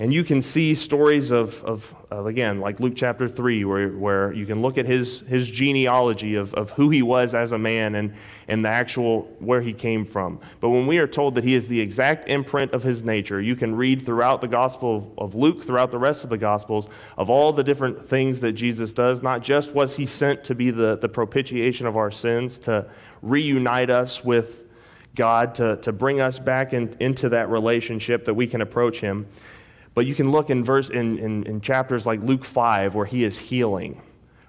and 0.01 0.11
you 0.11 0.23
can 0.23 0.41
see 0.41 0.73
stories 0.73 1.29
of, 1.29 1.63
of, 1.63 1.93
of, 2.09 2.25
again, 2.25 2.59
like 2.59 2.79
Luke 2.79 2.93
chapter 2.95 3.27
3, 3.27 3.65
where, 3.65 3.89
where 3.89 4.33
you 4.33 4.47
can 4.47 4.59
look 4.63 4.79
at 4.79 4.87
his, 4.87 5.19
his 5.19 5.47
genealogy 5.47 6.33
of, 6.33 6.55
of 6.55 6.71
who 6.71 6.89
he 6.89 7.03
was 7.03 7.35
as 7.35 7.51
a 7.51 7.59
man 7.59 7.93
and, 7.93 8.15
and 8.47 8.65
the 8.65 8.69
actual 8.69 9.31
where 9.37 9.61
he 9.61 9.73
came 9.73 10.03
from. 10.03 10.39
But 10.59 10.69
when 10.69 10.87
we 10.87 10.97
are 10.97 11.05
told 11.05 11.35
that 11.35 11.43
he 11.43 11.53
is 11.53 11.67
the 11.67 11.79
exact 11.79 12.27
imprint 12.29 12.73
of 12.73 12.81
his 12.81 13.03
nature, 13.03 13.39
you 13.39 13.55
can 13.55 13.75
read 13.75 14.01
throughout 14.01 14.41
the 14.41 14.47
Gospel 14.47 14.95
of, 14.95 15.19
of 15.19 15.35
Luke, 15.35 15.63
throughout 15.63 15.91
the 15.91 15.99
rest 15.99 16.23
of 16.23 16.31
the 16.31 16.37
Gospels, 16.39 16.89
of 17.15 17.29
all 17.29 17.53
the 17.53 17.63
different 17.63 18.09
things 18.09 18.39
that 18.39 18.53
Jesus 18.53 18.93
does. 18.93 19.21
Not 19.21 19.43
just 19.43 19.71
was 19.75 19.95
he 19.95 20.07
sent 20.07 20.43
to 20.45 20.55
be 20.55 20.71
the, 20.71 20.97
the 20.97 21.09
propitiation 21.09 21.85
of 21.85 21.95
our 21.95 22.09
sins, 22.09 22.57
to 22.59 22.89
reunite 23.21 23.91
us 23.91 24.25
with 24.25 24.63
God, 25.13 25.53
to, 25.55 25.77
to 25.77 25.91
bring 25.91 26.21
us 26.21 26.39
back 26.39 26.73
in, 26.73 26.95
into 26.99 27.29
that 27.29 27.51
relationship 27.51 28.25
that 28.25 28.33
we 28.33 28.47
can 28.47 28.61
approach 28.61 28.99
him 28.99 29.27
but 29.93 30.05
you 30.05 30.15
can 30.15 30.31
look 30.31 30.49
in 30.49 30.63
verse 30.63 30.89
in, 30.89 31.17
in, 31.19 31.43
in, 31.43 31.61
chapters 31.61 32.05
like 32.05 32.21
Luke 32.21 32.45
5 32.45 32.95
where 32.95 33.05
he 33.05 33.23
is 33.23 33.37
healing, 33.37 34.01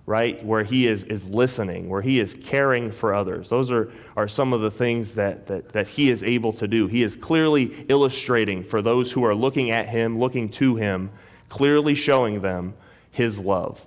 right? 0.07 0.45
Where 0.45 0.63
he 0.63 0.87
is, 0.87 1.05
is 1.05 1.27
listening, 1.27 1.89
where 1.89 2.03
he 2.03 2.21
is 2.21 2.35
caring 2.35 2.93
for 2.93 3.13
others. 3.13 3.49
Those 3.49 3.71
are, 3.71 3.91
are 4.17 4.29
some 4.29 4.53
of 4.53 4.61
the 4.61 4.71
things 4.71 5.13
that, 5.13 5.47
that, 5.47 5.71
that 5.71 5.89
he 5.89 6.11
is 6.11 6.23
able 6.23 6.53
to 6.55 6.69
do. 6.69 6.87
He 6.87 7.03
is 7.03 7.17
clearly 7.17 7.85
illustrating 7.89 8.63
for 8.63 8.83
those 8.83 9.11
who 9.11 9.25
are 9.25 9.35
looking 9.35 9.71
at 9.71 9.89
him, 9.89 10.19
looking 10.19 10.49
to 10.51 10.77
him, 10.77 11.11
clearly 11.49 11.95
showing 11.95 12.41
them 12.41 12.75
his 13.11 13.41
love. 13.41 13.85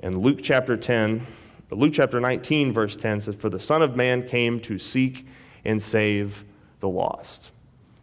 And 0.00 0.20
Luke 0.20 0.40
chapter 0.42 0.76
10, 0.76 1.26
Luke 1.70 1.94
chapter 1.94 2.20
19, 2.20 2.72
verse 2.72 2.96
10 2.96 3.22
says, 3.22 3.36
For 3.36 3.48
the 3.48 3.58
Son 3.58 3.80
of 3.80 3.96
Man 3.96 4.26
came 4.26 4.60
to 4.60 4.78
seek 4.78 5.26
and 5.64 5.82
save 5.82 6.44
the 6.80 6.88
lost 6.88 7.52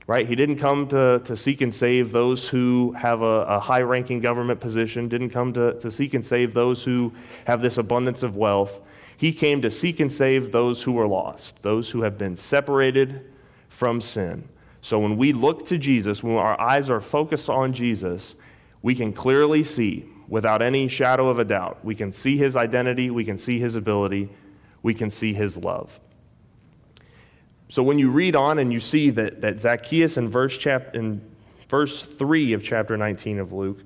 right? 0.07 0.27
He 0.27 0.35
didn't 0.35 0.55
come 0.55 0.87
to, 0.87 1.19
to 1.25 1.35
seek 1.35 1.59
and 1.59 1.73
save 1.73 2.11
those 2.13 2.47
who 2.47 2.93
have 2.93 3.21
a, 3.21 3.43
a 3.43 3.59
high 3.59 3.81
ranking 3.81 4.21
government 4.21 4.61
position, 4.61 5.09
didn't 5.09 5.31
come 5.31 5.51
to, 5.53 5.77
to 5.79 5.91
seek 5.91 6.13
and 6.13 6.23
save 6.23 6.53
those 6.53 6.83
who 6.83 7.13
have 7.45 7.61
this 7.61 7.77
abundance 7.77 8.23
of 8.23 8.37
wealth. 8.37 8.79
He 9.17 9.33
came 9.33 9.61
to 9.61 9.69
seek 9.69 9.99
and 9.99 10.11
save 10.11 10.51
those 10.51 10.81
who 10.81 10.97
are 10.97 11.07
lost, 11.07 11.61
those 11.61 11.89
who 11.89 12.03
have 12.03 12.17
been 12.17 12.37
separated 12.37 13.29
from 13.67 13.99
sin. 13.99 14.47
So 14.81 14.99
when 14.99 15.17
we 15.17 15.33
look 15.33 15.65
to 15.67 15.77
Jesus, 15.77 16.23
when 16.23 16.35
our 16.35 16.59
eyes 16.59 16.89
are 16.89 17.01
focused 17.01 17.49
on 17.49 17.73
Jesus, 17.73 18.35
we 18.81 18.95
can 18.95 19.11
clearly 19.11 19.63
see, 19.63 20.05
without 20.29 20.61
any 20.61 20.87
shadow 20.87 21.27
of 21.27 21.39
a 21.39 21.43
doubt, 21.43 21.83
we 21.83 21.95
can 21.95 22.11
see 22.13 22.37
his 22.37 22.55
identity, 22.55 23.09
we 23.09 23.25
can 23.25 23.37
see 23.37 23.59
his 23.59 23.75
ability, 23.75 24.29
we 24.83 24.93
can 24.93 25.09
see 25.09 25.33
his 25.33 25.57
love. 25.57 25.99
So 27.69 27.83
when 27.83 27.99
you 27.99 28.09
read 28.09 28.35
on 28.35 28.59
and 28.59 28.71
you 28.71 28.79
see 28.79 29.09
that, 29.11 29.41
that 29.41 29.59
Zacchaeus 29.59 30.17
in 30.17 30.29
verse, 30.29 30.57
chap- 30.57 30.95
in 30.95 31.21
verse 31.69 32.03
3 32.03 32.53
of 32.53 32.63
chapter 32.63 32.95
19 32.95 33.39
of 33.39 33.51
Luke, 33.51 33.83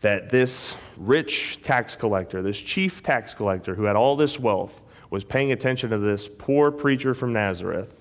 that 0.00 0.30
this 0.30 0.76
rich 0.96 1.60
tax 1.62 1.96
collector, 1.96 2.42
this 2.42 2.58
chief 2.58 3.02
tax 3.02 3.34
collector 3.34 3.74
who 3.74 3.84
had 3.84 3.96
all 3.96 4.16
this 4.16 4.38
wealth, 4.38 4.80
was 5.10 5.24
paying 5.24 5.52
attention 5.52 5.90
to 5.90 5.98
this 5.98 6.28
poor 6.38 6.70
preacher 6.70 7.14
from 7.14 7.32
Nazareth. 7.32 8.00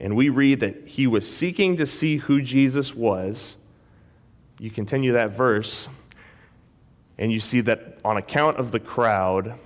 And 0.00 0.16
we 0.16 0.28
read 0.28 0.60
that 0.60 0.86
he 0.86 1.06
was 1.06 1.30
seeking 1.30 1.76
to 1.76 1.86
see 1.86 2.16
who 2.16 2.40
Jesus 2.40 2.94
was. 2.94 3.56
You 4.58 4.70
continue 4.70 5.12
that 5.12 5.30
verse. 5.30 5.88
And 7.18 7.32
you 7.32 7.40
see 7.40 7.60
that 7.62 7.98
on 8.04 8.16
account 8.16 8.58
of 8.58 8.72
the 8.72 8.80
crowd, 8.80 9.58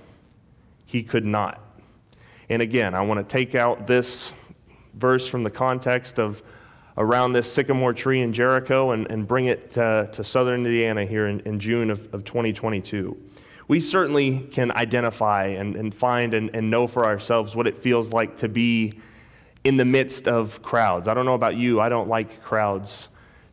he 0.85 1.03
could 1.03 1.25
not. 1.25 1.59
And 2.51 2.61
again, 2.61 2.93
I 2.93 3.01
want 3.01 3.17
to 3.17 3.23
take 3.23 3.55
out 3.55 3.87
this 3.87 4.33
verse 4.95 5.25
from 5.25 5.41
the 5.41 5.49
context 5.49 6.19
of 6.19 6.43
around 6.97 7.31
this 7.31 7.49
sycamore 7.49 7.93
tree 7.93 8.19
in 8.19 8.33
Jericho 8.33 8.91
and, 8.91 9.09
and 9.09 9.25
bring 9.25 9.45
it 9.45 9.71
to, 9.75 10.09
to 10.11 10.21
southern 10.21 10.65
Indiana 10.65 11.05
here 11.05 11.27
in, 11.27 11.39
in 11.41 11.61
June 11.61 11.89
of, 11.89 12.13
of 12.13 12.25
2022. 12.25 13.17
We 13.69 13.79
certainly 13.79 14.39
can 14.51 14.69
identify 14.73 15.45
and, 15.45 15.77
and 15.77 15.95
find 15.95 16.33
and, 16.33 16.53
and 16.53 16.69
know 16.69 16.87
for 16.87 17.05
ourselves 17.05 17.55
what 17.55 17.67
it 17.67 17.81
feels 17.81 18.11
like 18.11 18.35
to 18.37 18.49
be 18.49 18.99
in 19.63 19.77
the 19.77 19.85
midst 19.85 20.27
of 20.27 20.61
crowds. 20.61 21.07
I 21.07 21.13
don't 21.13 21.25
know 21.25 21.35
about 21.35 21.55
you, 21.55 21.79
I 21.79 21.87
don't 21.87 22.09
like 22.09 22.43
crowds 22.43 23.07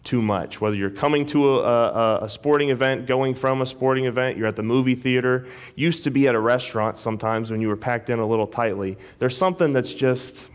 too 0.09 0.23
much. 0.23 0.59
Whether 0.59 0.75
you're 0.75 0.89
coming 0.89 1.27
to 1.27 1.61
a, 1.61 1.63
a, 1.63 2.25
a, 2.25 2.29
sporting 2.31 2.71
event, 2.71 3.07
going 3.07 3.35
from 3.35 3.61
a 3.61 3.67
sporting 3.67 4.07
event, 4.07 4.39
you're 4.39 4.47
at 4.47 4.57
the 4.57 4.63
movie 4.63 4.95
theater, 4.95 5.47
used 5.77 6.03
to 6.05 6.11
be 6.11 6.27
at 6.27 6.35
a 6.35 6.41
restaurant 6.41 6.97
sometimes 6.97 7.51
when 7.51 7.61
you 7.61 7.69
were 7.69 7.77
packed 7.77 8.09
in 8.09 8.19
a 8.19 8.27
little 8.27 8.47
tightly. 8.47 8.97
There's 9.19 9.37
something 9.37 9.75
that's 9.75 9.93
just, 9.93 10.49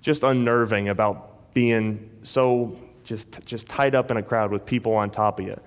just 0.00 0.22
unnerving 0.22 0.90
about 0.90 1.52
being 1.54 2.08
so 2.22 2.78
just, 3.02 3.44
just 3.44 3.68
tied 3.68 3.96
up 3.96 4.12
in 4.12 4.16
a 4.16 4.22
crowd 4.22 4.52
with 4.52 4.64
people 4.64 4.94
on 4.94 5.10
top 5.10 5.40
of 5.40 5.46
you. 5.46 5.60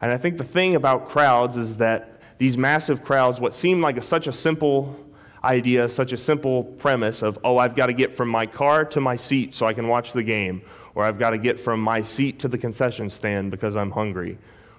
And 0.00 0.10
I 0.10 0.16
think 0.16 0.36
the 0.36 0.44
thing 0.44 0.74
about 0.74 1.08
crowds 1.08 1.56
is 1.56 1.76
that 1.76 2.20
these 2.38 2.58
massive 2.58 3.04
crowds, 3.04 3.38
what 3.38 3.54
seemed 3.54 3.80
like 3.80 3.96
a, 3.96 4.02
such 4.02 4.26
a 4.26 4.32
simple 4.32 4.98
idea, 5.44 5.88
such 5.88 6.12
a 6.12 6.16
simple 6.16 6.64
premise 6.64 7.22
of, 7.22 7.38
oh, 7.44 7.58
I've 7.58 7.76
got 7.76 7.86
to 7.86 7.92
get 7.92 8.16
from 8.16 8.28
my 8.28 8.44
car 8.44 8.84
to 8.86 9.00
my 9.00 9.14
seat 9.14 9.54
so 9.54 9.66
I 9.66 9.72
can 9.72 9.86
watch 9.86 10.12
the 10.12 10.24
game, 10.24 10.62
or 10.96 11.04
I've 11.04 11.18
got 11.18 11.30
to 11.30 11.38
get 11.38 11.60
from 11.60 11.78
my 11.78 12.00
seat 12.00 12.38
to 12.40 12.48
the 12.48 12.56
concession 12.56 13.10
stand 13.10 13.50
because 13.50 13.76
I'm 13.76 13.90
hungry, 13.90 14.38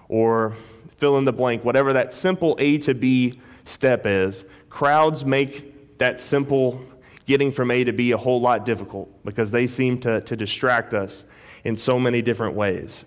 or 0.10 0.58
fill 0.97 1.19
in 1.19 1.25
the 1.25 1.32
blank, 1.32 1.63
whatever 1.63 1.93
that 1.93 2.12
simple 2.12 2.56
A 2.60 2.80
to 2.80 2.95
B 2.95 3.39
step 3.65 4.08
is, 4.08 4.43
crowds 4.69 5.23
make 5.23 5.99
that 5.99 6.19
simple 6.19 6.82
getting 7.27 7.51
from 7.51 7.69
A 7.69 7.84
to 7.84 7.93
B 7.93 8.12
a 8.12 8.17
whole 8.17 8.41
lot 8.41 8.65
difficult 8.65 9.23
because 9.23 9.51
they 9.51 9.67
seem 9.67 9.99
to, 9.99 10.21
to 10.21 10.36
distract 10.36 10.95
us 10.95 11.23
in 11.63 11.75
so 11.75 11.99
many 11.99 12.23
different 12.23 12.56
ways. 12.56 13.06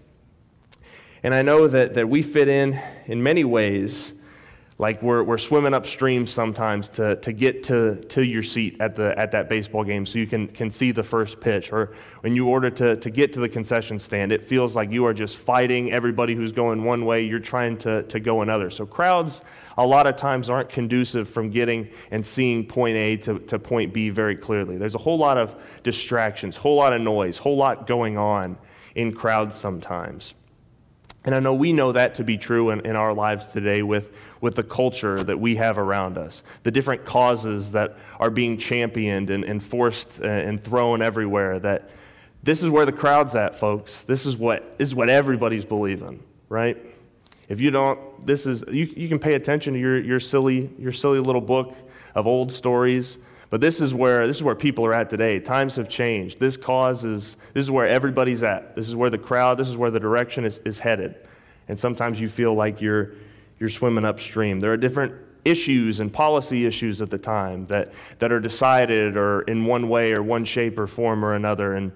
And 1.25 1.35
I 1.35 1.43
know 1.43 1.67
that, 1.67 1.95
that 1.95 2.09
we 2.09 2.23
fit 2.23 2.47
in 2.47 2.81
in 3.07 3.23
many 3.25 3.43
ways 3.43 4.13
like 4.81 5.03
we're, 5.03 5.23
we're 5.23 5.37
swimming 5.37 5.75
upstream 5.75 6.27
sometimes 6.27 6.89
to, 6.89 7.15
to 7.17 7.35
get 7.35 7.63
to, 7.63 7.97
to 7.97 8.25
your 8.25 8.43
seat 8.43 8.79
at, 8.81 8.97
the, 8.97 9.17
at 9.19 9.31
that 9.31 9.47
baseball 9.47 9.85
game 9.85 10.07
so 10.07 10.19
you 10.19 10.27
can, 10.27 10.47
can 10.47 10.71
see 10.71 10.91
the 10.91 11.03
first 11.03 11.39
pitch. 11.39 11.71
Or 11.71 11.93
when 12.23 12.35
you 12.35 12.49
order 12.49 12.71
to, 12.71 12.97
to 12.97 13.11
get 13.11 13.31
to 13.35 13.41
the 13.41 13.49
concession 13.49 13.99
stand, 13.99 14.33
it 14.33 14.43
feels 14.43 14.75
like 14.75 14.91
you 14.91 15.05
are 15.05 15.13
just 15.13 15.37
fighting 15.37 15.93
everybody 15.93 16.35
who's 16.35 16.51
going 16.51 16.83
one 16.83 17.05
way, 17.05 17.21
you're 17.21 17.39
trying 17.39 17.77
to, 17.79 18.05
to 18.05 18.19
go 18.19 18.41
another. 18.41 18.71
So 18.71 18.87
crowds 18.87 19.43
a 19.77 19.87
lot 19.87 20.07
of 20.07 20.17
times 20.17 20.49
aren't 20.49 20.71
conducive 20.71 21.29
from 21.29 21.51
getting 21.51 21.91
and 22.11 22.25
seeing 22.25 22.65
point 22.65 22.97
A 22.97 23.19
to, 23.19 23.39
to 23.39 23.59
point 23.59 23.93
B 23.93 24.09
very 24.09 24.35
clearly. 24.35 24.79
There's 24.79 24.95
a 24.95 24.99
whole 24.99 25.19
lot 25.19 25.37
of 25.37 25.57
distractions, 25.83 26.57
whole 26.57 26.77
lot 26.77 26.95
of 26.95 27.03
noise, 27.03 27.37
whole 27.37 27.59
lot 27.59 27.87
going 27.87 28.17
on 28.17 28.57
in 28.95 29.13
crowds 29.13 29.57
sometimes. 29.57 30.33
And 31.25 31.35
I 31.35 31.41
know 31.41 31.53
we 31.53 31.75
know 31.75 31.93
that 31.93 32.15
to 32.15 32.25
be 32.25 32.39
true 32.39 32.71
in, 32.71 32.81
in 32.87 32.97
our 32.97 33.13
lives 33.13 33.53
today 33.53 33.83
with, 33.83 34.11
with 34.41 34.55
the 34.55 34.63
culture 34.63 35.23
that 35.23 35.39
we 35.39 35.57
have 35.57 35.79
around 35.79 36.17
us, 36.17 36.43
the 36.63 36.71
different 36.71 37.05
causes 37.05 37.73
that 37.73 37.99
are 38.19 38.31
being 38.31 38.57
championed 38.57 39.31
and, 39.31 39.45
and 39.45 39.63
forced 39.63 40.21
uh, 40.23 40.27
and 40.27 40.63
thrown 40.63 41.03
everywhere. 41.03 41.59
That 41.59 41.91
this 42.43 42.63
is 42.63 42.71
where 42.71 42.87
the 42.87 42.93
crowd's 42.93 43.35
at, 43.35 43.55
folks. 43.55 44.05
This 44.05 44.27
is 44.27 44.37
what, 44.37 44.79
this 44.79 44.89
is 44.89 44.95
what 44.95 45.11
everybody's 45.11 45.65
believing, 45.65 46.23
right? 46.49 46.79
If 47.49 47.61
you 47.61 47.71
don't, 47.71 48.25
this 48.25 48.47
is, 48.47 48.65
you, 48.69 48.85
you 48.85 49.09
can 49.09 49.19
pay 49.19 49.35
attention 49.35 49.75
to 49.75 49.81
your, 49.81 50.01
your, 50.01 50.21
silly, 50.21 50.71
your 50.79 50.93
silly 50.93 51.19
little 51.19 51.41
book 51.41 51.77
of 52.15 52.27
old 52.27 52.53
stories 52.53 53.19
but 53.51 53.61
this 53.61 53.81
is 53.81 53.93
where 53.93 54.29
this 54.29 54.37
is 54.37 54.45
where 54.45 54.55
people 54.55 54.87
are 54.87 54.95
at 54.95 55.11
today. 55.11 55.41
Times 55.41 55.75
have 55.75 55.89
changed. 55.89 56.39
This 56.39 56.57
cause 56.57 57.05
is 57.05 57.37
this 57.53 57.65
is 57.65 57.71
where 57.71 57.87
everybody's 57.87 58.45
at. 58.45 58.77
This 58.77 58.89
is 58.89 58.95
where 58.95 59.11
the 59.11 59.19
crowd, 59.19 59.59
this 59.59 59.69
is 59.69 59.77
where 59.77 59.91
the 59.91 59.99
direction 59.99 60.45
is, 60.45 60.59
is 60.65 60.79
headed. 60.79 61.17
And 61.69 61.79
sometimes 61.79 62.21
you 62.21 62.29
feel 62.29 62.55
like 62.55 62.81
you're 62.81 63.15
you're 63.61 63.69
swimming 63.69 64.07
upstream. 64.07 64.59
There 64.59 64.73
are 64.73 64.77
different 64.79 65.13
issues 65.45 66.01
and 66.01 66.13
policy 66.13 66.67
issues 66.67 67.01
at 67.01 67.11
the 67.11 67.19
time 67.19 67.67
that, 67.67 67.93
that 68.19 68.33
are 68.33 68.41
decided 68.41 69.17
or 69.17 69.43
in 69.43 69.65
one 69.67 69.89
way 69.89 70.13
or 70.13 70.23
one 70.23 70.45
shape 70.45 70.79
or 70.79 70.87
form 70.87 71.25
or 71.25 71.35
another. 71.35 71.75
And 71.75 71.93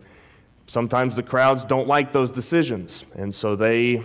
sometimes 0.67 1.17
the 1.17 1.23
crowds 1.23 1.65
don't 1.65 1.89
like 1.89 2.13
those 2.13 2.31
decisions. 2.31 3.05
And 3.15 3.35
so 3.35 3.57
they 3.57 4.03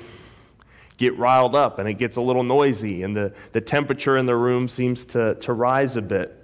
get 0.97 1.17
riled 1.17 1.53
up 1.53 1.79
and 1.79 1.87
it 1.87 1.93
gets 1.95 2.15
a 2.15 2.21
little 2.21 2.43
noisy 2.43 3.03
and 3.03 3.15
the, 3.15 3.33
the 3.51 3.61
temperature 3.61 4.17
in 4.17 4.25
the 4.25 4.35
room 4.35 4.67
seems 4.67 5.05
to, 5.05 5.35
to 5.35 5.53
rise 5.53 5.97
a 5.97 6.01
bit. 6.01 6.35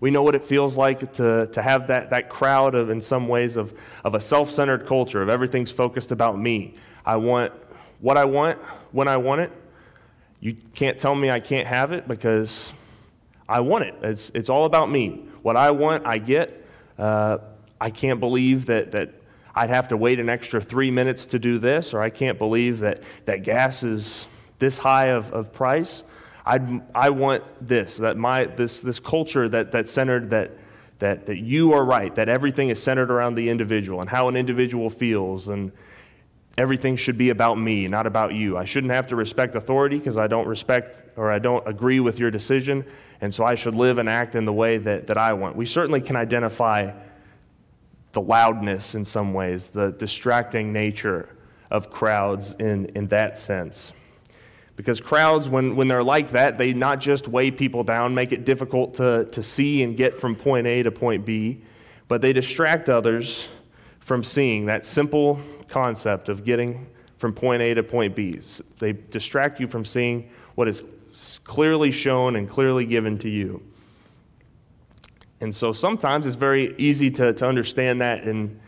We 0.00 0.10
know 0.10 0.22
what 0.22 0.34
it 0.34 0.44
feels 0.44 0.76
like 0.76 1.12
to, 1.14 1.46
to 1.46 1.62
have 1.62 1.86
that, 1.86 2.10
that 2.10 2.28
crowd 2.28 2.74
of, 2.74 2.90
in 2.90 3.00
some 3.00 3.28
ways, 3.28 3.56
of, 3.56 3.72
of 4.04 4.14
a 4.14 4.20
self 4.20 4.50
centered 4.50 4.86
culture, 4.86 5.22
of 5.22 5.30
everything's 5.30 5.70
focused 5.70 6.12
about 6.12 6.38
me. 6.38 6.74
I 7.06 7.16
want 7.16 7.52
what 8.00 8.18
I 8.18 8.26
want 8.26 8.58
when 8.92 9.08
I 9.08 9.16
want 9.16 9.40
it. 9.40 9.52
You 10.40 10.56
can't 10.74 10.98
tell 10.98 11.14
me 11.14 11.30
I 11.30 11.40
can't 11.40 11.66
have 11.66 11.92
it 11.92 12.06
because 12.06 12.72
I 13.48 13.60
want 13.60 13.84
it. 13.84 13.94
It's, 14.02 14.30
it's 14.34 14.48
all 14.48 14.64
about 14.64 14.90
me. 14.90 15.24
What 15.42 15.56
I 15.56 15.70
want, 15.70 16.06
I 16.06 16.18
get. 16.18 16.66
Uh, 16.98 17.38
I 17.80 17.90
can't 17.90 18.20
believe 18.20 18.66
that, 18.66 18.92
that 18.92 19.14
I'd 19.54 19.70
have 19.70 19.88
to 19.88 19.96
wait 19.96 20.20
an 20.20 20.28
extra 20.28 20.60
three 20.60 20.90
minutes 20.90 21.26
to 21.26 21.38
do 21.38 21.58
this, 21.58 21.94
or 21.94 22.00
I 22.00 22.10
can't 22.10 22.38
believe 22.38 22.80
that, 22.80 23.02
that 23.24 23.42
gas 23.42 23.82
is 23.82 24.26
this 24.58 24.78
high 24.78 25.08
of, 25.08 25.32
of 25.32 25.52
price. 25.52 26.02
I, 26.44 26.80
I 26.94 27.10
want 27.10 27.42
this, 27.66 27.96
that 27.96 28.16
my, 28.16 28.44
this, 28.44 28.80
this 28.80 28.98
culture 28.98 29.48
that, 29.48 29.72
that's 29.72 29.90
centered 29.90 30.30
that, 30.30 30.52
that, 30.98 31.26
that 31.26 31.38
you 31.38 31.72
are 31.72 31.84
right, 31.84 32.14
that 32.14 32.28
everything 32.28 32.68
is 32.68 32.82
centered 32.82 33.10
around 33.10 33.34
the 33.34 33.48
individual 33.48 34.00
and 34.00 34.08
how 34.08 34.28
an 34.28 34.36
individual 34.36 34.88
feels, 34.88 35.48
and 35.48 35.72
everything 36.58 36.96
should 36.96 37.18
be 37.18 37.30
about 37.30 37.58
me, 37.58 37.86
not 37.86 38.06
about 38.06 38.34
you. 38.34 38.56
I 38.56 38.64
shouldn't 38.64 38.92
have 38.92 39.08
to 39.08 39.16
respect 39.16 39.54
authority 39.54 39.98
because 39.98 40.16
I 40.16 40.26
don't 40.26 40.46
respect 40.46 41.02
or 41.16 41.30
I 41.30 41.38
don't 41.38 41.66
agree 41.68 42.00
with 42.00 42.18
your 42.18 42.30
decision, 42.30 42.84
and 43.20 43.34
so 43.34 43.44
I 43.44 43.54
should 43.54 43.74
live 43.74 43.98
and 43.98 44.08
act 44.08 44.34
in 44.34 44.44
the 44.44 44.52
way 44.52 44.78
that, 44.78 45.06
that 45.08 45.18
I 45.18 45.34
want. 45.34 45.56
We 45.56 45.66
certainly 45.66 46.00
can 46.00 46.16
identify 46.16 46.92
the 48.12 48.20
loudness 48.22 48.94
in 48.94 49.04
some 49.04 49.34
ways, 49.34 49.68
the 49.68 49.90
distracting 49.92 50.72
nature 50.72 51.28
of 51.70 51.90
crowds 51.90 52.52
in, 52.58 52.86
in 52.94 53.08
that 53.08 53.36
sense. 53.36 53.92
Because 54.76 55.00
crowds, 55.00 55.48
when, 55.48 55.76
when 55.76 55.88
they're 55.88 56.04
like 56.04 56.30
that, 56.30 56.58
they 56.58 56.72
not 56.72 57.00
just 57.00 57.28
weigh 57.28 57.50
people 57.50 57.82
down, 57.82 58.14
make 58.14 58.32
it 58.32 58.44
difficult 58.44 58.94
to, 58.94 59.26
to 59.32 59.42
see 59.42 59.82
and 59.82 59.96
get 59.96 60.18
from 60.18 60.34
point 60.34 60.66
A 60.66 60.82
to 60.82 60.90
point 60.90 61.24
B, 61.24 61.62
but 62.08 62.20
they 62.20 62.32
distract 62.32 62.88
others 62.88 63.48
from 64.00 64.22
seeing 64.22 64.66
that 64.66 64.86
simple 64.86 65.40
concept 65.68 66.28
of 66.28 66.44
getting 66.44 66.86
from 67.18 67.32
point 67.32 67.62
A 67.62 67.74
to 67.74 67.82
point 67.82 68.14
B. 68.14 68.40
They 68.78 68.92
distract 68.92 69.60
you 69.60 69.66
from 69.66 69.84
seeing 69.84 70.30
what 70.54 70.68
is 70.68 70.82
clearly 71.44 71.90
shown 71.90 72.36
and 72.36 72.48
clearly 72.48 72.84
given 72.84 73.18
to 73.18 73.28
you. 73.28 73.62
And 75.40 75.54
so 75.54 75.72
sometimes 75.72 76.26
it's 76.26 76.36
very 76.36 76.74
easy 76.78 77.10
to, 77.12 77.32
to 77.32 77.46
understand 77.46 78.00
that 78.00 78.24
in, 78.24 78.58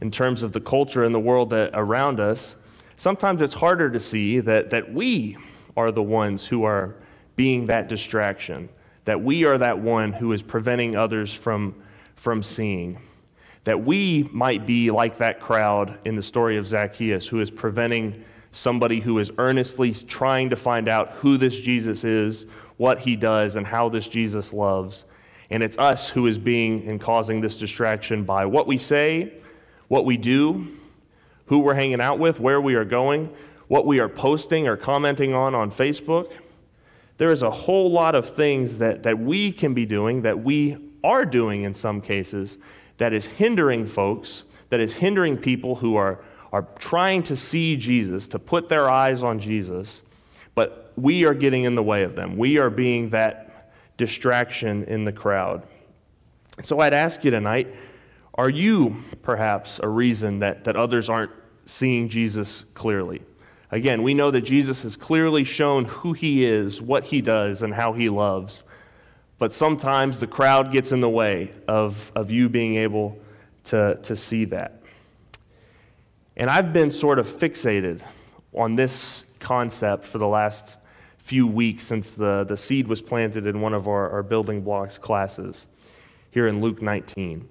in 0.00 0.10
terms 0.10 0.42
of 0.42 0.52
the 0.52 0.60
culture 0.60 1.04
and 1.04 1.14
the 1.14 1.20
world 1.20 1.50
that, 1.50 1.70
around 1.74 2.20
us. 2.20 2.56
Sometimes 2.96 3.42
it's 3.42 3.54
harder 3.54 3.88
to 3.88 4.00
see 4.00 4.40
that, 4.40 4.70
that 4.70 4.92
we 4.92 5.36
are 5.76 5.92
the 5.92 6.02
ones 6.02 6.46
who 6.46 6.64
are 6.64 6.96
being 7.36 7.66
that 7.66 7.88
distraction, 7.88 8.68
that 9.04 9.20
we 9.20 9.44
are 9.44 9.58
that 9.58 9.78
one 9.78 10.12
who 10.12 10.32
is 10.32 10.42
preventing 10.42 10.96
others 10.96 11.32
from, 11.32 11.74
from 12.16 12.42
seeing, 12.42 12.98
that 13.68 13.84
we 13.84 14.26
might 14.32 14.64
be 14.64 14.90
like 14.90 15.18
that 15.18 15.40
crowd 15.40 15.98
in 16.06 16.16
the 16.16 16.22
story 16.22 16.56
of 16.56 16.66
Zacchaeus 16.66 17.26
who 17.26 17.42
is 17.42 17.50
preventing 17.50 18.24
somebody 18.50 18.98
who 18.98 19.18
is 19.18 19.30
earnestly 19.36 19.92
trying 19.92 20.48
to 20.48 20.56
find 20.56 20.88
out 20.88 21.10
who 21.10 21.36
this 21.36 21.60
Jesus 21.60 22.02
is, 22.02 22.46
what 22.78 22.98
he 22.98 23.14
does, 23.14 23.56
and 23.56 23.66
how 23.66 23.90
this 23.90 24.08
Jesus 24.08 24.54
loves. 24.54 25.04
And 25.50 25.62
it's 25.62 25.76
us 25.76 26.08
who 26.08 26.26
is 26.28 26.38
being 26.38 26.88
and 26.88 26.98
causing 26.98 27.42
this 27.42 27.58
distraction 27.58 28.24
by 28.24 28.46
what 28.46 28.66
we 28.66 28.78
say, 28.78 29.34
what 29.88 30.06
we 30.06 30.16
do, 30.16 30.68
who 31.44 31.58
we're 31.58 31.74
hanging 31.74 32.00
out 32.00 32.18
with, 32.18 32.40
where 32.40 32.62
we 32.62 32.74
are 32.74 32.86
going, 32.86 33.30
what 33.66 33.84
we 33.84 34.00
are 34.00 34.08
posting 34.08 34.66
or 34.66 34.78
commenting 34.78 35.34
on 35.34 35.54
on 35.54 35.70
Facebook. 35.70 36.32
There 37.18 37.32
is 37.32 37.42
a 37.42 37.50
whole 37.50 37.90
lot 37.90 38.14
of 38.14 38.34
things 38.34 38.78
that, 38.78 39.02
that 39.02 39.18
we 39.18 39.52
can 39.52 39.74
be 39.74 39.84
doing, 39.84 40.22
that 40.22 40.42
we 40.42 40.78
are 41.04 41.26
doing 41.26 41.64
in 41.64 41.74
some 41.74 42.00
cases, 42.00 42.56
that 42.98 43.12
is 43.12 43.26
hindering 43.26 43.86
folks, 43.86 44.44
that 44.68 44.80
is 44.80 44.92
hindering 44.92 45.36
people 45.36 45.76
who 45.76 45.96
are, 45.96 46.20
are 46.52 46.66
trying 46.78 47.22
to 47.24 47.36
see 47.36 47.76
Jesus, 47.76 48.28
to 48.28 48.38
put 48.38 48.68
their 48.68 48.90
eyes 48.90 49.22
on 49.22 49.38
Jesus, 49.38 50.02
but 50.54 50.92
we 50.96 51.24
are 51.24 51.34
getting 51.34 51.64
in 51.64 51.74
the 51.74 51.82
way 51.82 52.02
of 52.02 52.16
them. 52.16 52.36
We 52.36 52.58
are 52.58 52.70
being 52.70 53.10
that 53.10 53.72
distraction 53.96 54.84
in 54.84 55.04
the 55.04 55.12
crowd. 55.12 55.62
So 56.62 56.80
I'd 56.80 56.94
ask 56.94 57.24
you 57.24 57.30
tonight 57.30 57.74
are 58.34 58.48
you 58.48 59.02
perhaps 59.22 59.80
a 59.82 59.88
reason 59.88 60.38
that, 60.40 60.62
that 60.64 60.76
others 60.76 61.08
aren't 61.08 61.32
seeing 61.64 62.08
Jesus 62.08 62.64
clearly? 62.74 63.20
Again, 63.72 64.02
we 64.02 64.14
know 64.14 64.30
that 64.30 64.42
Jesus 64.42 64.84
has 64.84 64.94
clearly 64.94 65.42
shown 65.42 65.86
who 65.86 66.12
he 66.12 66.44
is, 66.44 66.80
what 66.80 67.04
he 67.04 67.20
does, 67.20 67.62
and 67.62 67.74
how 67.74 67.92
he 67.92 68.08
loves. 68.08 68.62
But 69.38 69.52
sometimes 69.52 70.20
the 70.20 70.26
crowd 70.26 70.72
gets 70.72 70.92
in 70.92 71.00
the 71.00 71.08
way 71.08 71.52
of, 71.68 72.10
of 72.14 72.30
you 72.30 72.48
being 72.48 72.76
able 72.76 73.18
to, 73.64 73.98
to 74.02 74.16
see 74.16 74.44
that. 74.46 74.82
And 76.36 76.50
I've 76.50 76.72
been 76.72 76.90
sort 76.90 77.18
of 77.18 77.26
fixated 77.26 78.00
on 78.54 78.74
this 78.74 79.24
concept 79.38 80.04
for 80.04 80.18
the 80.18 80.26
last 80.26 80.78
few 81.18 81.46
weeks 81.46 81.84
since 81.84 82.10
the, 82.12 82.44
the 82.44 82.56
seed 82.56 82.88
was 82.88 83.02
planted 83.02 83.46
in 83.46 83.60
one 83.60 83.74
of 83.74 83.86
our, 83.86 84.10
our 84.10 84.22
building 84.22 84.62
blocks 84.62 84.98
classes 84.98 85.66
here 86.30 86.48
in 86.48 86.60
Luke 86.60 86.80
19. 86.80 87.48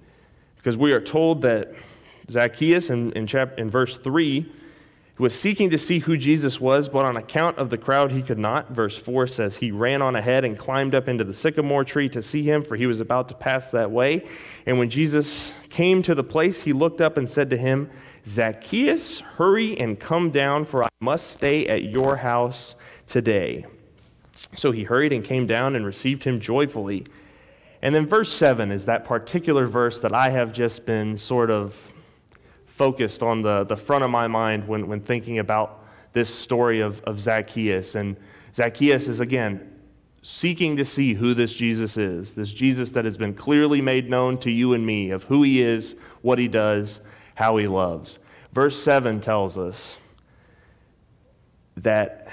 Because 0.56 0.76
we 0.76 0.92
are 0.92 1.00
told 1.00 1.42
that 1.42 1.72
Zacchaeus 2.30 2.90
in, 2.90 3.12
in, 3.12 3.26
chap, 3.26 3.58
in 3.58 3.70
verse 3.70 3.96
3 3.96 4.50
was 5.18 5.38
seeking 5.38 5.70
to 5.70 5.78
see 5.78 5.98
who 5.98 6.16
Jesus 6.16 6.60
was, 6.60 6.88
but 6.88 7.04
on 7.04 7.16
account 7.16 7.58
of 7.58 7.70
the 7.70 7.78
crowd 7.78 8.12
he 8.12 8.22
could 8.22 8.38
not. 8.38 8.70
Verse 8.70 8.96
4 8.96 9.26
says, 9.26 9.56
He 9.56 9.72
ran 9.72 10.00
on 10.00 10.14
ahead 10.14 10.44
and 10.44 10.56
climbed 10.56 10.94
up 10.94 11.08
into 11.08 11.24
the 11.24 11.32
sycamore 11.32 11.84
tree 11.84 12.08
to 12.10 12.22
see 12.22 12.42
him, 12.42 12.62
for 12.62 12.76
he 12.76 12.86
was 12.86 13.00
about 13.00 13.28
to 13.28 13.34
pass 13.34 13.68
that 13.70 13.90
way. 13.90 14.24
And 14.64 14.78
when 14.78 14.90
Jesus 14.90 15.54
came 15.70 16.02
to 16.02 16.14
the 16.14 16.22
place, 16.22 16.62
he 16.62 16.72
looked 16.72 17.00
up 17.00 17.16
and 17.16 17.28
said 17.28 17.50
to 17.50 17.56
him, 17.56 17.90
Zacchaeus, 18.26 19.20
hurry 19.20 19.76
and 19.78 19.98
come 19.98 20.30
down, 20.30 20.64
for 20.64 20.84
I 20.84 20.88
must 21.00 21.30
stay 21.30 21.66
at 21.66 21.84
your 21.84 22.16
house 22.16 22.76
today. 23.06 23.66
So 24.54 24.70
he 24.70 24.84
hurried 24.84 25.12
and 25.12 25.24
came 25.24 25.46
down 25.46 25.74
and 25.74 25.84
received 25.84 26.22
him 26.24 26.38
joyfully. 26.38 27.06
And 27.82 27.94
then 27.94 28.06
verse 28.06 28.32
7 28.32 28.70
is 28.70 28.86
that 28.86 29.04
particular 29.04 29.66
verse 29.66 30.00
that 30.00 30.12
I 30.12 30.30
have 30.30 30.52
just 30.52 30.86
been 30.86 31.16
sort 31.16 31.50
of 31.50 31.92
focused 32.78 33.24
on 33.24 33.42
the, 33.42 33.64
the 33.64 33.76
front 33.76 34.04
of 34.04 34.10
my 34.10 34.28
mind 34.28 34.68
when, 34.68 34.86
when 34.86 35.00
thinking 35.00 35.40
about 35.40 35.84
this 36.12 36.32
story 36.32 36.80
of, 36.80 37.00
of 37.02 37.18
Zacchaeus. 37.18 37.96
And 37.96 38.16
Zacchaeus 38.54 39.08
is, 39.08 39.18
again, 39.18 39.74
seeking 40.22 40.76
to 40.76 40.84
see 40.84 41.14
who 41.14 41.34
this 41.34 41.52
Jesus 41.52 41.96
is, 41.96 42.34
this 42.34 42.52
Jesus 42.52 42.92
that 42.92 43.04
has 43.04 43.16
been 43.16 43.34
clearly 43.34 43.80
made 43.80 44.08
known 44.08 44.38
to 44.38 44.50
you 44.50 44.74
and 44.74 44.86
me 44.86 45.10
of 45.10 45.24
who 45.24 45.42
he 45.42 45.60
is, 45.60 45.96
what 46.22 46.38
he 46.38 46.46
does, 46.46 47.00
how 47.34 47.56
he 47.56 47.66
loves. 47.66 48.20
Verse 48.52 48.80
7 48.80 49.20
tells 49.20 49.58
us 49.58 49.96
that 51.76 52.28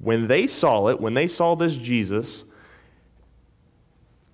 when 0.00 0.28
they 0.28 0.46
saw 0.46 0.88
it, 0.88 1.00
when 1.00 1.14
they 1.14 1.28
saw 1.28 1.56
this 1.56 1.76
Jesus 1.76 2.44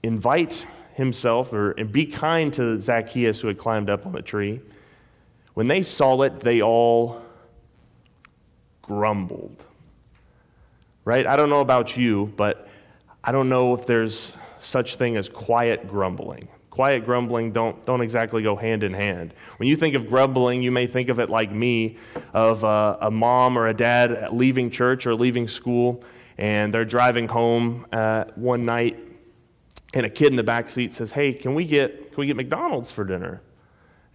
invite 0.02 0.66
himself 0.94 1.52
or 1.52 1.72
and 1.72 1.92
be 1.92 2.06
kind 2.06 2.52
to 2.54 2.78
Zacchaeus 2.78 3.40
who 3.40 3.48
had 3.48 3.58
climbed 3.58 3.88
up 3.88 4.04
on 4.04 4.12
the 4.12 4.22
tree, 4.22 4.60
when 5.54 5.68
they 5.68 5.82
saw 5.82 6.22
it, 6.22 6.40
they 6.40 6.62
all 6.62 7.22
grumbled. 8.80 9.66
Right? 11.04 11.26
I 11.26 11.36
don't 11.36 11.50
know 11.50 11.60
about 11.60 11.96
you, 11.96 12.32
but 12.36 12.68
I 13.24 13.32
don't 13.32 13.48
know 13.48 13.74
if 13.74 13.86
there's 13.86 14.36
such 14.60 14.96
thing 14.96 15.16
as 15.16 15.28
quiet 15.28 15.88
grumbling. 15.88 16.48
Quiet 16.70 17.04
grumbling 17.04 17.52
don't, 17.52 17.84
don't 17.84 18.00
exactly 18.00 18.42
go 18.42 18.56
hand 18.56 18.82
in 18.82 18.94
hand. 18.94 19.34
When 19.58 19.68
you 19.68 19.76
think 19.76 19.94
of 19.94 20.08
grumbling, 20.08 20.62
you 20.62 20.70
may 20.70 20.86
think 20.86 21.10
of 21.10 21.18
it 21.18 21.28
like 21.28 21.52
me, 21.52 21.98
of 22.32 22.64
a, 22.64 22.98
a 23.02 23.10
mom 23.10 23.58
or 23.58 23.66
a 23.66 23.74
dad 23.74 24.32
leaving 24.32 24.70
church 24.70 25.06
or 25.06 25.14
leaving 25.14 25.48
school, 25.48 26.02
and 26.38 26.72
they're 26.72 26.86
driving 26.86 27.28
home 27.28 27.86
uh, 27.92 28.24
one 28.36 28.64
night, 28.64 28.98
and 29.92 30.06
a 30.06 30.08
kid 30.08 30.28
in 30.28 30.36
the 30.36 30.42
back 30.42 30.70
seat 30.70 30.94
says, 30.94 31.12
"Hey, 31.12 31.34
can 31.34 31.54
we 31.54 31.66
get 31.66 32.12
can 32.12 32.20
we 32.20 32.26
get 32.26 32.36
McDonald's 32.36 32.90
for 32.90 33.04
dinner?" 33.04 33.42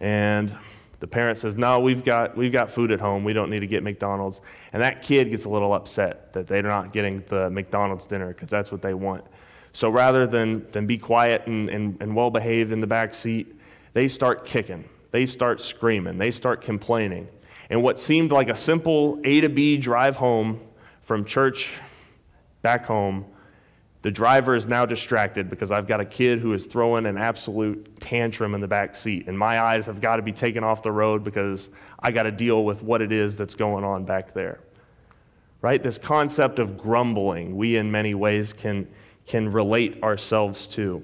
And 0.00 0.52
the 1.00 1.06
parent 1.06 1.38
says, 1.38 1.56
No, 1.56 1.80
we've 1.80 2.04
got, 2.04 2.36
we've 2.36 2.52
got 2.52 2.70
food 2.70 2.90
at 2.90 3.00
home. 3.00 3.24
We 3.24 3.32
don't 3.32 3.50
need 3.50 3.60
to 3.60 3.66
get 3.66 3.82
McDonald's. 3.82 4.40
And 4.72 4.82
that 4.82 5.02
kid 5.02 5.30
gets 5.30 5.44
a 5.44 5.48
little 5.48 5.72
upset 5.72 6.32
that 6.32 6.46
they're 6.46 6.62
not 6.62 6.92
getting 6.92 7.22
the 7.28 7.50
McDonald's 7.50 8.06
dinner 8.06 8.28
because 8.28 8.48
that's 8.48 8.72
what 8.72 8.82
they 8.82 8.94
want. 8.94 9.24
So 9.72 9.90
rather 9.90 10.26
than, 10.26 10.66
than 10.72 10.86
be 10.86 10.98
quiet 10.98 11.46
and, 11.46 11.68
and, 11.68 11.96
and 12.00 12.16
well 12.16 12.30
behaved 12.30 12.72
in 12.72 12.80
the 12.80 12.86
back 12.86 13.14
seat, 13.14 13.54
they 13.92 14.08
start 14.08 14.44
kicking. 14.44 14.88
They 15.10 15.24
start 15.26 15.60
screaming. 15.60 16.18
They 16.18 16.30
start 16.30 16.62
complaining. 16.62 17.28
And 17.70 17.82
what 17.82 17.98
seemed 17.98 18.32
like 18.32 18.48
a 18.48 18.56
simple 18.56 19.20
A 19.24 19.40
to 19.40 19.48
B 19.48 19.76
drive 19.76 20.16
home 20.16 20.60
from 21.02 21.24
church 21.24 21.78
back 22.62 22.86
home 22.86 23.24
the 24.02 24.10
driver 24.10 24.54
is 24.54 24.68
now 24.68 24.86
distracted 24.86 25.50
because 25.50 25.72
I've 25.72 25.88
got 25.88 26.00
a 26.00 26.04
kid 26.04 26.38
who 26.38 26.52
is 26.52 26.66
throwing 26.66 27.04
an 27.06 27.18
absolute 27.18 28.00
tantrum 28.00 28.54
in 28.54 28.60
the 28.60 28.68
back 28.68 28.94
seat, 28.94 29.26
and 29.26 29.36
my 29.36 29.60
eyes 29.60 29.86
have 29.86 30.00
got 30.00 30.16
to 30.16 30.22
be 30.22 30.32
taken 30.32 30.62
off 30.62 30.82
the 30.82 30.92
road 30.92 31.24
because 31.24 31.68
I 31.98 32.12
got 32.12 32.22
to 32.22 32.30
deal 32.30 32.64
with 32.64 32.82
what 32.82 33.02
it 33.02 33.10
is 33.10 33.36
that's 33.36 33.54
going 33.54 33.84
on 33.84 34.04
back 34.04 34.32
there. 34.34 34.60
Right? 35.60 35.82
This 35.82 35.98
concept 35.98 36.60
of 36.60 36.78
grumbling, 36.78 37.56
we 37.56 37.76
in 37.76 37.90
many 37.90 38.14
ways 38.14 38.52
can, 38.52 38.86
can 39.26 39.50
relate 39.50 40.00
ourselves 40.04 40.68
to. 40.68 41.02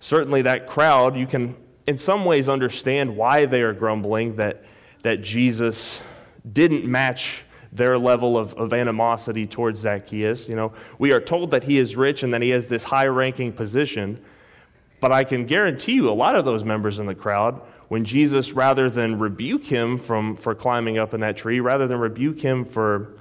Certainly, 0.00 0.42
that 0.42 0.66
crowd, 0.66 1.16
you 1.16 1.26
can 1.26 1.54
in 1.86 1.96
some 1.96 2.24
ways 2.24 2.48
understand 2.48 3.14
why 3.14 3.44
they 3.44 3.60
are 3.62 3.72
grumbling 3.72 4.36
that, 4.36 4.64
that 5.02 5.20
Jesus 5.20 6.00
didn't 6.50 6.84
match 6.84 7.44
their 7.72 7.96
level 7.96 8.36
of, 8.36 8.54
of 8.54 8.72
animosity 8.72 9.46
towards 9.46 9.80
Zacchaeus. 9.80 10.48
You 10.48 10.56
know, 10.56 10.72
we 10.98 11.12
are 11.12 11.20
told 11.20 11.50
that 11.52 11.64
he 11.64 11.78
is 11.78 11.96
rich 11.96 12.22
and 12.22 12.32
that 12.34 12.42
he 12.42 12.50
has 12.50 12.68
this 12.68 12.84
high 12.84 13.06
ranking 13.06 13.52
position. 13.52 14.22
But 15.00 15.10
I 15.10 15.24
can 15.24 15.46
guarantee 15.46 15.94
you, 15.94 16.10
a 16.10 16.12
lot 16.12 16.36
of 16.36 16.44
those 16.44 16.64
members 16.64 16.98
in 16.98 17.06
the 17.06 17.14
crowd, 17.14 17.60
when 17.88 18.04
Jesus, 18.04 18.52
rather 18.52 18.88
than 18.88 19.18
rebuke 19.18 19.64
him 19.64 19.98
from, 19.98 20.36
for 20.36 20.54
climbing 20.54 20.98
up 20.98 21.14
in 21.14 21.20
that 21.20 21.36
tree, 21.36 21.60
rather 21.60 21.86
than 21.86 21.98
rebuke 21.98 22.40
him 22.40 22.64
for, 22.64 23.14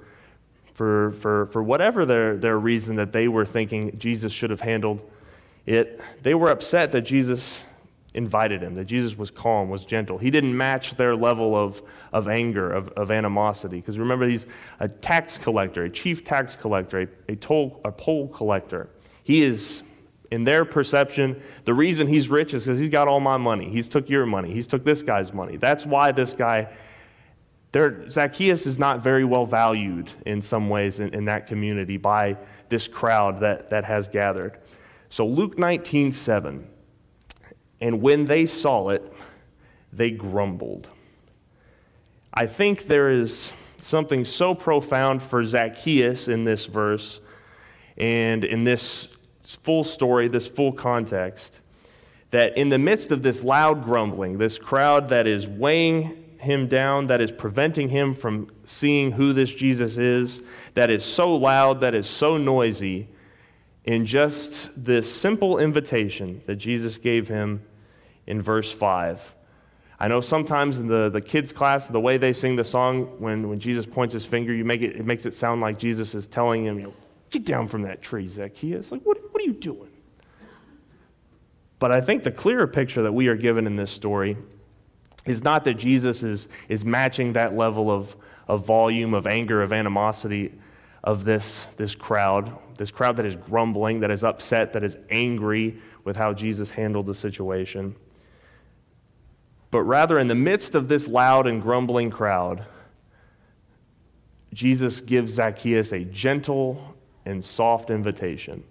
for, 0.73 1.11
for, 1.13 1.47
for 1.47 1.63
whatever 1.63 2.05
their, 2.05 2.37
their 2.37 2.59
reason 2.59 2.97
that 2.97 3.11
they 3.11 3.27
were 3.27 3.45
thinking 3.45 3.97
Jesus 3.97 4.31
should 4.31 4.49
have 4.49 4.61
handled 4.61 5.01
it, 5.65 6.01
they 6.23 6.33
were 6.33 6.49
upset 6.49 6.91
that 6.91 7.01
Jesus 7.01 7.63
invited 8.13 8.61
him, 8.61 8.75
that 8.75 8.85
Jesus 8.85 9.17
was 9.17 9.31
calm, 9.31 9.69
was 9.69 9.85
gentle. 9.85 10.17
He 10.17 10.29
didn't 10.29 10.55
match 10.55 10.95
their 10.95 11.15
level 11.15 11.55
of, 11.55 11.81
of 12.11 12.27
anger, 12.27 12.71
of, 12.71 12.89
of 12.89 13.09
animosity. 13.09 13.77
Because 13.77 13.97
remember, 13.97 14.27
he's 14.27 14.45
a 14.79 14.87
tax 14.87 15.37
collector, 15.37 15.85
a 15.85 15.89
chief 15.89 16.25
tax 16.25 16.55
collector, 16.55 17.01
a, 17.01 17.07
a, 17.31 17.35
toll, 17.37 17.79
a 17.85 17.91
poll 17.91 18.27
collector. 18.27 18.89
He 19.23 19.43
is, 19.43 19.83
in 20.29 20.43
their 20.43 20.65
perception, 20.65 21.41
the 21.63 21.73
reason 21.73 22.05
he's 22.05 22.27
rich 22.29 22.53
is 22.53 22.65
because 22.65 22.79
he's 22.79 22.89
got 22.89 23.07
all 23.07 23.21
my 23.21 23.37
money. 23.37 23.69
He's 23.69 23.87
took 23.87 24.09
your 24.09 24.25
money. 24.25 24.53
He's 24.53 24.67
took 24.67 24.83
this 24.83 25.01
guy's 25.01 25.33
money. 25.33 25.55
That's 25.55 25.85
why 25.85 26.11
this 26.11 26.33
guy, 26.33 26.67
there, 27.71 28.09
Zacchaeus 28.09 28.65
is 28.65 28.77
not 28.77 29.01
very 29.01 29.23
well 29.23 29.45
valued 29.45 30.11
in 30.25 30.41
some 30.41 30.69
ways 30.69 30.99
in, 30.99 31.13
in 31.13 31.25
that 31.25 31.47
community 31.47 31.95
by 31.95 32.35
this 32.67 32.89
crowd 32.89 33.39
that, 33.39 33.69
that 33.69 33.85
has 33.85 34.09
gathered. 34.09 34.57
So 35.07 35.25
Luke 35.25 35.57
19, 35.57 36.11
7 36.11 36.67
and 37.81 38.01
when 38.01 38.25
they 38.25 38.45
saw 38.45 38.89
it, 38.89 39.11
they 39.91 40.11
grumbled. 40.11 40.87
I 42.33 42.47
think 42.47 42.87
there 42.87 43.09
is 43.09 43.51
something 43.79 44.23
so 44.23 44.55
profound 44.55 45.21
for 45.21 45.43
Zacchaeus 45.43 46.27
in 46.27 46.43
this 46.43 46.65
verse 46.65 47.19
and 47.97 48.43
in 48.43 48.63
this 48.63 49.09
full 49.43 49.83
story, 49.83 50.27
this 50.27 50.47
full 50.47 50.71
context, 50.71 51.59
that 52.29 52.57
in 52.57 52.69
the 52.69 52.77
midst 52.77 53.11
of 53.11 53.23
this 53.23 53.43
loud 53.43 53.83
grumbling, 53.83 54.37
this 54.37 54.57
crowd 54.57 55.09
that 55.09 55.27
is 55.27 55.47
weighing 55.47 56.23
him 56.39 56.67
down, 56.67 57.07
that 57.07 57.19
is 57.19 57.31
preventing 57.31 57.89
him 57.89 58.15
from 58.15 58.49
seeing 58.65 59.11
who 59.11 59.33
this 59.33 59.53
Jesus 59.53 59.97
is, 59.97 60.41
that 60.73 60.89
is 60.89 61.03
so 61.03 61.35
loud, 61.35 61.81
that 61.81 61.93
is 61.93 62.07
so 62.07 62.37
noisy, 62.37 63.09
in 63.83 64.05
just 64.05 64.83
this 64.83 65.11
simple 65.13 65.57
invitation 65.57 66.41
that 66.45 66.55
Jesus 66.55 66.97
gave 66.97 67.27
him 67.27 67.61
in 68.31 68.41
verse 68.41 68.71
5. 68.71 69.35
I 69.99 70.07
know 70.07 70.21
sometimes 70.21 70.79
in 70.79 70.87
the, 70.87 71.09
the 71.09 71.19
kids' 71.19 71.51
class, 71.51 71.87
the 71.87 71.99
way 71.99 72.17
they 72.17 72.31
sing 72.31 72.55
the 72.55 72.63
song, 72.63 73.03
when, 73.19 73.49
when 73.49 73.59
Jesus 73.59 73.85
points 73.85 74.13
his 74.13 74.25
finger, 74.25 74.53
you 74.53 74.63
make 74.63 74.81
it, 74.81 74.95
it 74.95 75.05
makes 75.05 75.25
it 75.25 75.33
sound 75.33 75.61
like 75.61 75.77
Jesus 75.77 76.15
is 76.15 76.27
telling 76.27 76.65
him, 76.65 76.79
you 76.79 76.85
know, 76.85 76.93
get 77.29 77.45
down 77.45 77.67
from 77.67 77.81
that 77.81 78.01
tree, 78.01 78.29
Zacchaeus. 78.29 78.89
Like, 78.89 79.01
what, 79.01 79.17
what 79.31 79.43
are 79.43 79.45
you 79.45 79.53
doing? 79.53 79.89
But 81.77 81.91
I 81.91 81.99
think 81.99 82.23
the 82.23 82.31
clearer 82.31 82.67
picture 82.67 83.03
that 83.03 83.11
we 83.11 83.27
are 83.27 83.35
given 83.35 83.67
in 83.67 83.75
this 83.75 83.91
story 83.91 84.37
is 85.25 85.43
not 85.43 85.65
that 85.65 85.73
Jesus 85.73 86.23
is, 86.23 86.47
is 86.69 86.85
matching 86.85 87.33
that 87.33 87.53
level 87.53 87.91
of, 87.91 88.15
of 88.47 88.65
volume, 88.65 89.13
of 89.13 89.27
anger, 89.27 89.61
of 89.61 89.73
animosity 89.73 90.53
of 91.03 91.25
this, 91.25 91.67
this 91.75 91.95
crowd, 91.95 92.57
this 92.77 92.91
crowd 92.91 93.17
that 93.17 93.25
is 93.25 93.35
grumbling, 93.35 93.99
that 93.99 94.09
is 94.09 94.23
upset, 94.23 94.71
that 94.71 94.85
is 94.85 94.95
angry 95.09 95.77
with 96.05 96.15
how 96.15 96.33
Jesus 96.33 96.71
handled 96.71 97.07
the 97.07 97.15
situation 97.15 97.93
but 99.71 99.83
rather 99.83 100.19
in 100.19 100.27
the 100.27 100.35
midst 100.35 100.75
of 100.75 100.89
this 100.89 101.07
loud 101.07 101.47
and 101.47 101.61
grumbling 101.61 102.11
crowd, 102.11 102.65
Jesus 104.53 104.99
gives 104.99 105.33
Zacchaeus 105.33 105.93
a 105.93 106.03
gentle 106.03 106.95
and 107.25 107.43
soft 107.43 107.89
invitation. 107.89 108.65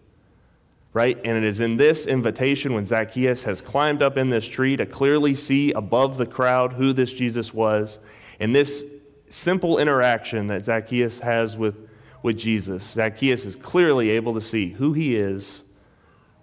Right? 0.92 1.16
And 1.24 1.38
it 1.38 1.44
is 1.44 1.60
in 1.60 1.76
this 1.76 2.06
invitation 2.06 2.74
when 2.74 2.84
Zacchaeus 2.84 3.44
has 3.44 3.60
climbed 3.60 4.02
up 4.02 4.16
in 4.16 4.28
this 4.28 4.46
tree 4.46 4.76
to 4.76 4.84
clearly 4.84 5.34
see 5.36 5.72
above 5.72 6.18
the 6.18 6.26
crowd 6.26 6.72
who 6.72 6.92
this 6.92 7.12
Jesus 7.12 7.54
was. 7.54 8.00
And 8.40 8.54
this 8.54 8.84
simple 9.28 9.78
interaction 9.78 10.48
that 10.48 10.64
Zacchaeus 10.64 11.20
has 11.20 11.56
with, 11.56 11.88
with 12.22 12.36
Jesus, 12.36 12.84
Zacchaeus 12.84 13.46
is 13.46 13.54
clearly 13.54 14.10
able 14.10 14.34
to 14.34 14.40
see 14.40 14.70
who 14.70 14.92
he 14.92 15.14
is, 15.14 15.62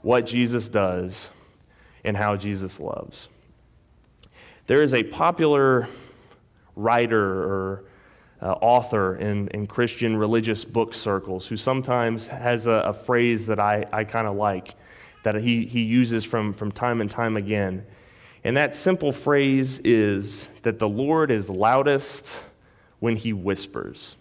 what 0.01 0.26
Jesus 0.26 0.70
does, 0.70 1.30
and 2.05 2.16
how 2.16 2.38
Jesus 2.38 2.80
loves. 2.80 3.28
There 4.68 4.84
is 4.84 4.93
a 4.93 5.01
popular 5.01 5.88
writer 6.76 7.43
or 7.43 7.84
uh, 8.41 8.51
author 8.51 9.15
in, 9.15 9.47
in 9.47 9.65
Christian 9.65 10.18
religious 10.18 10.65
book 10.65 10.93
circles 10.93 11.47
who 11.47 11.55
sometimes 11.55 12.28
has 12.28 12.68
a, 12.68 12.72
a 12.72 12.93
phrase 12.93 13.47
that 13.47 13.61
I, 13.61 13.86
I 13.93 14.03
kind 14.03 14.28
of 14.28 14.36
like, 14.36 14.76
that 15.24 15.36
he, 15.36 15.65
he 15.65 15.82
uses 15.84 16.26
from, 16.26 16.53
from 16.53 16.74
time 16.74 16.99
and 16.99 17.09
time 17.09 17.38
again. 17.38 17.86
And 18.43 18.57
that 18.57 18.76
simple 18.76 19.13
phrase 19.13 19.80
is 19.86 20.49
that 20.63 20.80
the 20.80 20.89
Lord 20.89 21.32
is 21.32 21.49
loudest 21.49 22.43
when 22.99 23.15
he 23.15 23.32
whispers. 23.32 24.18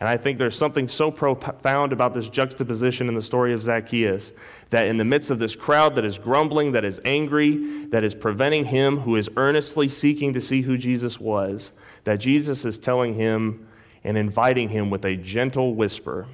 And 0.00 0.08
I 0.08 0.16
think 0.16 0.38
there's 0.38 0.56
something 0.56 0.88
so 0.88 1.10
profound 1.10 1.92
about 1.92 2.14
this 2.14 2.28
juxtaposition 2.28 3.08
in 3.08 3.14
the 3.14 3.22
story 3.22 3.52
of 3.52 3.62
Zacchaeus 3.62 4.32
that 4.70 4.86
in 4.86 4.96
the 4.96 5.04
midst 5.04 5.30
of 5.30 5.38
this 5.38 5.54
crowd 5.54 5.94
that 5.94 6.04
is 6.04 6.18
grumbling, 6.18 6.72
that 6.72 6.84
is 6.84 7.00
angry, 7.04 7.86
that 7.86 8.02
is 8.02 8.14
preventing 8.14 8.64
him 8.64 8.98
who 8.98 9.16
is 9.16 9.30
earnestly 9.36 9.88
seeking 9.88 10.32
to 10.32 10.40
see 10.40 10.62
who 10.62 10.76
Jesus 10.76 11.20
was, 11.20 11.72
that 12.04 12.16
Jesus 12.16 12.64
is 12.64 12.78
telling 12.78 13.14
him 13.14 13.68
and 14.02 14.18
inviting 14.18 14.68
him 14.68 14.90
with 14.90 15.04
a 15.04 15.16
gentle 15.16 15.74
whisper 15.74 16.26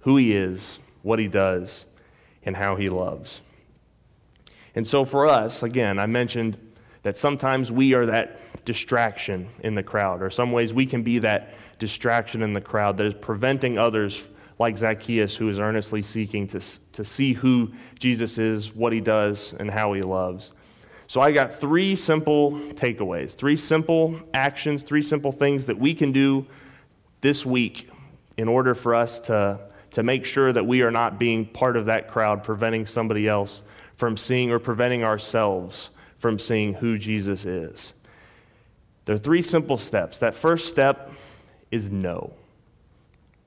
who 0.00 0.16
he 0.16 0.32
is, 0.32 0.78
what 1.02 1.18
he 1.18 1.28
does, 1.28 1.84
and 2.44 2.56
how 2.56 2.76
he 2.76 2.88
loves. 2.88 3.40
And 4.74 4.86
so 4.86 5.04
for 5.04 5.26
us, 5.26 5.62
again, 5.62 5.98
I 5.98 6.06
mentioned 6.06 6.56
that 7.02 7.16
sometimes 7.16 7.72
we 7.72 7.92
are 7.94 8.06
that 8.06 8.38
distraction 8.64 9.48
in 9.60 9.74
the 9.74 9.82
crowd, 9.82 10.22
or 10.22 10.30
some 10.30 10.52
ways 10.52 10.72
we 10.72 10.86
can 10.86 11.02
be 11.02 11.18
that 11.18 11.54
distraction 11.80 12.42
in 12.42 12.52
the 12.52 12.60
crowd 12.60 12.96
that 12.98 13.06
is 13.06 13.14
preventing 13.14 13.76
others 13.76 14.28
like 14.60 14.76
Zacchaeus, 14.76 15.34
who 15.34 15.48
is 15.48 15.58
earnestly 15.58 16.02
seeking 16.02 16.46
to, 16.48 16.60
to 16.92 17.04
see 17.04 17.32
who 17.32 17.72
Jesus 17.98 18.38
is, 18.38 18.72
what 18.72 18.92
he 18.92 19.00
does, 19.00 19.54
and 19.58 19.68
how 19.68 19.94
he 19.94 20.02
loves. 20.02 20.52
So 21.08 21.20
I 21.20 21.32
got 21.32 21.52
three 21.52 21.96
simple 21.96 22.52
takeaways, 22.52 23.34
three 23.34 23.56
simple 23.56 24.14
actions, 24.32 24.82
three 24.82 25.02
simple 25.02 25.32
things 25.32 25.66
that 25.66 25.78
we 25.78 25.94
can 25.94 26.12
do 26.12 26.46
this 27.22 27.44
week 27.44 27.90
in 28.36 28.46
order 28.46 28.74
for 28.74 28.94
us 28.94 29.18
to, 29.20 29.58
to 29.92 30.02
make 30.02 30.24
sure 30.24 30.52
that 30.52 30.64
we 30.64 30.82
are 30.82 30.90
not 30.90 31.18
being 31.18 31.46
part 31.46 31.76
of 31.76 31.86
that 31.86 32.08
crowd, 32.08 32.44
preventing 32.44 32.86
somebody 32.86 33.26
else 33.26 33.62
from 33.96 34.16
seeing 34.16 34.52
or 34.52 34.58
preventing 34.58 35.02
ourselves 35.02 35.90
from 36.18 36.38
seeing 36.38 36.74
who 36.74 36.98
Jesus 36.98 37.46
is. 37.46 37.94
There 39.06 39.14
are 39.14 39.18
three 39.18 39.42
simple 39.42 39.78
steps. 39.78 40.18
That 40.18 40.34
first 40.34 40.68
step 40.68 41.10
is 41.70 41.90
know, 41.90 42.32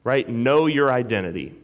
right? 0.03 0.27
Know 0.27 0.67
your 0.67 0.91
identity 0.91 1.55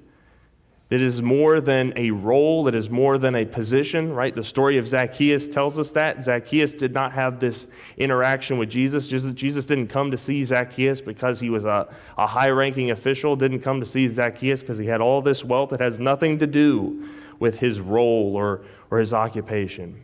that 0.89 1.01
is 1.01 1.22
more 1.22 1.62
than 1.62 1.93
a 1.95 2.10
role, 2.10 2.64
that 2.64 2.74
is 2.74 2.89
more 2.89 3.20
than 3.20 3.36
a 3.36 3.45
position, 3.45 4.12
right? 4.12 4.34
The 4.34 4.43
story 4.43 4.80
of 4.80 4.88
Zacchaeus 4.88 5.47
tells 5.47 5.78
us 5.78 5.91
that. 5.91 6.24
Zacchaeus 6.24 6.74
did 6.74 6.93
not 6.93 7.12
have 7.12 7.39
this 7.39 7.68
interaction 7.97 8.57
with 8.57 8.72
Jesus. 8.72 9.07
Jesus 9.07 9.68
didn't 9.68 9.88
come 9.88 10.10
to 10.10 10.18
see 10.18 10.43
Zacchaeus 10.43 10.99
because 10.99 11.39
he 11.39 11.51
was 11.51 11.66
a, 11.66 11.88
a 12.18 12.26
high 12.26 12.49
ranking 12.49 12.89
official, 12.89 13.36
didn't 13.36 13.60
come 13.60 13.80
to 13.80 13.86
see 13.86 14.07
Zacchaeus 14.07 14.62
because 14.62 14.80
he 14.80 14.88
had 14.88 14.99
all 14.99 15.22
this 15.22 15.45
wealth. 15.45 15.74
It 15.74 15.80
has 15.80 15.99
nothing 15.99 16.39
to 16.39 16.47
do 16.47 17.07
with 17.38 17.60
his 17.60 17.80
role 17.80 18.36
or, 18.36 18.62
or 18.89 18.97
his 18.97 19.14
occupation, 19.14 20.01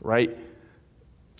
right? 0.00 0.34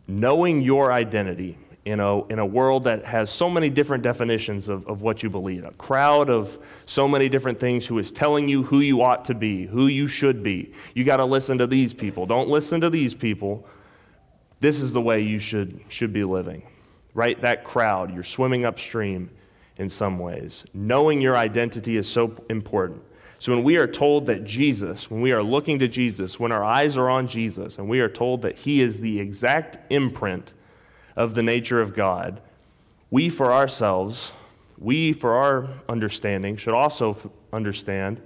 Knowing 0.07 0.61
your 0.61 0.93
identity 0.93 1.57
in 1.85 2.01
a, 2.01 2.27
in 2.29 2.39
a 2.39 2.47
world 2.47 2.85
that 2.85 3.05
has 3.05 3.31
so 3.31 3.51
many 3.51 3.69
different 3.69 4.03
definitions 4.03 4.69
of, 4.69 4.87
of 4.87 5.03
what 5.03 5.23
you 5.23 5.29
believe, 5.29 5.65
a 5.65 5.71
crowd 5.73 6.31
of 6.31 6.59
so 6.87 7.07
many 7.07 7.29
different 7.29 7.61
things 7.61 7.87
who 7.87 7.99
is 7.99 8.11
telling 8.11 8.49
you 8.49 8.63
who 8.63 8.81
you 8.81 9.03
ought 9.03 9.25
to 9.27 9.35
be, 9.35 9.67
who 9.67 9.87
you 9.87 10.07
should 10.07 10.43
be. 10.43 10.73
You 10.95 11.05
got 11.05 11.19
to 11.19 11.25
listen 11.25 11.59
to 11.59 11.67
these 11.67 11.93
people. 11.93 12.25
Don't 12.25 12.49
listen 12.49 12.81
to 12.81 12.89
these 12.89 13.13
people. 13.13 13.67
This 14.61 14.81
is 14.81 14.93
the 14.95 15.01
way 15.01 15.21
you 15.21 15.39
should, 15.39 15.79
should 15.89 16.13
be 16.13 16.25
living, 16.25 16.63
right? 17.13 17.39
That 17.43 17.65
crowd, 17.65 18.15
you're 18.15 18.23
swimming 18.23 18.65
upstream 18.65 19.29
in 19.77 19.91
some 19.91 20.19
ways. 20.19 20.65
Knowing 20.73 21.21
your 21.21 21.37
identity 21.37 21.99
is 21.99 22.09
so 22.09 22.35
important. 22.49 23.03
So 23.39 23.55
when 23.55 23.63
we 23.63 23.77
are 23.77 23.87
told 23.87 24.25
that 24.27 24.45
Jesus, 24.45 25.11
when 25.11 25.21
we 25.21 25.33
are 25.33 25.43
looking 25.43 25.79
to 25.81 25.89
Jesus, 25.89 26.41
when 26.41 26.51
our 26.51 26.65
eyes 26.65 26.97
are 26.97 27.11
on 27.11 27.29
Jesus, 27.29 27.77
and 27.77 27.91
we 27.91 28.01
are 28.01 28.09
told 28.09 28.41
that 28.41 28.57
he 28.57 28.81
is 28.81 29.01
the 29.01 29.21
exact 29.21 29.79
imprint 29.93 30.55
of 31.17 31.35
the 31.35 31.43
nature 31.43 31.81
of 31.81 31.95
God, 31.95 32.41
we 33.11 33.29
for 33.29 33.53
ourselves, 33.53 34.33
we 34.79 35.13
for 35.13 35.35
our 35.35 35.69
understanding, 35.89 36.57
should 36.57 36.75
also 36.75 37.11
f- 37.11 37.27
understand 37.53 38.21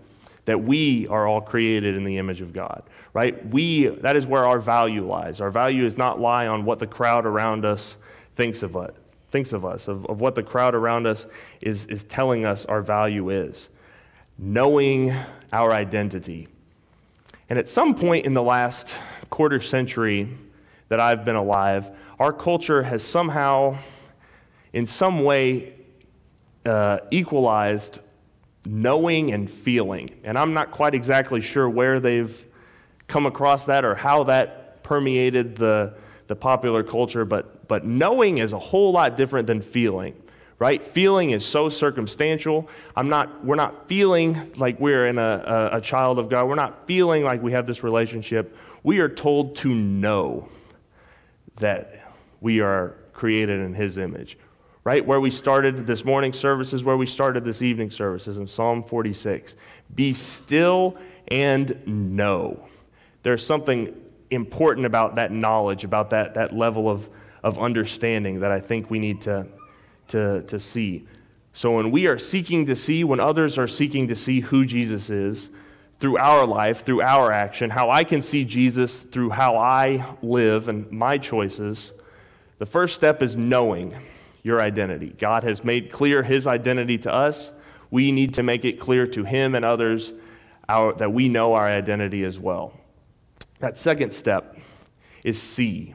that 0.46 0.62
we 0.62 1.06
are 1.08 1.26
all 1.26 1.42
created 1.42 1.98
in 1.98 2.04
the 2.04 2.16
image 2.16 2.40
of 2.40 2.54
God, 2.54 2.82
right? 3.12 3.46
We, 3.48 3.88
that 3.88 4.16
is 4.16 4.26
where 4.26 4.46
our 4.46 4.58
value 4.58 5.06
lies. 5.06 5.42
Our 5.42 5.50
value 5.50 5.84
is 5.84 5.98
not 5.98 6.20
lie 6.20 6.46
on 6.46 6.64
what 6.64 6.78
the 6.78 6.86
crowd 6.86 7.26
around 7.26 7.66
us 7.66 7.98
thinks 8.34 8.62
of 8.62 8.74
us, 8.74 8.92
thinks 9.30 9.52
of 9.52 9.66
us, 9.66 9.88
of, 9.88 10.06
of 10.06 10.22
what 10.22 10.34
the 10.34 10.42
crowd 10.42 10.74
around 10.74 11.06
us 11.06 11.26
is, 11.60 11.84
is 11.86 12.04
telling 12.04 12.46
us 12.46 12.64
our 12.64 12.80
value 12.80 13.28
is. 13.28 13.68
Knowing 14.38 15.14
our 15.52 15.72
identity. 15.72 16.48
And 17.50 17.58
at 17.58 17.68
some 17.68 17.94
point 17.94 18.24
in 18.24 18.32
the 18.32 18.42
last 18.42 18.94
quarter 19.28 19.60
century 19.60 20.28
that 20.88 20.98
I've 20.98 21.26
been 21.26 21.36
alive, 21.36 21.90
our 22.18 22.32
culture 22.32 22.82
has 22.82 23.02
somehow, 23.02 23.78
in 24.72 24.84
some 24.86 25.24
way, 25.24 25.74
uh, 26.66 26.98
equalized 27.10 28.00
knowing 28.66 29.32
and 29.32 29.48
feeling. 29.50 30.10
And 30.24 30.36
I'm 30.36 30.52
not 30.52 30.70
quite 30.70 30.94
exactly 30.94 31.40
sure 31.40 31.68
where 31.68 32.00
they've 32.00 32.44
come 33.06 33.24
across 33.24 33.66
that 33.66 33.84
or 33.84 33.94
how 33.94 34.24
that 34.24 34.82
permeated 34.82 35.56
the, 35.56 35.94
the 36.26 36.36
popular 36.36 36.82
culture, 36.82 37.24
but, 37.24 37.68
but 37.68 37.84
knowing 37.84 38.38
is 38.38 38.52
a 38.52 38.58
whole 38.58 38.92
lot 38.92 39.16
different 39.16 39.46
than 39.46 39.62
feeling. 39.62 40.14
Right? 40.60 40.84
Feeling 40.84 41.30
is 41.30 41.46
so 41.46 41.68
circumstantial. 41.68 42.68
I'm 42.96 43.08
not, 43.08 43.44
we're 43.44 43.54
not 43.54 43.86
feeling 43.86 44.50
like 44.56 44.80
we're 44.80 45.06
in 45.06 45.16
a, 45.16 45.70
a, 45.72 45.76
a 45.76 45.80
child 45.80 46.18
of 46.18 46.28
God. 46.28 46.48
We're 46.48 46.56
not 46.56 46.84
feeling 46.88 47.22
like 47.22 47.40
we 47.40 47.52
have 47.52 47.64
this 47.64 47.84
relationship. 47.84 48.56
We 48.82 48.98
are 48.98 49.08
told 49.08 49.54
to 49.58 49.72
know 49.72 50.48
that 51.58 52.07
we 52.40 52.60
are 52.60 52.94
created 53.12 53.60
in 53.60 53.74
his 53.74 53.98
image. 53.98 54.38
Right? 54.84 55.04
Where 55.04 55.20
we 55.20 55.30
started 55.30 55.86
this 55.86 56.04
morning 56.04 56.32
services, 56.32 56.82
where 56.82 56.96
we 56.96 57.04
started 57.04 57.44
this 57.44 57.60
evening 57.60 57.90
services 57.90 58.38
in 58.38 58.46
Psalm 58.46 58.82
46. 58.82 59.54
Be 59.94 60.14
still 60.14 60.96
and 61.28 61.86
know. 61.86 62.66
There's 63.22 63.44
something 63.44 63.94
important 64.30 64.86
about 64.86 65.16
that 65.16 65.30
knowledge, 65.30 65.84
about 65.84 66.10
that, 66.10 66.34
that 66.34 66.54
level 66.54 66.88
of, 66.88 67.08
of 67.42 67.58
understanding 67.58 68.40
that 68.40 68.50
I 68.50 68.60
think 68.60 68.90
we 68.90 68.98
need 68.98 69.20
to, 69.22 69.46
to, 70.08 70.42
to 70.42 70.58
see. 70.58 71.06
So 71.52 71.76
when 71.76 71.90
we 71.90 72.06
are 72.06 72.18
seeking 72.18 72.66
to 72.66 72.76
see, 72.76 73.04
when 73.04 73.20
others 73.20 73.58
are 73.58 73.68
seeking 73.68 74.08
to 74.08 74.14
see 74.14 74.40
who 74.40 74.64
Jesus 74.64 75.10
is, 75.10 75.50
through 75.98 76.16
our 76.16 76.46
life, 76.46 76.84
through 76.84 77.02
our 77.02 77.32
action, 77.32 77.70
how 77.70 77.90
I 77.90 78.04
can 78.04 78.22
see 78.22 78.44
Jesus 78.44 79.00
through 79.00 79.30
how 79.30 79.56
I 79.56 80.04
live 80.22 80.68
and 80.68 80.90
my 80.92 81.18
choices, 81.18 81.92
the 82.58 82.66
first 82.66 82.94
step 82.94 83.22
is 83.22 83.36
knowing 83.36 83.94
your 84.42 84.60
identity. 84.60 85.14
God 85.18 85.44
has 85.44 85.64
made 85.64 85.90
clear 85.90 86.22
his 86.22 86.46
identity 86.46 86.98
to 86.98 87.12
us. 87.12 87.52
We 87.90 88.12
need 88.12 88.34
to 88.34 88.42
make 88.42 88.64
it 88.64 88.80
clear 88.80 89.06
to 89.08 89.24
him 89.24 89.54
and 89.54 89.64
others 89.64 90.12
our, 90.68 90.92
that 90.94 91.12
we 91.12 91.28
know 91.28 91.54
our 91.54 91.66
identity 91.66 92.24
as 92.24 92.38
well. 92.38 92.72
That 93.60 93.78
second 93.78 94.12
step 94.12 94.56
is 95.24 95.40
see, 95.40 95.94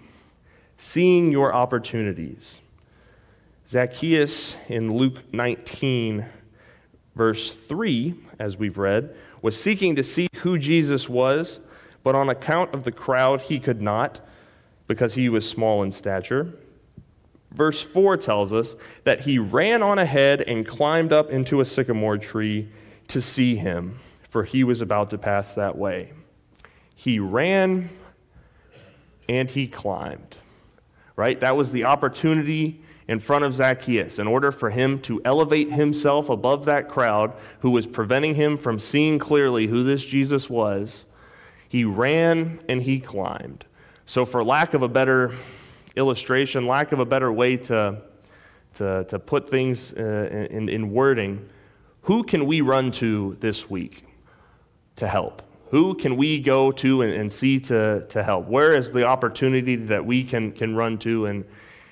seeing 0.77 1.31
your 1.31 1.53
opportunities. 1.53 2.57
Zacchaeus 3.67 4.57
in 4.67 4.95
Luke 4.95 5.33
19, 5.33 6.25
verse 7.15 7.51
3, 7.51 8.15
as 8.39 8.57
we've 8.57 8.77
read, 8.77 9.15
was 9.41 9.59
seeking 9.59 9.95
to 9.95 10.03
see 10.03 10.27
who 10.37 10.57
Jesus 10.57 11.07
was, 11.07 11.61
but 12.03 12.15
on 12.15 12.29
account 12.29 12.73
of 12.73 12.83
the 12.83 12.91
crowd, 12.91 13.41
he 13.41 13.59
could 13.59 13.81
not 13.81 14.21
because 14.93 15.15
he 15.15 15.27
was 15.27 15.49
small 15.49 15.81
in 15.81 15.89
stature. 15.89 16.53
Verse 17.49 17.81
4 17.81 18.15
tells 18.17 18.53
us 18.53 18.75
that 19.05 19.21
he 19.21 19.39
ran 19.39 19.81
on 19.81 19.97
ahead 19.97 20.41
and 20.41 20.67
climbed 20.67 21.11
up 21.11 21.31
into 21.31 21.61
a 21.61 21.65
sycamore 21.65 22.19
tree 22.19 22.69
to 23.07 23.19
see 23.19 23.55
him, 23.55 23.97
for 24.29 24.43
he 24.43 24.63
was 24.63 24.81
about 24.81 25.09
to 25.09 25.17
pass 25.17 25.55
that 25.55 25.75
way. 25.75 26.13
He 26.93 27.17
ran 27.17 27.89
and 29.27 29.49
he 29.49 29.65
climbed. 29.65 30.35
Right? 31.15 31.39
That 31.39 31.57
was 31.57 31.71
the 31.71 31.85
opportunity 31.85 32.83
in 33.07 33.19
front 33.19 33.45
of 33.45 33.55
Zacchaeus 33.55 34.19
in 34.19 34.27
order 34.27 34.51
for 34.51 34.69
him 34.69 35.01
to 35.01 35.23
elevate 35.25 35.71
himself 35.71 36.29
above 36.29 36.65
that 36.65 36.87
crowd 36.87 37.33
who 37.61 37.71
was 37.71 37.87
preventing 37.87 38.35
him 38.35 38.59
from 38.59 38.77
seeing 38.77 39.17
clearly 39.17 39.65
who 39.65 39.83
this 39.83 40.05
Jesus 40.05 40.51
was. 40.51 41.05
He 41.67 41.83
ran 41.83 42.59
and 42.69 42.83
he 42.83 42.99
climbed. 42.99 43.65
So, 44.05 44.25
for 44.25 44.43
lack 44.43 44.73
of 44.73 44.81
a 44.81 44.89
better 44.89 45.33
illustration, 45.95 46.67
lack 46.67 46.91
of 46.91 46.99
a 46.99 47.05
better 47.05 47.31
way 47.31 47.55
to, 47.55 48.01
to, 48.75 49.05
to 49.05 49.19
put 49.19 49.49
things 49.49 49.93
uh, 49.93 50.47
in, 50.51 50.67
in 50.67 50.91
wording, 50.91 51.47
who 52.01 52.23
can 52.23 52.45
we 52.45 52.59
run 52.59 52.91
to 52.93 53.37
this 53.39 53.69
week 53.69 54.05
to 54.97 55.07
help? 55.07 55.41
Who 55.69 55.95
can 55.95 56.17
we 56.17 56.39
go 56.39 56.71
to 56.73 57.01
and, 57.01 57.13
and, 57.13 57.31
see 57.31 57.59
to, 57.61 58.05
to 58.09 58.23
help? 58.23 58.47
Where 58.47 58.75
is 58.75 58.91
the 58.91 59.05
opportunity 59.05 59.77
that 59.77 60.05
we 60.05 60.25
can, 60.25 60.51
can 60.51 60.75
run 60.75 60.97
to 60.99 61.25
and, 61.27 61.45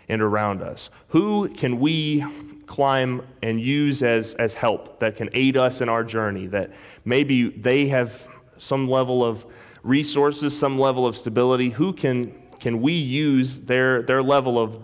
and 0.09 0.21
around 0.21 0.61
us? 0.61 0.89
Who 1.09 1.47
can 1.47 1.79
we 1.79 2.25
climb 2.65 3.25
and 3.41 3.59
use 3.59 4.03
as, 4.03 4.35
as 4.35 4.53
help 4.53 4.99
that 4.99 5.15
can 5.15 5.29
aid 5.31 5.55
us 5.55 5.79
in 5.79 5.87
our 5.87 6.03
journey? 6.03 6.47
That 6.47 6.71
maybe 7.05 7.49
they 7.49 7.87
have 7.87 8.27
some 8.57 8.89
level 8.89 9.23
of 9.23 9.45
resources, 9.83 10.57
some 10.57 10.79
level 10.79 11.05
of 11.05 11.17
stability. 11.17 11.69
Who 11.69 11.93
can, 11.93 12.33
can 12.59 12.81
we 12.81 12.93
use 12.93 13.59
their, 13.61 14.01
their 14.03 14.21
level 14.21 14.59
of 14.59 14.79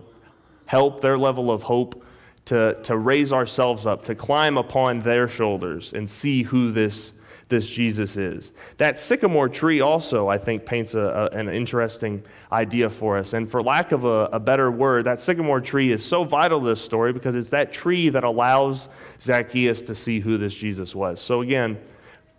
help, 0.65 1.01
their 1.01 1.17
level 1.17 1.51
of 1.51 1.63
hope 1.63 2.03
to, 2.45 2.77
to 2.83 2.97
raise 2.97 3.33
ourselves 3.33 3.85
up, 3.85 4.05
to 4.05 4.15
climb 4.15 4.57
upon 4.57 4.99
their 4.99 5.27
shoulders 5.27 5.93
and 5.93 6.09
see 6.09 6.43
who 6.43 6.71
this, 6.71 7.13
this 7.49 7.69
Jesus 7.69 8.17
is? 8.17 8.53
That 8.77 8.97
sycamore 8.97 9.49
tree 9.49 9.81
also, 9.81 10.27
I 10.27 10.37
think, 10.37 10.65
paints 10.65 10.95
a, 10.95 11.01
a, 11.31 11.37
an 11.37 11.49
interesting 11.49 12.23
idea 12.51 12.89
for 12.89 13.17
us. 13.17 13.33
And 13.33 13.49
for 13.49 13.61
lack 13.61 13.91
of 13.91 14.03
a, 14.03 14.29
a 14.31 14.39
better 14.39 14.71
word, 14.71 15.05
that 15.05 15.19
sycamore 15.19 15.61
tree 15.61 15.91
is 15.91 16.03
so 16.03 16.23
vital 16.23 16.59
to 16.61 16.67
this 16.67 16.81
story 16.81 17.13
because 17.13 17.35
it's 17.35 17.49
that 17.49 17.71
tree 17.71 18.09
that 18.09 18.23
allows 18.23 18.89
Zacchaeus 19.21 19.83
to 19.83 19.93
see 19.93 20.19
who 20.19 20.37
this 20.37 20.55
Jesus 20.55 20.95
was. 20.95 21.21
So, 21.21 21.41
again, 21.41 21.77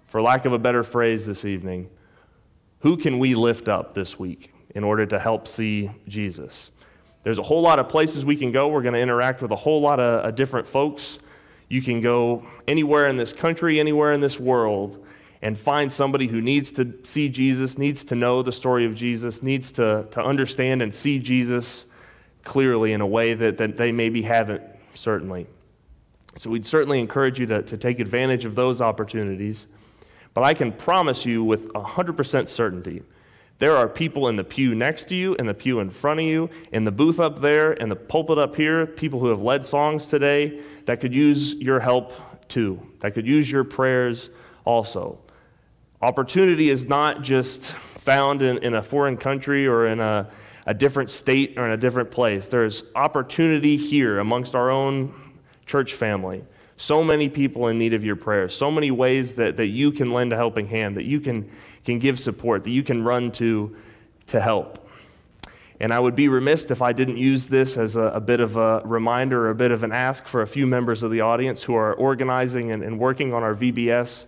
for 0.09 0.23
lack 0.23 0.47
of 0.47 0.55
a 0.55 0.59
better 0.59 0.83
phrase 0.83 1.27
this 1.27 1.45
evening, 1.45 1.91
who 2.81 2.97
can 2.97 3.19
we 3.19 3.35
lift 3.35 3.69
up 3.69 3.95
this 3.95 4.19
week 4.19 4.53
in 4.75 4.85
order 4.85 5.07
to 5.07 5.19
help 5.19 5.47
see 5.49 5.91
Jesus? 6.07 6.71
There's 7.25 7.39
a 7.39 7.43
whole 7.43 7.61
lot 7.61 7.79
of 7.79 7.89
places 7.89 8.25
we 8.25 8.37
can 8.37 8.53
go. 8.53 8.69
We're 8.69 8.83
going 8.83 8.95
to 8.95 9.01
interact 9.01 9.43
with 9.43 9.51
a 9.51 9.57
whole 9.57 9.81
lot 9.81 10.01
of, 10.01 10.25
of 10.25 10.35
different 10.35 10.67
folks. 10.67 11.19
You 11.69 11.83
can 11.83 12.01
go 12.01 12.47
anywhere 12.67 13.07
in 13.09 13.17
this 13.17 13.33
country, 13.33 13.81
anywhere 13.81 14.13
in 14.13 14.21
this 14.21 14.39
world, 14.41 15.05
and 15.43 15.59
find 15.59 15.93
somebody 15.93 16.27
who 16.27 16.41
needs 16.41 16.73
to 16.73 16.95
see 17.03 17.29
Jesus, 17.29 17.79
needs 17.79 18.05
to 18.07 18.15
know 18.15 18.43
the 18.43 18.53
story 18.53 18.87
of 18.87 18.95
Jesus, 18.95 19.43
needs 19.43 19.73
to, 19.73 20.07
to 20.11 20.23
understand 20.23 20.83
and 20.83 20.95
see 20.95 21.19
Jesus 21.19 21.87
clearly 22.45 22.93
in 22.93 23.01
a 23.01 23.07
way 23.07 23.35
that, 23.35 23.59
that 23.59 23.77
they 23.77 23.93
maybe 23.93 24.23
haven't, 24.23 24.63
certainly. 24.95 25.47
So 26.37 26.51
we'd 26.51 26.65
certainly 26.65 27.01
encourage 27.01 27.41
you 27.41 27.47
to, 27.47 27.63
to 27.63 27.77
take 27.77 28.01
advantage 28.01 28.45
of 28.45 28.55
those 28.55 28.81
opportunities. 28.81 29.67
But 30.35 30.45
I 30.45 30.55
can 30.55 30.73
promise 30.73 31.25
you 31.27 31.43
with 31.43 31.73
100% 31.73 32.49
certainty 32.49 33.03
there 33.59 33.77
are 33.77 33.89
people 33.89 34.29
in 34.29 34.37
the 34.37 34.45
pew 34.45 34.75
next 34.75 35.07
to 35.07 35.17
you, 35.17 35.35
in 35.35 35.47
the 35.47 35.55
pew 35.55 35.81
in 35.81 35.91
front 35.91 36.21
of 36.21 36.27
you, 36.27 36.49
in 36.71 36.85
the 36.85 36.93
booth 36.93 37.19
up 37.19 37.41
there, 37.41 37.73
in 37.73 37.89
the 37.89 37.97
pulpit 37.97 38.39
up 38.39 38.55
here, 38.55 38.87
people 38.87 39.19
who 39.19 39.27
have 39.29 39.43
led 39.43 39.65
songs 39.65 40.07
today 40.07 40.61
that 40.87 41.01
could 41.01 41.13
use 41.13 41.55
your 41.55 41.81
help 41.81 42.13
too, 42.49 42.81
that 43.01 43.15
could 43.15 43.27
use 43.27 43.51
your 43.51 43.65
prayers 43.65 44.31
also. 44.65 45.19
Opportunity 46.01 46.71
is 46.71 46.87
not 46.87 47.23
just 47.23 47.73
found 47.73 48.43
in, 48.43 48.59
in 48.59 48.75
a 48.75 48.83
foreign 48.83 49.17
country 49.17 49.67
or 49.67 49.89
in 49.89 49.99
a, 49.99 50.31
a 50.67 50.73
different 50.73 51.11
state 51.11 51.59
or 51.59 51.67
in 51.67 51.73
a 51.73 51.77
different 51.77 52.13
place. 52.13 52.47
There's 52.47 52.85
opportunity 52.95 53.77
here 53.77 54.21
amongst 54.21 54.55
our 54.55 54.71
own 54.71 55.13
church 55.67 55.95
family 55.95 56.45
so 56.79 57.05
many 57.05 57.29
people 57.29 57.67
in 57.69 57.77
need 57.77 57.93
of 57.93 58.05
your 58.05 58.17
prayers, 58.17 58.57
so 58.57 58.71
many 58.71 58.91
ways 58.91 59.35
that, 59.35 59.59
that 59.59 59.67
you 59.67 59.93
can 59.93 60.11
lend 60.11 60.33
a 60.33 60.37
helping 60.37 60.67
hand, 60.67 60.97
that 60.97 61.05
you 61.05 61.21
can, 61.21 61.51
can 61.85 61.99
give 61.99 62.19
support, 62.19 62.65
that 62.65 62.71
you 62.71 62.83
can 62.83 63.05
run 63.05 63.31
to 63.33 63.77
to 64.29 64.41
help. 64.41 64.87
And 65.81 65.93
I 65.93 65.99
would 65.99 66.17
be 66.17 66.29
remiss 66.29 66.65
if 66.71 66.83
I 66.83 66.93
didn't 66.93 67.19
use 67.19 67.47
this 67.47 67.77
as 67.77 67.97
a, 67.97 68.03
a 68.03 68.21
bit 68.21 68.41
of 68.41 68.57
a 68.57 68.83
reminder 68.85 69.47
or 69.47 69.51
a 69.51 69.55
bit 69.55 69.71
of 69.71 69.85
an 69.85 69.93
ask 69.93 70.27
for 70.27 70.43
a 70.43 70.47
few 70.47 70.67
members 70.67 71.03
of 71.03 71.11
the 71.11 71.21
audience 71.21 71.63
who 71.63 71.75
are 71.75 71.95
organizing 71.95 72.73
and, 72.73 72.83
and 72.83 72.99
working 72.99 73.33
on 73.33 73.43
our 73.43 73.55
VBS 73.55 74.27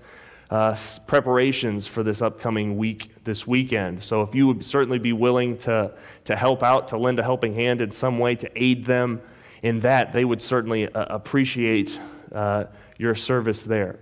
uh, 0.50 0.76
preparations 1.06 1.86
for 1.86 2.02
this 2.02 2.22
upcoming 2.22 2.76
week, 2.76 3.12
this 3.24 3.46
weekend. 3.46 4.02
So 4.02 4.22
if 4.22 4.34
you 4.34 4.46
would 4.46 4.64
certainly 4.64 4.98
be 4.98 5.12
willing 5.12 5.56
to, 5.58 5.92
to 6.24 6.36
help 6.36 6.62
out, 6.62 6.88
to 6.88 6.96
lend 6.96 7.18
a 7.18 7.22
helping 7.22 7.54
hand 7.54 7.80
in 7.80 7.90
some 7.90 8.18
way, 8.18 8.36
to 8.36 8.50
aid 8.60 8.84
them 8.84 9.20
in 9.62 9.80
that, 9.80 10.12
they 10.12 10.24
would 10.24 10.40
certainly 10.40 10.92
uh, 10.92 11.06
appreciate 11.14 11.98
uh, 12.32 12.64
your 12.98 13.14
service 13.14 13.62
there. 13.62 13.98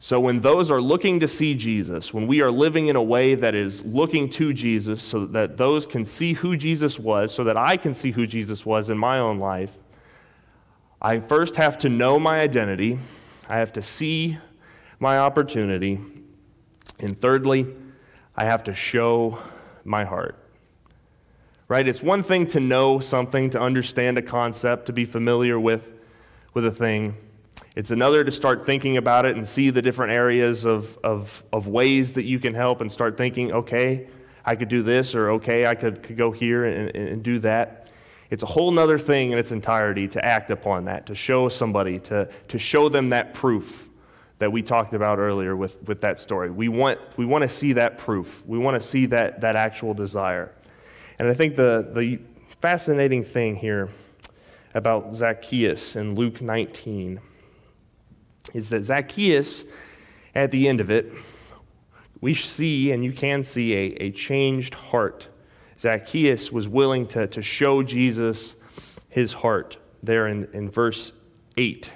So, 0.00 0.20
when 0.20 0.40
those 0.40 0.70
are 0.70 0.82
looking 0.82 1.20
to 1.20 1.28
see 1.28 1.54
Jesus, 1.54 2.12
when 2.12 2.26
we 2.26 2.42
are 2.42 2.50
living 2.50 2.88
in 2.88 2.96
a 2.96 3.02
way 3.02 3.34
that 3.36 3.54
is 3.54 3.82
looking 3.86 4.28
to 4.30 4.52
Jesus 4.52 5.00
so 5.00 5.24
that 5.26 5.56
those 5.56 5.86
can 5.86 6.04
see 6.04 6.34
who 6.34 6.58
Jesus 6.58 6.98
was, 6.98 7.32
so 7.32 7.44
that 7.44 7.56
I 7.56 7.78
can 7.78 7.94
see 7.94 8.10
who 8.10 8.26
Jesus 8.26 8.66
was 8.66 8.90
in 8.90 8.98
my 8.98 9.18
own 9.18 9.38
life, 9.38 9.78
I 11.00 11.20
first 11.20 11.56
have 11.56 11.78
to 11.78 11.88
know 11.88 12.18
my 12.18 12.40
identity, 12.40 12.98
I 13.48 13.58
have 13.58 13.72
to 13.74 13.82
see 13.82 14.36
my 14.98 15.18
opportunity, 15.18 16.00
and 16.98 17.18
thirdly, 17.18 17.66
I 18.36 18.44
have 18.44 18.64
to 18.64 18.74
show 18.74 19.38
my 19.84 20.04
heart. 20.04 20.36
Right? 21.66 21.88
It's 21.88 22.02
one 22.02 22.22
thing 22.22 22.46
to 22.48 22.60
know 22.60 23.00
something, 23.00 23.50
to 23.50 23.60
understand 23.60 24.18
a 24.18 24.22
concept, 24.22 24.86
to 24.86 24.92
be 24.92 25.04
familiar 25.04 25.58
with 25.58 25.92
with 26.54 26.64
a 26.64 26.70
thing. 26.70 27.16
It's 27.76 27.90
another 27.90 28.22
to 28.22 28.30
start 28.30 28.64
thinking 28.64 28.96
about 28.96 29.26
it 29.26 29.36
and 29.36 29.46
see 29.46 29.70
the 29.70 29.82
different 29.82 30.12
areas 30.12 30.64
of, 30.64 30.96
of, 31.02 31.42
of 31.52 31.66
ways 31.66 32.12
that 32.14 32.22
you 32.22 32.38
can 32.38 32.54
help 32.54 32.80
and 32.80 32.90
start 32.90 33.16
thinking, 33.16 33.52
okay, 33.52 34.06
I 34.44 34.54
could 34.54 34.68
do 34.68 34.82
this, 34.82 35.14
or 35.14 35.30
okay, 35.32 35.66
I 35.66 35.74
could, 35.74 36.02
could 36.02 36.16
go 36.16 36.30
here 36.30 36.64
and, 36.64 36.94
and 36.94 37.22
do 37.22 37.40
that. 37.40 37.90
It's 38.30 38.42
a 38.42 38.46
whole 38.46 38.76
other 38.78 38.98
thing 38.98 39.32
in 39.32 39.38
its 39.38 39.52
entirety 39.52 40.08
to 40.08 40.24
act 40.24 40.50
upon 40.50 40.84
that, 40.86 41.06
to 41.06 41.14
show 41.14 41.48
somebody, 41.48 41.98
to, 42.00 42.28
to 42.48 42.58
show 42.58 42.88
them 42.88 43.10
that 43.10 43.34
proof 43.34 43.90
that 44.38 44.50
we 44.50 44.62
talked 44.62 44.94
about 44.94 45.18
earlier 45.18 45.56
with, 45.56 45.82
with 45.88 46.00
that 46.02 46.18
story. 46.18 46.50
We 46.50 46.68
want, 46.68 47.00
we 47.16 47.24
want 47.24 47.42
to 47.42 47.48
see 47.48 47.74
that 47.74 47.98
proof. 47.98 48.44
We 48.46 48.58
want 48.58 48.80
to 48.80 48.86
see 48.86 49.06
that, 49.06 49.40
that 49.40 49.56
actual 49.56 49.94
desire. 49.94 50.52
And 51.18 51.28
I 51.28 51.34
think 51.34 51.56
the, 51.56 51.90
the 51.94 52.18
fascinating 52.60 53.24
thing 53.24 53.56
here 53.56 53.88
about 54.74 55.14
Zacchaeus 55.14 55.94
in 55.96 56.16
Luke 56.16 56.42
19 56.42 57.20
is 58.52 58.68
that 58.70 58.82
Zacchaeus, 58.82 59.64
at 60.34 60.50
the 60.50 60.68
end 60.68 60.80
of 60.80 60.90
it, 60.90 61.12
we 62.20 62.34
see 62.34 62.90
and 62.90 63.04
you 63.04 63.12
can 63.12 63.42
see 63.42 63.72
a, 63.74 63.84
a 64.02 64.10
changed 64.10 64.74
heart. 64.74 65.28
Zacchaeus 65.78 66.52
was 66.52 66.68
willing 66.68 67.06
to, 67.08 67.26
to 67.28 67.40
show 67.40 67.82
Jesus 67.82 68.56
his 69.08 69.32
heart 69.32 69.76
there 70.02 70.26
in, 70.26 70.48
in 70.52 70.70
verse 70.70 71.12
8. 71.56 71.90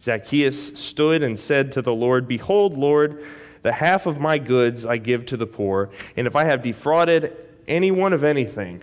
Zacchaeus 0.00 0.78
stood 0.78 1.22
and 1.22 1.38
said 1.38 1.72
to 1.72 1.82
the 1.82 1.94
Lord, 1.94 2.26
Behold, 2.26 2.76
Lord, 2.76 3.24
the 3.62 3.72
half 3.72 4.06
of 4.06 4.20
my 4.20 4.38
goods 4.38 4.86
I 4.86 4.96
give 4.96 5.26
to 5.26 5.36
the 5.36 5.46
poor, 5.46 5.90
and 6.16 6.26
if 6.26 6.36
I 6.36 6.44
have 6.44 6.62
defrauded 6.62 7.36
anyone 7.66 8.12
of 8.12 8.24
anything, 8.24 8.82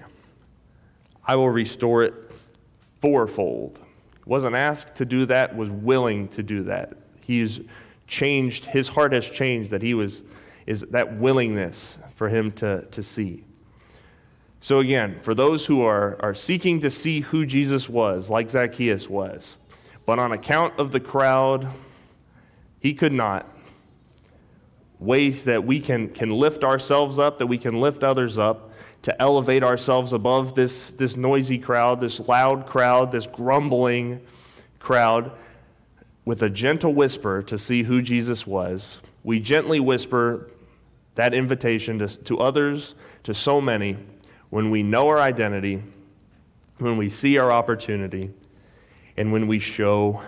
I 1.26 1.36
will 1.38 1.50
restore 1.50 2.04
it 2.04 2.14
fourfold. 3.06 3.78
Wasn't 4.26 4.56
asked 4.56 4.96
to 4.96 5.06
do 5.06 5.28
that, 5.28 5.56
was 5.56 5.70
willing 5.70 6.28
to 6.30 6.42
do 6.42 6.64
that. 6.64 6.94
He's 7.22 7.60
changed, 8.08 8.66
his 8.66 8.88
heart 8.88 9.14
has 9.14 9.30
changed, 9.30 9.70
that 9.70 9.84
he 9.84 9.94
was, 9.94 10.24
is 10.66 10.82
that 10.90 11.16
willingness 11.18 12.00
for 12.16 12.30
him 12.30 12.50
to, 12.54 12.82
to 12.86 13.04
see. 13.04 13.44
So, 14.60 14.80
again, 14.80 15.20
for 15.22 15.36
those 15.36 15.68
who 15.68 15.84
are, 15.84 16.18
are 16.20 16.34
seeking 16.34 16.80
to 16.80 16.90
see 16.90 17.20
who 17.20 17.46
Jesus 17.46 17.88
was, 17.88 18.32
like 18.32 18.50
Zacchaeus 18.50 19.08
was, 19.08 19.58
but 20.08 20.18
on 20.18 20.32
account 20.32 20.80
of 20.80 20.92
the 20.92 21.00
crowd, 21.00 21.68
he 22.80 22.96
could 22.96 23.14
not. 23.14 23.48
Ways 24.98 25.44
that 25.44 25.64
we 25.64 25.80
can, 25.80 26.10
can 26.10 26.32
lift 26.32 26.64
ourselves 26.64 27.20
up, 27.20 27.38
that 27.38 27.46
we 27.46 27.60
can 27.60 27.76
lift 27.76 28.04
others 28.04 28.40
up, 28.40 28.72
to 29.06 29.22
elevate 29.22 29.62
ourselves 29.62 30.14
above 30.14 30.56
this, 30.56 30.90
this 30.90 31.16
noisy 31.16 31.60
crowd, 31.60 32.02
this 32.02 32.20
loud 32.22 32.66
crowd, 32.66 33.12
this 33.12 33.28
grumbling 33.28 34.20
crowd, 34.80 35.32
with 36.26 36.42
a 36.42 36.50
gentle 36.50 36.92
whisper 36.92 37.44
to 37.44 37.56
see 37.56 37.84
who 37.84 38.02
Jesus 38.02 38.48
was. 38.48 38.98
We 39.24 39.40
gently 39.40 39.80
whisper 39.80 40.50
that 41.14 41.36
invitation 41.36 42.00
to, 42.00 42.08
to 42.24 42.40
others, 42.40 42.96
to 43.26 43.36
so 43.36 43.62
many, 43.62 43.96
when 44.50 44.72
we 44.72 44.82
know 44.82 45.08
our 45.10 45.22
identity, 45.22 45.84
when 46.80 46.98
we 46.98 47.12
see 47.12 47.38
our 47.38 47.52
opportunity, 47.52 48.32
and 49.18 49.32
when 49.32 49.46
we 49.46 49.60
show 49.60 50.24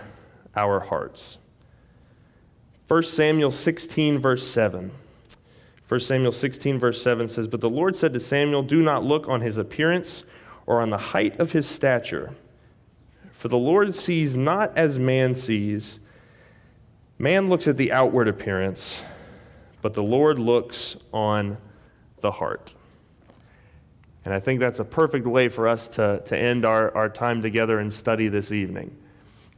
our 0.54 0.78
hearts. 0.78 1.38
1 2.86 3.02
Samuel 3.02 3.50
16, 3.50 4.20
verse 4.20 4.46
7. 4.46 4.92
1 5.88 6.00
Samuel 6.00 6.32
16, 6.32 6.78
verse 6.78 7.02
7 7.02 7.28
says, 7.28 7.46
But 7.46 7.62
the 7.62 7.70
Lord 7.70 7.96
said 7.96 8.12
to 8.12 8.20
Samuel, 8.20 8.62
Do 8.62 8.82
not 8.82 9.04
look 9.04 9.26
on 9.26 9.40
his 9.40 9.56
appearance 9.56 10.22
or 10.66 10.82
on 10.82 10.90
the 10.90 10.98
height 10.98 11.40
of 11.40 11.52
his 11.52 11.66
stature, 11.66 12.34
for 13.32 13.48
the 13.48 13.56
Lord 13.56 13.94
sees 13.94 14.36
not 14.36 14.76
as 14.76 14.98
man 14.98 15.34
sees. 15.34 16.00
Man 17.18 17.48
looks 17.48 17.66
at 17.66 17.78
the 17.78 17.90
outward 17.92 18.28
appearance, 18.28 19.02
but 19.80 19.94
the 19.94 20.02
Lord 20.02 20.38
looks 20.38 20.96
on 21.12 21.56
the 22.20 22.32
heart. 22.32 22.74
And 24.24 24.34
I 24.34 24.40
think 24.40 24.60
that's 24.60 24.78
a 24.78 24.84
perfect 24.84 25.26
way 25.26 25.48
for 25.48 25.66
us 25.66 25.88
to, 25.88 26.20
to 26.26 26.36
end 26.36 26.66
our, 26.66 26.94
our 26.94 27.08
time 27.08 27.40
together 27.40 27.78
and 27.78 27.90
study 27.90 28.28
this 28.28 28.52
evening. 28.52 28.94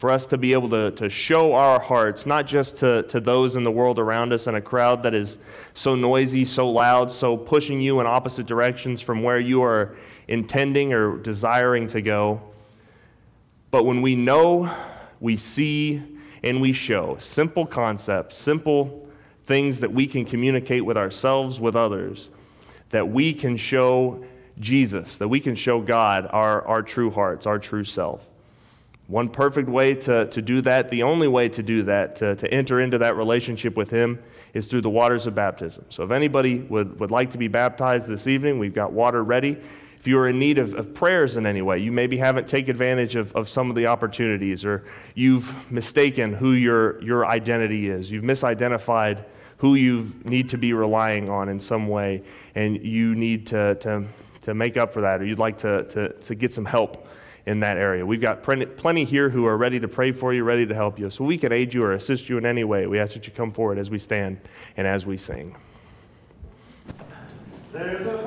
For 0.00 0.08
us 0.08 0.24
to 0.28 0.38
be 0.38 0.54
able 0.54 0.70
to, 0.70 0.92
to 0.92 1.10
show 1.10 1.52
our 1.52 1.78
hearts, 1.78 2.24
not 2.24 2.46
just 2.46 2.78
to, 2.78 3.02
to 3.02 3.20
those 3.20 3.54
in 3.56 3.64
the 3.64 3.70
world 3.70 3.98
around 3.98 4.32
us 4.32 4.46
in 4.46 4.54
a 4.54 4.60
crowd 4.60 5.02
that 5.02 5.12
is 5.12 5.36
so 5.74 5.94
noisy, 5.94 6.46
so 6.46 6.70
loud, 6.70 7.10
so 7.10 7.36
pushing 7.36 7.82
you 7.82 8.00
in 8.00 8.06
opposite 8.06 8.46
directions 8.46 9.02
from 9.02 9.22
where 9.22 9.38
you 9.38 9.62
are 9.62 9.94
intending 10.26 10.94
or 10.94 11.18
desiring 11.18 11.86
to 11.88 12.00
go. 12.00 12.40
But 13.70 13.84
when 13.84 14.00
we 14.00 14.16
know, 14.16 14.74
we 15.20 15.36
see, 15.36 16.02
and 16.42 16.62
we 16.62 16.72
show 16.72 17.16
simple 17.18 17.66
concepts, 17.66 18.38
simple 18.38 19.06
things 19.44 19.80
that 19.80 19.92
we 19.92 20.06
can 20.06 20.24
communicate 20.24 20.82
with 20.82 20.96
ourselves, 20.96 21.60
with 21.60 21.76
others, 21.76 22.30
that 22.88 23.06
we 23.06 23.34
can 23.34 23.54
show 23.54 24.24
Jesus, 24.58 25.18
that 25.18 25.28
we 25.28 25.40
can 25.40 25.54
show 25.54 25.82
God 25.82 26.26
our, 26.30 26.66
our 26.66 26.80
true 26.82 27.10
hearts, 27.10 27.44
our 27.44 27.58
true 27.58 27.84
self. 27.84 28.29
One 29.10 29.28
perfect 29.28 29.68
way 29.68 29.96
to, 29.96 30.26
to 30.26 30.40
do 30.40 30.60
that, 30.60 30.88
the 30.88 31.02
only 31.02 31.26
way 31.26 31.48
to 31.48 31.64
do 31.64 31.82
that, 31.82 32.14
to, 32.16 32.36
to 32.36 32.54
enter 32.54 32.80
into 32.80 32.98
that 32.98 33.16
relationship 33.16 33.76
with 33.76 33.90
Him, 33.90 34.22
is 34.54 34.68
through 34.68 34.82
the 34.82 34.90
waters 34.90 35.26
of 35.26 35.34
baptism. 35.34 35.84
So 35.88 36.04
if 36.04 36.12
anybody 36.12 36.60
would, 36.60 37.00
would 37.00 37.10
like 37.10 37.30
to 37.30 37.38
be 37.38 37.48
baptized 37.48 38.06
this 38.06 38.28
evening, 38.28 38.60
we've 38.60 38.72
got 38.72 38.92
water 38.92 39.24
ready. 39.24 39.58
If 39.98 40.06
you 40.06 40.16
are 40.20 40.28
in 40.28 40.38
need 40.38 40.58
of, 40.58 40.74
of 40.74 40.94
prayers 40.94 41.36
in 41.36 41.44
any 41.44 41.60
way, 41.60 41.78
you 41.78 41.90
maybe 41.90 42.18
haven't 42.18 42.46
taken 42.46 42.70
advantage 42.70 43.16
of, 43.16 43.32
of 43.34 43.48
some 43.48 43.68
of 43.68 43.74
the 43.74 43.86
opportunities, 43.86 44.64
or 44.64 44.84
you've 45.16 45.72
mistaken 45.72 46.32
who 46.32 46.52
your, 46.52 47.02
your 47.02 47.26
identity 47.26 47.90
is. 47.90 48.12
You've 48.12 48.24
misidentified 48.24 49.24
who 49.56 49.74
you 49.74 50.06
need 50.24 50.48
to 50.50 50.56
be 50.56 50.72
relying 50.72 51.28
on 51.28 51.48
in 51.48 51.58
some 51.58 51.88
way, 51.88 52.22
and 52.54 52.80
you 52.84 53.16
need 53.16 53.48
to, 53.48 53.74
to 53.74 54.04
to 54.42 54.54
make 54.54 54.76
up 54.76 54.92
for 54.92 55.02
that, 55.02 55.20
or 55.20 55.26
you'd 55.26 55.38
like 55.38 55.58
to, 55.58 55.84
to, 55.84 56.08
to 56.14 56.34
get 56.34 56.52
some 56.52 56.64
help 56.64 57.06
in 57.46 57.60
that 57.60 57.76
area. 57.76 58.04
We've 58.04 58.20
got 58.20 58.42
plenty 58.42 59.04
here 59.04 59.30
who 59.30 59.46
are 59.46 59.56
ready 59.56 59.80
to 59.80 59.88
pray 59.88 60.12
for 60.12 60.34
you, 60.34 60.44
ready 60.44 60.66
to 60.66 60.74
help 60.74 60.98
you. 60.98 61.10
So 61.10 61.24
we 61.24 61.38
can 61.38 61.52
aid 61.52 61.72
you 61.72 61.82
or 61.82 61.92
assist 61.92 62.28
you 62.28 62.38
in 62.38 62.46
any 62.46 62.64
way. 62.64 62.86
We 62.86 62.98
ask 62.98 63.14
that 63.14 63.26
you 63.26 63.32
come 63.32 63.50
forward 63.50 63.78
as 63.78 63.90
we 63.90 63.98
stand 63.98 64.40
and 64.76 64.86
as 64.86 65.06
we 65.06 65.16
sing. 65.16 65.56
There's 67.72 68.06
a 68.06 68.18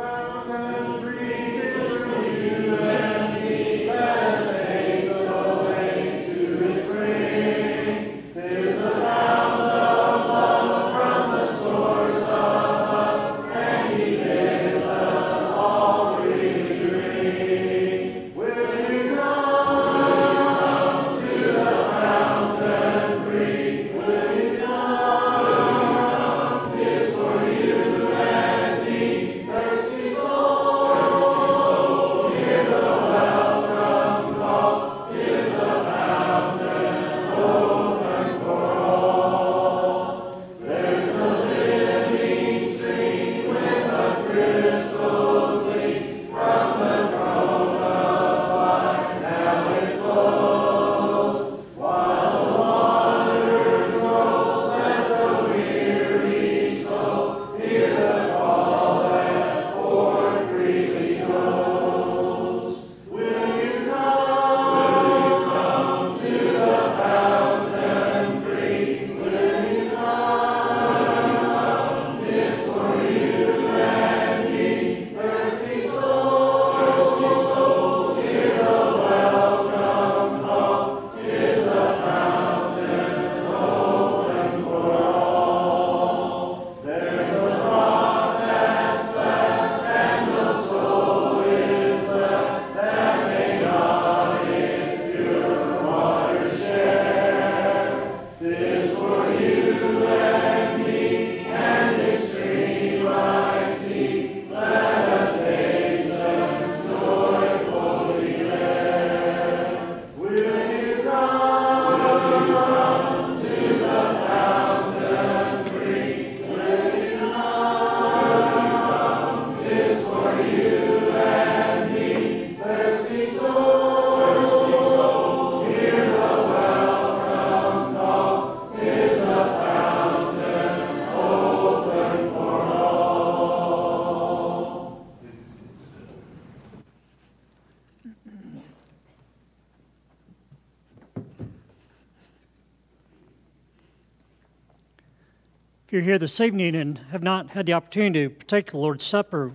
you're 145.94 146.02
here 146.02 146.18
this 146.18 146.42
evening 146.42 146.76
and 146.76 146.98
have 147.12 147.22
not 147.22 147.52
had 147.52 147.68
the 147.68 147.74
opportunity 147.74 148.28
to 148.28 148.30
partake 148.34 148.72
the 148.72 148.78
Lord's 148.78 149.06
Supper, 149.06 149.52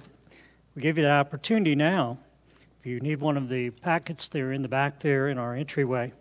we 0.76 0.82
give 0.82 0.96
you 0.96 1.02
that 1.02 1.18
opportunity 1.18 1.74
now. 1.74 2.16
If 2.78 2.86
you 2.86 3.00
need 3.00 3.18
one 3.18 3.36
of 3.36 3.48
the 3.48 3.70
packets, 3.70 4.28
they're 4.28 4.52
in 4.52 4.62
the 4.62 4.68
back 4.68 5.00
there 5.00 5.30
in 5.30 5.36
our 5.36 5.56
entryway. 5.56 6.12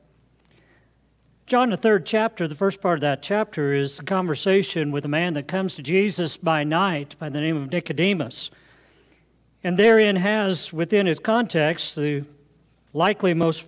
John, 1.45 1.69
the 1.69 1.77
third 1.77 2.03
chapter, 2.07 2.47
the 2.47 2.55
first 2.55 2.81
part 2.81 2.97
of 2.97 3.01
that 3.01 3.21
chapter 3.21 3.75
is 3.75 3.99
a 3.99 4.03
conversation 4.03 4.91
with 4.91 5.05
a 5.05 5.07
man 5.07 5.33
that 5.33 5.47
comes 5.47 5.75
to 5.75 5.83
Jesus 5.83 6.35
by 6.35 6.63
night 6.63 7.15
by 7.19 7.29
the 7.29 7.39
name 7.39 7.55
of 7.55 7.71
Nicodemus. 7.71 8.49
And 9.63 9.77
therein 9.77 10.15
has, 10.15 10.73
within 10.73 11.05
its 11.05 11.19
context, 11.19 11.95
the 11.95 12.25
likely 12.91 13.35
most 13.35 13.67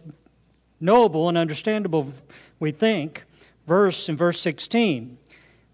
knowable 0.79 1.29
and 1.29 1.37
understandable, 1.37 2.11
we 2.59 2.71
think, 2.71 3.25
verse 3.67 4.09
in 4.09 4.17
verse 4.17 4.41
16. 4.41 5.19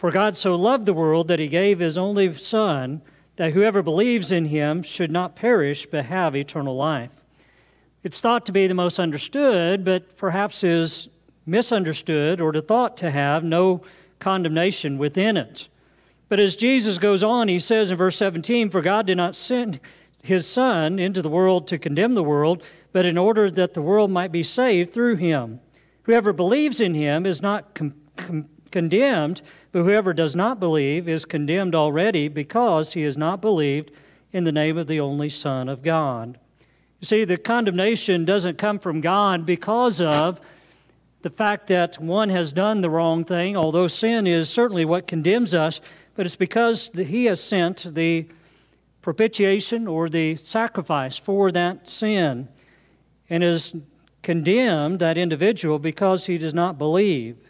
For 0.06 0.12
God 0.12 0.38
so 0.38 0.53
loved 0.53 0.86
the 0.86 0.93
world 0.93 1.30
that 1.30 1.39
he 1.39 1.47
gave 1.47 1.80
his 1.80 1.97
only 1.97 2.32
Son, 2.36 3.01
that 3.38 3.53
whoever 3.53 3.82
believes 3.82 4.32
in 4.32 4.45
him 4.45 4.84
should 4.84 5.10
not 5.10 5.36
perish 5.36 5.88
but 5.88 6.06
have 6.06 6.36
eternal 6.36 6.76
life. 6.76 7.10
It's 8.03 8.22
thought 8.22 8.45
to 8.45 8.51
be 8.51 8.68
the 8.68 8.76
most 8.76 8.99
understood, 8.99 9.84
but 9.84 10.16
perhaps 10.16 10.64
is 10.64 11.10
misunderstood 11.47 12.39
or 12.39 12.53
thought 12.62 12.97
to 12.97 13.10
have 13.10 13.43
no 13.43 13.82
condemnation 14.20 14.99
within 14.99 15.38
it. 15.38 15.70
But 16.30 16.39
as 16.39 16.56
Jesus 16.56 16.99
goes 16.99 17.24
on, 17.24 17.47
he 17.47 17.58
says 17.58 17.89
in 17.89 17.97
verse 17.97 18.18
17, 18.18 18.70
For 18.70 18.84
God 18.84 19.08
did 19.08 19.18
not 19.18 19.36
send 19.36 19.80
his 20.22 20.47
Son 20.47 20.99
into 20.99 21.24
the 21.24 21.30
world 21.30 21.68
to 21.70 21.80
condemn 21.80 22.14
the 22.14 22.22
world, 22.22 22.62
but 22.91 23.08
in 23.08 23.18
order 23.18 23.49
that 23.49 23.74
the 23.74 23.82
world 23.82 24.12
might 24.12 24.32
be 24.32 24.43
saved 24.43 24.93
through 24.93 25.16
him. 25.16 25.62
Whoever 26.03 26.32
believes 26.32 26.80
in 26.80 26.93
him 26.93 27.26
is 27.26 27.41
not 27.41 27.74
com- 27.74 27.95
com- 28.18 28.49
condemned, 28.70 29.41
but 29.76 29.84
whoever 29.84 30.13
does 30.13 30.38
not 30.38 30.57
believe 30.57 31.09
is 31.09 31.26
condemned 31.26 31.76
already 31.76 32.30
because 32.30 32.93
he 32.93 33.01
has 33.01 33.17
not 33.17 33.41
believed 33.41 33.91
in 34.32 34.45
the 34.45 34.51
name 34.53 34.78
of 34.78 34.88
the 34.88 35.01
only 35.01 35.30
Son 35.30 35.67
of 35.67 35.84
God. 35.84 36.39
You 37.01 37.05
see, 37.05 37.26
the 37.26 37.36
condemnation 37.36 38.23
doesn't 38.23 38.57
come 38.57 38.80
from 38.80 39.01
God 39.01 39.45
because 39.45 39.99
of 39.99 40.39
the 41.23 41.30
fact 41.30 41.67
that 41.67 41.99
one 41.99 42.30
has 42.30 42.53
done 42.53 42.80
the 42.80 42.89
wrong 42.89 43.26
thing, 43.26 43.57
although 43.57 43.88
sin 43.88 44.26
is 44.26 44.49
certainly 44.49 44.86
what 44.86 45.07
condemns 45.07 45.53
us, 45.53 45.82
but 46.15 46.26
it's 46.26 46.38
because 46.38 46.89
he 46.95 47.26
has 47.26 47.43
sent 47.43 47.93
the 47.95 48.28
propitiation 49.01 49.89
or 49.89 50.07
the 50.07 50.38
sacrifice 50.38 51.17
for 51.17 51.51
that 51.51 51.89
sin 51.89 52.47
and 53.30 53.43
has 53.43 53.76
condemned 54.23 54.99
that 54.99 55.17
individual 55.17 55.80
because 55.80 56.28
he 56.28 56.38
does 56.38 56.53
not 56.53 56.78
believe 56.78 57.45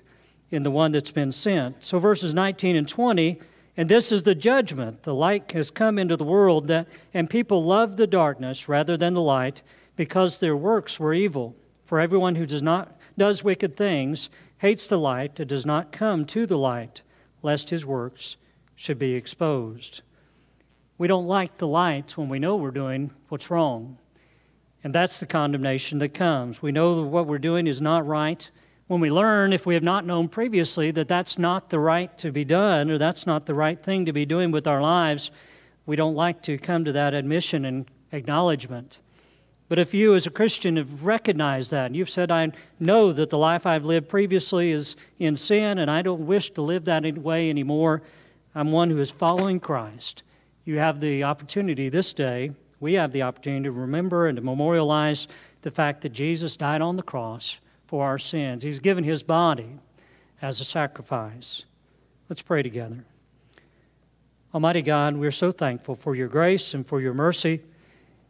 in 0.52 0.64
the 0.64 0.72
one 0.72 0.92
that's 0.92 1.12
been 1.12 1.32
sent. 1.32 1.84
So, 1.84 2.00
verses 2.00 2.34
19 2.34 2.76
and 2.76 2.88
20, 2.88 3.40
and 3.78 3.90
this 3.90 4.12
is 4.12 4.24
the 4.24 4.36
judgment. 4.36 5.04
The 5.04 5.14
light 5.14 5.52
has 5.52 5.70
come 5.70 6.00
into 6.00 6.16
the 6.16 6.24
world, 6.24 6.68
that, 6.68 6.88
and 7.14 7.30
people 7.30 7.64
love 7.64 7.98
the 7.98 8.08
darkness 8.08 8.70
rather 8.70 8.96
than 8.96 9.14
the 9.14 9.22
light 9.22 9.62
because 9.96 10.38
their 10.38 10.56
works 10.56 11.00
were 11.00 11.14
evil. 11.14 11.56
For 11.86 12.00
everyone 12.00 12.36
who 12.36 12.46
does 12.46 12.62
not 12.62 12.98
does 13.18 13.44
wicked 13.44 13.78
things 13.78 14.30
hates 14.58 14.88
the 14.88 14.98
light 14.98 15.40
and 15.40 15.50
does 15.50 15.66
not 15.66 15.92
come 15.92 16.26
to 16.26 16.46
the 16.46 16.58
light, 16.58 17.02
lest 17.42 17.70
his 17.70 17.86
works 17.86 18.38
should 18.76 19.00
be 19.00 19.14
exposed. 19.14 20.02
We 20.98 21.08
don't 21.08 21.28
like 21.28 21.58
the 21.58 21.68
light 21.68 22.18
when 22.18 22.30
we 22.30 22.40
know 22.40 22.56
we're 22.56 22.72
doing 22.72 23.12
what's 23.30 23.50
wrong. 23.50 23.98
And 24.84 24.94
that's 24.94 25.20
the 25.20 25.26
condemnation 25.26 26.00
that 26.00 26.14
comes. 26.14 26.62
We 26.62 26.72
know 26.72 26.96
that 26.96 27.08
what 27.08 27.28
we're 27.28 27.38
doing 27.38 27.68
is 27.68 27.82
not 27.82 28.06
right. 28.06 28.50
When 28.88 29.00
we 29.00 29.10
learn, 29.10 29.52
if 29.52 29.66
we 29.66 29.74
have 29.74 29.84
not 29.84 30.06
known 30.06 30.28
previously, 30.30 30.92
that 30.92 31.08
that's 31.08 31.40
not 31.40 31.72
the 31.72 31.80
right 31.80 32.16
to 32.20 32.32
be 32.32 32.46
done 32.46 32.92
or 32.92 33.00
that's 33.00 33.26
not 33.26 33.48
the 33.48 33.56
right 33.56 33.82
thing 33.82 34.06
to 34.06 34.14
be 34.14 34.28
doing 34.28 34.52
with 34.52 34.68
our 34.68 34.80
lives, 34.80 35.32
we 35.88 35.96
don't 35.96 36.14
like 36.14 36.44
to 36.44 36.60
come 36.60 36.86
to 36.86 36.92
that 36.92 37.16
admission 37.16 37.66
and 37.66 37.90
acknowledgement. 38.12 39.00
But 39.70 39.80
if 39.80 39.96
you, 39.96 40.14
as 40.14 40.28
a 40.28 40.30
Christian, 40.30 40.78
have 40.78 41.04
recognized 41.04 41.72
that, 41.72 41.88
and 41.88 41.96
you've 41.96 42.12
said, 42.12 42.30
I 42.30 42.52
know 42.80 43.12
that 43.12 43.32
the 43.32 43.40
life 43.40 43.66
I've 43.66 43.86
lived 43.86 44.08
previously 44.08 44.70
is 44.70 44.96
in 45.18 45.36
sin, 45.36 45.80
and 45.80 45.90
I 45.90 46.04
don't 46.04 46.28
wish 46.28 46.52
to 46.52 46.62
live 46.62 46.86
that 46.86 47.18
way 47.18 47.50
anymore, 47.50 48.04
I'm 48.54 48.72
one 48.72 48.92
who 48.92 49.00
is 49.00 49.10
following 49.10 49.60
Christ. 49.60 50.22
You 50.64 50.78
have 50.78 51.00
the 51.00 51.24
opportunity 51.24 51.90
this 51.90 52.14
day, 52.14 52.52
we 52.80 52.94
have 52.94 53.12
the 53.12 53.24
opportunity 53.24 53.64
to 53.64 53.72
remember 53.72 54.28
and 54.28 54.36
to 54.36 54.44
memorialize 54.44 55.28
the 55.64 55.72
fact 55.72 56.02
that 56.02 56.14
Jesus 56.14 56.56
died 56.56 56.82
on 56.82 56.98
the 56.98 57.04
cross 57.04 57.58
for 57.88 58.06
our 58.06 58.20
sins. 58.20 58.64
He's 58.64 58.80
given 58.80 59.04
his 59.04 59.24
body 59.24 59.80
as 60.42 60.60
a 60.60 60.66
sacrifice. 60.66 61.64
Let's 62.30 62.42
pray 62.42 62.64
together. 62.64 63.06
Almighty 64.54 64.82
God, 64.82 65.18
we're 65.18 65.32
so 65.32 65.52
thankful 65.52 65.96
for 65.96 66.16
your 66.16 66.28
grace 66.28 66.74
and 66.74 66.88
for 66.88 67.02
your 67.02 67.14
mercy 67.14 67.62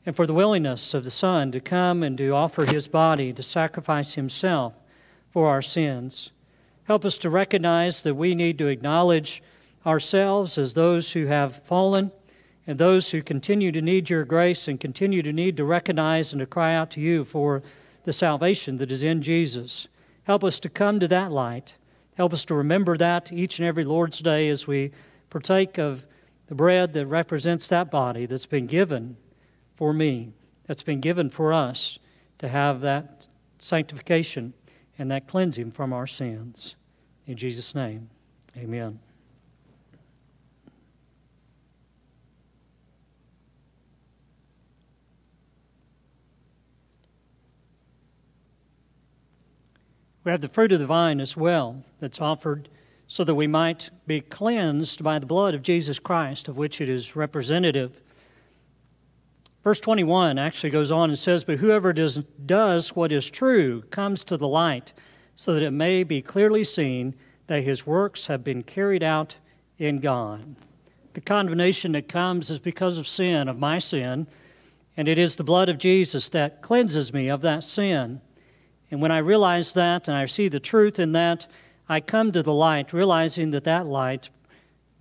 and 0.05 0.15
for 0.15 0.27
the 0.27 0.33
willingness 0.33 0.93
of 0.93 1.03
the 1.03 1.11
Son 1.11 1.51
to 1.51 1.59
come 1.59 2.03
and 2.03 2.17
to 2.17 2.29
offer 2.31 2.65
his 2.65 2.87
body 2.87 3.31
to 3.33 3.43
sacrifice 3.43 4.13
himself 4.15 4.73
for 5.31 5.49
our 5.49 5.61
sins. 5.61 6.31
Help 6.85 7.05
us 7.05 7.17
to 7.19 7.29
recognize 7.29 8.01
that 8.03 8.15
we 8.15 8.35
need 8.35 8.57
to 8.57 8.67
acknowledge 8.67 9.41
ourselves 9.85 10.57
as 10.57 10.73
those 10.73 11.11
who 11.11 11.25
have 11.27 11.63
fallen 11.63 12.11
and 12.67 12.79
those 12.79 13.09
who 13.09 13.21
continue 13.21 13.71
to 13.71 13.81
need 13.81 14.09
your 14.09 14.25
grace 14.25 14.67
and 14.67 14.79
continue 14.79 15.21
to 15.21 15.33
need 15.33 15.57
to 15.57 15.63
recognize 15.63 16.33
and 16.33 16.39
to 16.39 16.45
cry 16.45 16.73
out 16.73 16.89
to 16.91 17.01
you 17.01 17.23
for 17.23 17.61
the 18.05 18.13
salvation 18.13 18.77
that 18.77 18.91
is 18.91 19.03
in 19.03 19.21
Jesus. 19.21 19.87
Help 20.23 20.43
us 20.43 20.59
to 20.61 20.69
come 20.69 20.99
to 20.99 21.07
that 21.09 21.31
light. 21.31 21.75
Help 22.15 22.33
us 22.33 22.45
to 22.45 22.55
remember 22.55 22.95
that 22.97 23.31
each 23.31 23.59
and 23.59 23.67
every 23.67 23.83
Lord's 23.83 24.19
Day 24.19 24.47
as 24.49 24.65
we 24.65 24.91
partake 25.29 25.77
of 25.77 26.05
the 26.47 26.55
bread 26.55 26.93
that 26.93 27.07
represents 27.07 27.67
that 27.67 27.91
body 27.91 28.25
that's 28.25 28.45
been 28.45 28.67
given 28.67 29.17
for 29.75 29.93
me, 29.93 30.31
that's 30.65 30.83
been 30.83 31.01
given 31.01 31.29
for 31.29 31.51
us 31.51 31.99
to 32.37 32.47
have 32.47 32.81
that 32.81 33.27
sanctification 33.59 34.53
and 34.97 35.11
that 35.11 35.27
cleansing 35.27 35.71
from 35.71 35.91
our 35.91 36.07
sins. 36.07 36.75
In 37.27 37.35
Jesus' 37.35 37.75
name, 37.75 38.09
amen. 38.55 38.99
We 50.25 50.31
have 50.31 50.41
the 50.41 50.49
fruit 50.49 50.71
of 50.71 50.79
the 50.79 50.87
vine 50.87 51.21
as 51.21 51.37
well 51.37 51.83
that's 51.99 52.19
offered 52.19 52.67
so 53.07 53.23
that 53.23 53.35
we 53.35 53.45
might 53.45 53.91
be 54.07 54.21
cleansed 54.21 55.03
by 55.03 55.19
the 55.19 55.27
blood 55.27 55.53
of 55.53 55.61
Jesus 55.61 55.99
Christ, 55.99 56.47
of 56.47 56.57
which 56.57 56.81
it 56.81 56.89
is 56.89 57.15
representative. 57.15 58.01
Verse 59.63 59.79
21 59.79 60.39
actually 60.39 60.71
goes 60.71 60.91
on 60.91 61.11
and 61.11 61.19
says, 61.19 61.43
But 61.43 61.59
whoever 61.59 61.93
does, 61.93 62.17
does 62.43 62.95
what 62.95 63.11
is 63.11 63.29
true 63.29 63.83
comes 63.91 64.23
to 64.23 64.35
the 64.35 64.47
light, 64.47 64.93
so 65.35 65.53
that 65.53 65.61
it 65.61 65.71
may 65.71 66.03
be 66.03 66.23
clearly 66.23 66.63
seen 66.63 67.13
that 67.45 67.63
his 67.63 67.85
works 67.85 68.25
have 68.25 68.43
been 68.43 68.63
carried 68.63 69.03
out 69.03 69.35
in 69.77 69.99
God. 69.99 70.55
The 71.13 71.21
condemnation 71.21 71.91
that 71.91 72.09
comes 72.09 72.49
is 72.49 72.57
because 72.57 72.97
of 72.97 73.07
sin, 73.07 73.47
of 73.47 73.59
my 73.59 73.77
sin, 73.77 74.25
and 74.97 75.07
it 75.07 75.19
is 75.19 75.35
the 75.35 75.43
blood 75.43 75.69
of 75.69 75.77
Jesus 75.77 76.29
that 76.29 76.63
cleanses 76.63 77.13
me 77.13 77.29
of 77.29 77.41
that 77.41 77.63
sin. 77.63 78.21
And 78.95 79.01
when 79.01 79.11
I 79.11 79.17
realize 79.17 79.73
that 79.73 80.07
and 80.07 80.15
I 80.15 80.25
see 80.25 80.47
the 80.47 80.57
truth 80.57 80.99
in 80.99 81.11
that, 81.11 81.47
I 81.89 81.99
come 81.99 82.31
to 82.31 82.41
the 82.41 82.53
light, 82.53 82.93
realizing 82.93 83.51
that 83.51 83.65
that 83.65 83.85
light 83.85 84.29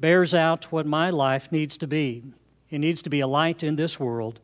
bears 0.00 0.34
out 0.34 0.72
what 0.72 0.84
my 0.84 1.10
life 1.10 1.52
needs 1.52 1.76
to 1.76 1.86
be. 1.86 2.24
It 2.70 2.80
needs 2.80 3.02
to 3.02 3.08
be 3.08 3.20
a 3.20 3.28
light 3.28 3.62
in 3.62 3.76
this 3.76 4.00
world, 4.00 4.40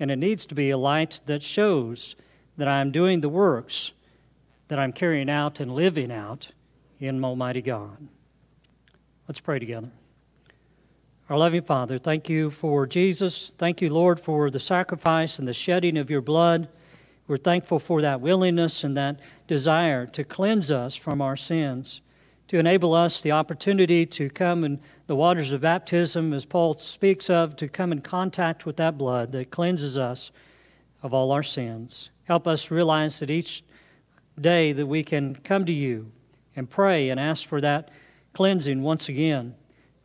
and 0.00 0.10
it 0.10 0.16
needs 0.16 0.46
to 0.46 0.54
be 0.54 0.70
a 0.70 0.78
light 0.78 1.20
that 1.26 1.42
shows 1.42 2.16
that 2.56 2.66
I'm 2.66 2.92
doing 2.92 3.20
the 3.20 3.28
works 3.28 3.92
that 4.68 4.78
I'm 4.78 4.90
carrying 4.90 5.28
out 5.28 5.60
and 5.60 5.74
living 5.74 6.10
out 6.10 6.52
in 6.98 7.22
Almighty 7.22 7.60
God. 7.60 8.08
Let's 9.28 9.40
pray 9.40 9.58
together. 9.58 9.90
Our 11.28 11.36
loving 11.36 11.60
Father, 11.60 11.98
thank 11.98 12.30
you 12.30 12.48
for 12.48 12.86
Jesus. 12.86 13.52
Thank 13.58 13.82
you, 13.82 13.90
Lord, 13.90 14.18
for 14.18 14.50
the 14.50 14.60
sacrifice 14.60 15.38
and 15.38 15.46
the 15.46 15.52
shedding 15.52 15.98
of 15.98 16.08
your 16.08 16.22
blood. 16.22 16.68
We're 17.26 17.38
thankful 17.38 17.78
for 17.78 18.02
that 18.02 18.20
willingness 18.20 18.84
and 18.84 18.96
that 18.98 19.18
desire 19.46 20.06
to 20.08 20.24
cleanse 20.24 20.70
us 20.70 20.94
from 20.94 21.22
our 21.22 21.36
sins, 21.36 22.02
to 22.48 22.58
enable 22.58 22.92
us 22.92 23.22
the 23.22 23.32
opportunity 23.32 24.04
to 24.04 24.28
come 24.28 24.62
in 24.62 24.78
the 25.06 25.16
waters 25.16 25.52
of 25.52 25.62
baptism, 25.62 26.34
as 26.34 26.44
Paul 26.44 26.74
speaks 26.74 27.30
of, 27.30 27.56
to 27.56 27.68
come 27.68 27.92
in 27.92 28.02
contact 28.02 28.66
with 28.66 28.76
that 28.76 28.98
blood 28.98 29.32
that 29.32 29.50
cleanses 29.50 29.96
us 29.96 30.32
of 31.02 31.14
all 31.14 31.32
our 31.32 31.42
sins. 31.42 32.10
Help 32.24 32.46
us 32.46 32.70
realize 32.70 33.18
that 33.20 33.30
each 33.30 33.64
day 34.38 34.72
that 34.72 34.86
we 34.86 35.02
can 35.02 35.34
come 35.36 35.64
to 35.64 35.72
you 35.72 36.10
and 36.56 36.68
pray 36.68 37.08
and 37.08 37.18
ask 37.18 37.46
for 37.46 37.60
that 37.62 37.90
cleansing 38.34 38.82
once 38.82 39.08
again. 39.08 39.54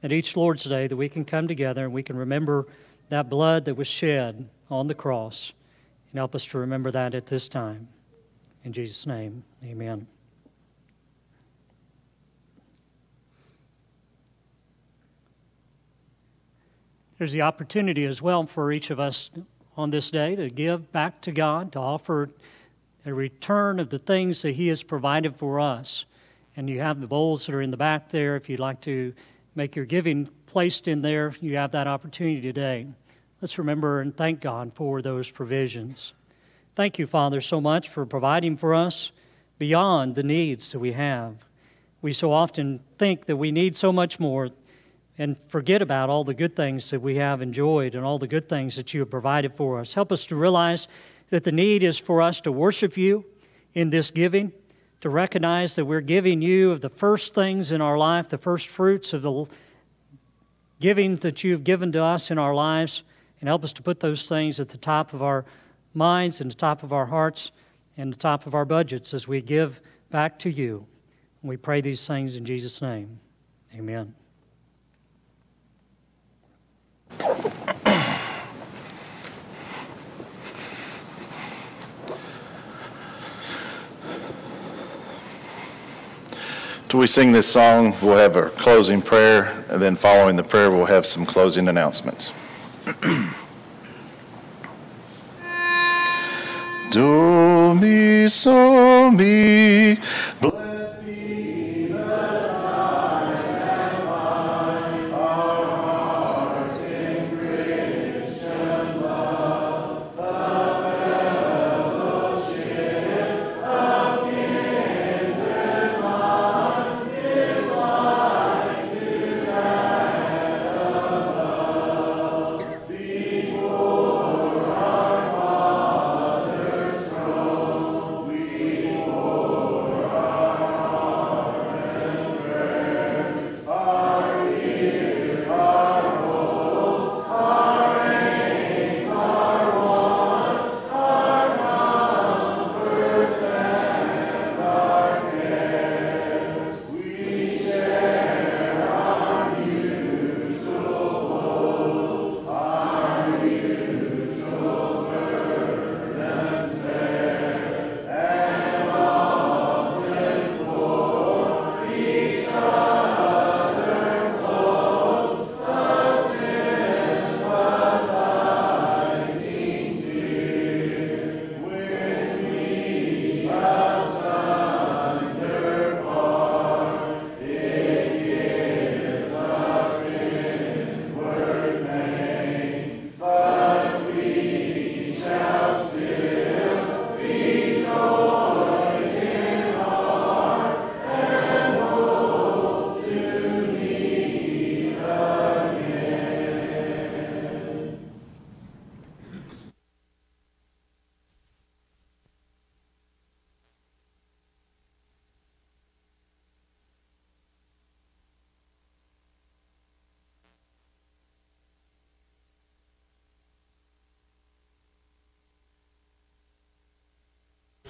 That 0.01 0.13
each 0.13 0.37
Lord's 0.37 0.63
Day 0.63 0.87
that 0.87 0.95
we 0.95 1.09
can 1.09 1.25
come 1.25 1.49
together 1.49 1.83
and 1.83 1.93
we 1.93 2.03
can 2.03 2.15
remember 2.15 2.67
that 3.09 3.29
blood 3.29 3.65
that 3.65 3.75
was 3.75 3.87
shed 3.87 4.47
on 4.69 4.87
the 4.87 4.93
cross 4.93 5.51
and 6.11 6.17
help 6.17 6.35
us 6.35 6.45
to 6.45 6.57
remember 6.59 6.91
that 6.91 7.13
at 7.13 7.25
this 7.25 7.47
time. 7.47 7.87
In 8.63 8.73
Jesus' 8.73 9.05
name, 9.05 9.43
amen. 9.63 10.07
There's 17.17 17.33
the 17.33 17.41
opportunity 17.41 18.05
as 18.05 18.21
well 18.21 18.45
for 18.45 18.71
each 18.71 18.89
of 18.89 18.99
us 18.99 19.29
on 19.75 19.91
this 19.91 20.09
day 20.09 20.35
to 20.35 20.49
give 20.49 20.91
back 20.91 21.21
to 21.21 21.31
God, 21.31 21.73
to 21.73 21.79
offer 21.79 22.29
a 23.05 23.13
return 23.13 23.79
of 23.79 23.89
the 23.89 23.99
things 23.99 24.41
that 24.41 24.55
He 24.55 24.67
has 24.69 24.83
provided 24.83 25.35
for 25.35 25.59
us. 25.59 26.05
And 26.55 26.69
you 26.69 26.79
have 26.79 27.01
the 27.01 27.07
bowls 27.07 27.45
that 27.45 27.55
are 27.55 27.61
in 27.61 27.71
the 27.71 27.77
back 27.77 28.09
there. 28.09 28.35
If 28.35 28.49
you'd 28.49 28.59
like 28.59 28.81
to 28.81 29.13
make 29.55 29.75
your 29.75 29.85
giving 29.85 30.29
placed 30.45 30.87
in 30.87 31.01
there, 31.01 31.33
you 31.41 31.55
have 31.57 31.71
that 31.71 31.87
opportunity 31.87 32.41
today. 32.41 32.87
Let's 33.41 33.57
remember 33.57 34.01
and 34.01 34.15
thank 34.15 34.41
God 34.41 34.73
for 34.75 35.01
those 35.01 35.31
provisions. 35.31 36.11
Thank 36.75 36.99
you, 36.99 37.07
Father, 37.07 37.39
so 37.39 37.61
much 37.61 37.87
for 37.87 38.05
providing 38.05 38.57
for 38.57 38.75
us 38.75 39.13
beyond 39.57 40.15
the 40.15 40.23
needs 40.23 40.73
that 40.73 40.79
we 40.79 40.91
have. 40.91 41.35
We 42.01 42.11
so 42.11 42.33
often 42.33 42.81
think 42.97 43.25
that 43.27 43.37
we 43.37 43.51
need 43.51 43.77
so 43.77 43.93
much 43.93 44.19
more 44.19 44.49
and 45.17 45.37
forget 45.47 45.81
about 45.81 46.09
all 46.09 46.25
the 46.25 46.33
good 46.33 46.53
things 46.53 46.89
that 46.89 47.01
we 47.01 47.15
have 47.15 47.41
enjoyed 47.41 47.95
and 47.95 48.03
all 48.03 48.19
the 48.19 48.27
good 48.27 48.49
things 48.49 48.75
that 48.75 48.93
you 48.93 49.01
have 49.01 49.09
provided 49.09 49.53
for 49.55 49.79
us. 49.79 49.93
Help 49.93 50.11
us 50.11 50.25
to 50.27 50.35
realize 50.35 50.89
that 51.29 51.45
the 51.45 51.51
need 51.51 51.81
is 51.81 51.97
for 51.97 52.21
us 52.21 52.41
to 52.41 52.51
worship 52.51 52.97
you 52.97 53.23
in 53.73 53.89
this 53.89 54.11
giving, 54.11 54.51
to 54.99 55.09
recognize 55.09 55.75
that 55.75 55.85
we're 55.85 56.01
giving 56.01 56.41
you 56.41 56.71
of 56.71 56.81
the 56.81 56.89
first 56.89 57.35
things 57.35 57.71
in 57.71 57.79
our 57.79 57.97
life, 57.97 58.27
the 58.27 58.37
first 58.37 58.67
fruits 58.67 59.13
of 59.13 59.21
the 59.21 59.45
giving 60.81 61.15
that 61.17 61.43
you've 61.43 61.63
given 61.63 61.93
to 61.93 62.03
us 62.03 62.31
in 62.31 62.37
our 62.37 62.53
lives 62.53 63.03
and 63.39 63.47
help 63.47 63.63
us 63.63 63.73
to 63.73 63.81
put 63.81 63.99
those 63.99 64.25
things 64.27 64.59
at 64.59 64.69
the 64.69 64.77
top 64.77 65.13
of 65.13 65.21
our 65.21 65.45
minds 65.93 66.41
and 66.41 66.51
the 66.51 66.55
top 66.55 66.83
of 66.83 66.93
our 66.93 67.05
hearts 67.05 67.51
and 67.97 68.11
the 68.13 68.17
top 68.17 68.45
of 68.45 68.55
our 68.55 68.65
budgets 68.65 69.13
as 69.13 69.27
we 69.27 69.41
give 69.41 69.81
back 70.09 70.39
to 70.39 70.49
you. 70.49 70.85
We 71.41 71.57
pray 71.57 71.81
these 71.81 72.05
things 72.05 72.35
in 72.35 72.45
Jesus' 72.45 72.81
name. 72.81 73.19
Amen. 73.73 74.13
Till 86.89 86.99
we 86.99 87.05
sing 87.05 87.31
this 87.31 87.47
song, 87.47 87.93
we'll 88.01 88.17
have 88.17 88.35
a 88.35 88.49
closing 88.49 88.99
prayer, 88.99 89.63
and 89.69 89.79
then 89.79 89.95
following 89.95 90.35
the 90.35 90.43
prayer, 90.43 90.71
we'll 90.71 90.87
have 90.87 91.05
some 91.05 91.23
closing 91.23 91.67
announcements. 91.67 92.48
Do 96.91 97.75
mi, 97.79 98.27
so 98.29 99.11
mi, 99.11 99.97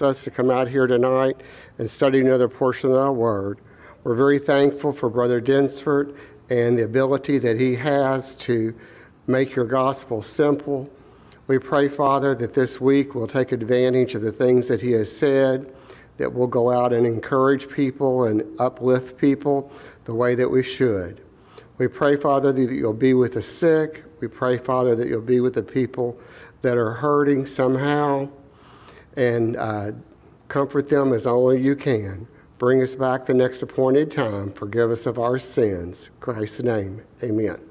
us 0.02 0.24
to 0.24 0.32
come 0.32 0.50
out 0.50 0.68
here 0.68 0.88
tonight 0.88 1.42
and 1.78 1.90
study 1.90 2.20
another 2.20 2.48
portion 2.48 2.92
of 2.92 2.98
our 2.98 3.14
word. 3.14 3.60
We're 4.04 4.16
very 4.16 4.40
thankful 4.40 4.94
for 4.94 5.10
Brother 5.10 5.42
Densford 5.42 6.16
and 6.50 6.78
the 6.78 6.86
ability 6.86 7.38
that 7.40 7.60
he 7.60 7.76
has 7.76 8.36
to 8.38 8.74
make 9.28 9.56
your 9.56 9.66
gospel 9.66 10.22
simple. 10.22 10.90
We 11.48 11.60
pray, 11.60 11.90
Father, 11.90 12.34
that 12.36 12.54
this 12.54 12.80
week 12.80 13.16
we'll 13.16 13.28
take 13.28 13.52
advantage 13.52 14.16
of 14.16 14.22
the 14.22 14.32
things 14.32 14.68
that 14.68 14.82
he 14.82 14.92
has 14.92 15.16
said, 15.16 15.74
that 16.18 16.32
we'll 16.32 16.48
go 16.48 16.72
out 16.72 16.94
and 16.94 17.06
encourage 17.06 17.70
people 17.70 18.26
and 18.26 18.44
uplift 18.60 19.18
people 19.18 19.72
the 20.06 20.14
way 20.14 20.36
that 20.36 20.50
we 20.50 20.64
should. 20.64 21.22
We 21.78 21.88
pray, 21.88 22.18
Father, 22.18 22.52
that 22.52 22.72
you'll 22.72 22.94
be 22.94 23.14
with 23.14 23.34
the 23.34 23.42
sick. 23.42 24.04
We 24.20 24.28
pray, 24.28 24.58
Father, 24.58 24.96
that 24.96 25.08
you'll 25.08 25.22
be 25.22 25.40
with 25.40 25.54
the 25.54 25.64
people 25.64 26.20
that 26.62 26.78
are 26.78 26.92
hurting 26.92 27.46
somehow 27.46 28.28
and 29.16 29.58
uh, 29.58 29.92
comfort 30.48 30.90
them 30.90 31.14
as 31.14 31.26
only 31.26 31.62
you 31.62 31.76
can. 31.76 32.28
Bring 32.58 32.82
us 32.82 32.96
back 32.96 33.26
the 33.26 33.34
next 33.34 33.62
appointed 33.62 34.12
time. 34.12 34.52
Forgive 34.52 34.92
us 34.92 35.06
of 35.06 35.18
our 35.18 35.40
sins. 35.40 36.08
In 36.08 36.20
Christ's 36.20 36.64
name, 36.64 37.02
amen. 37.24 37.69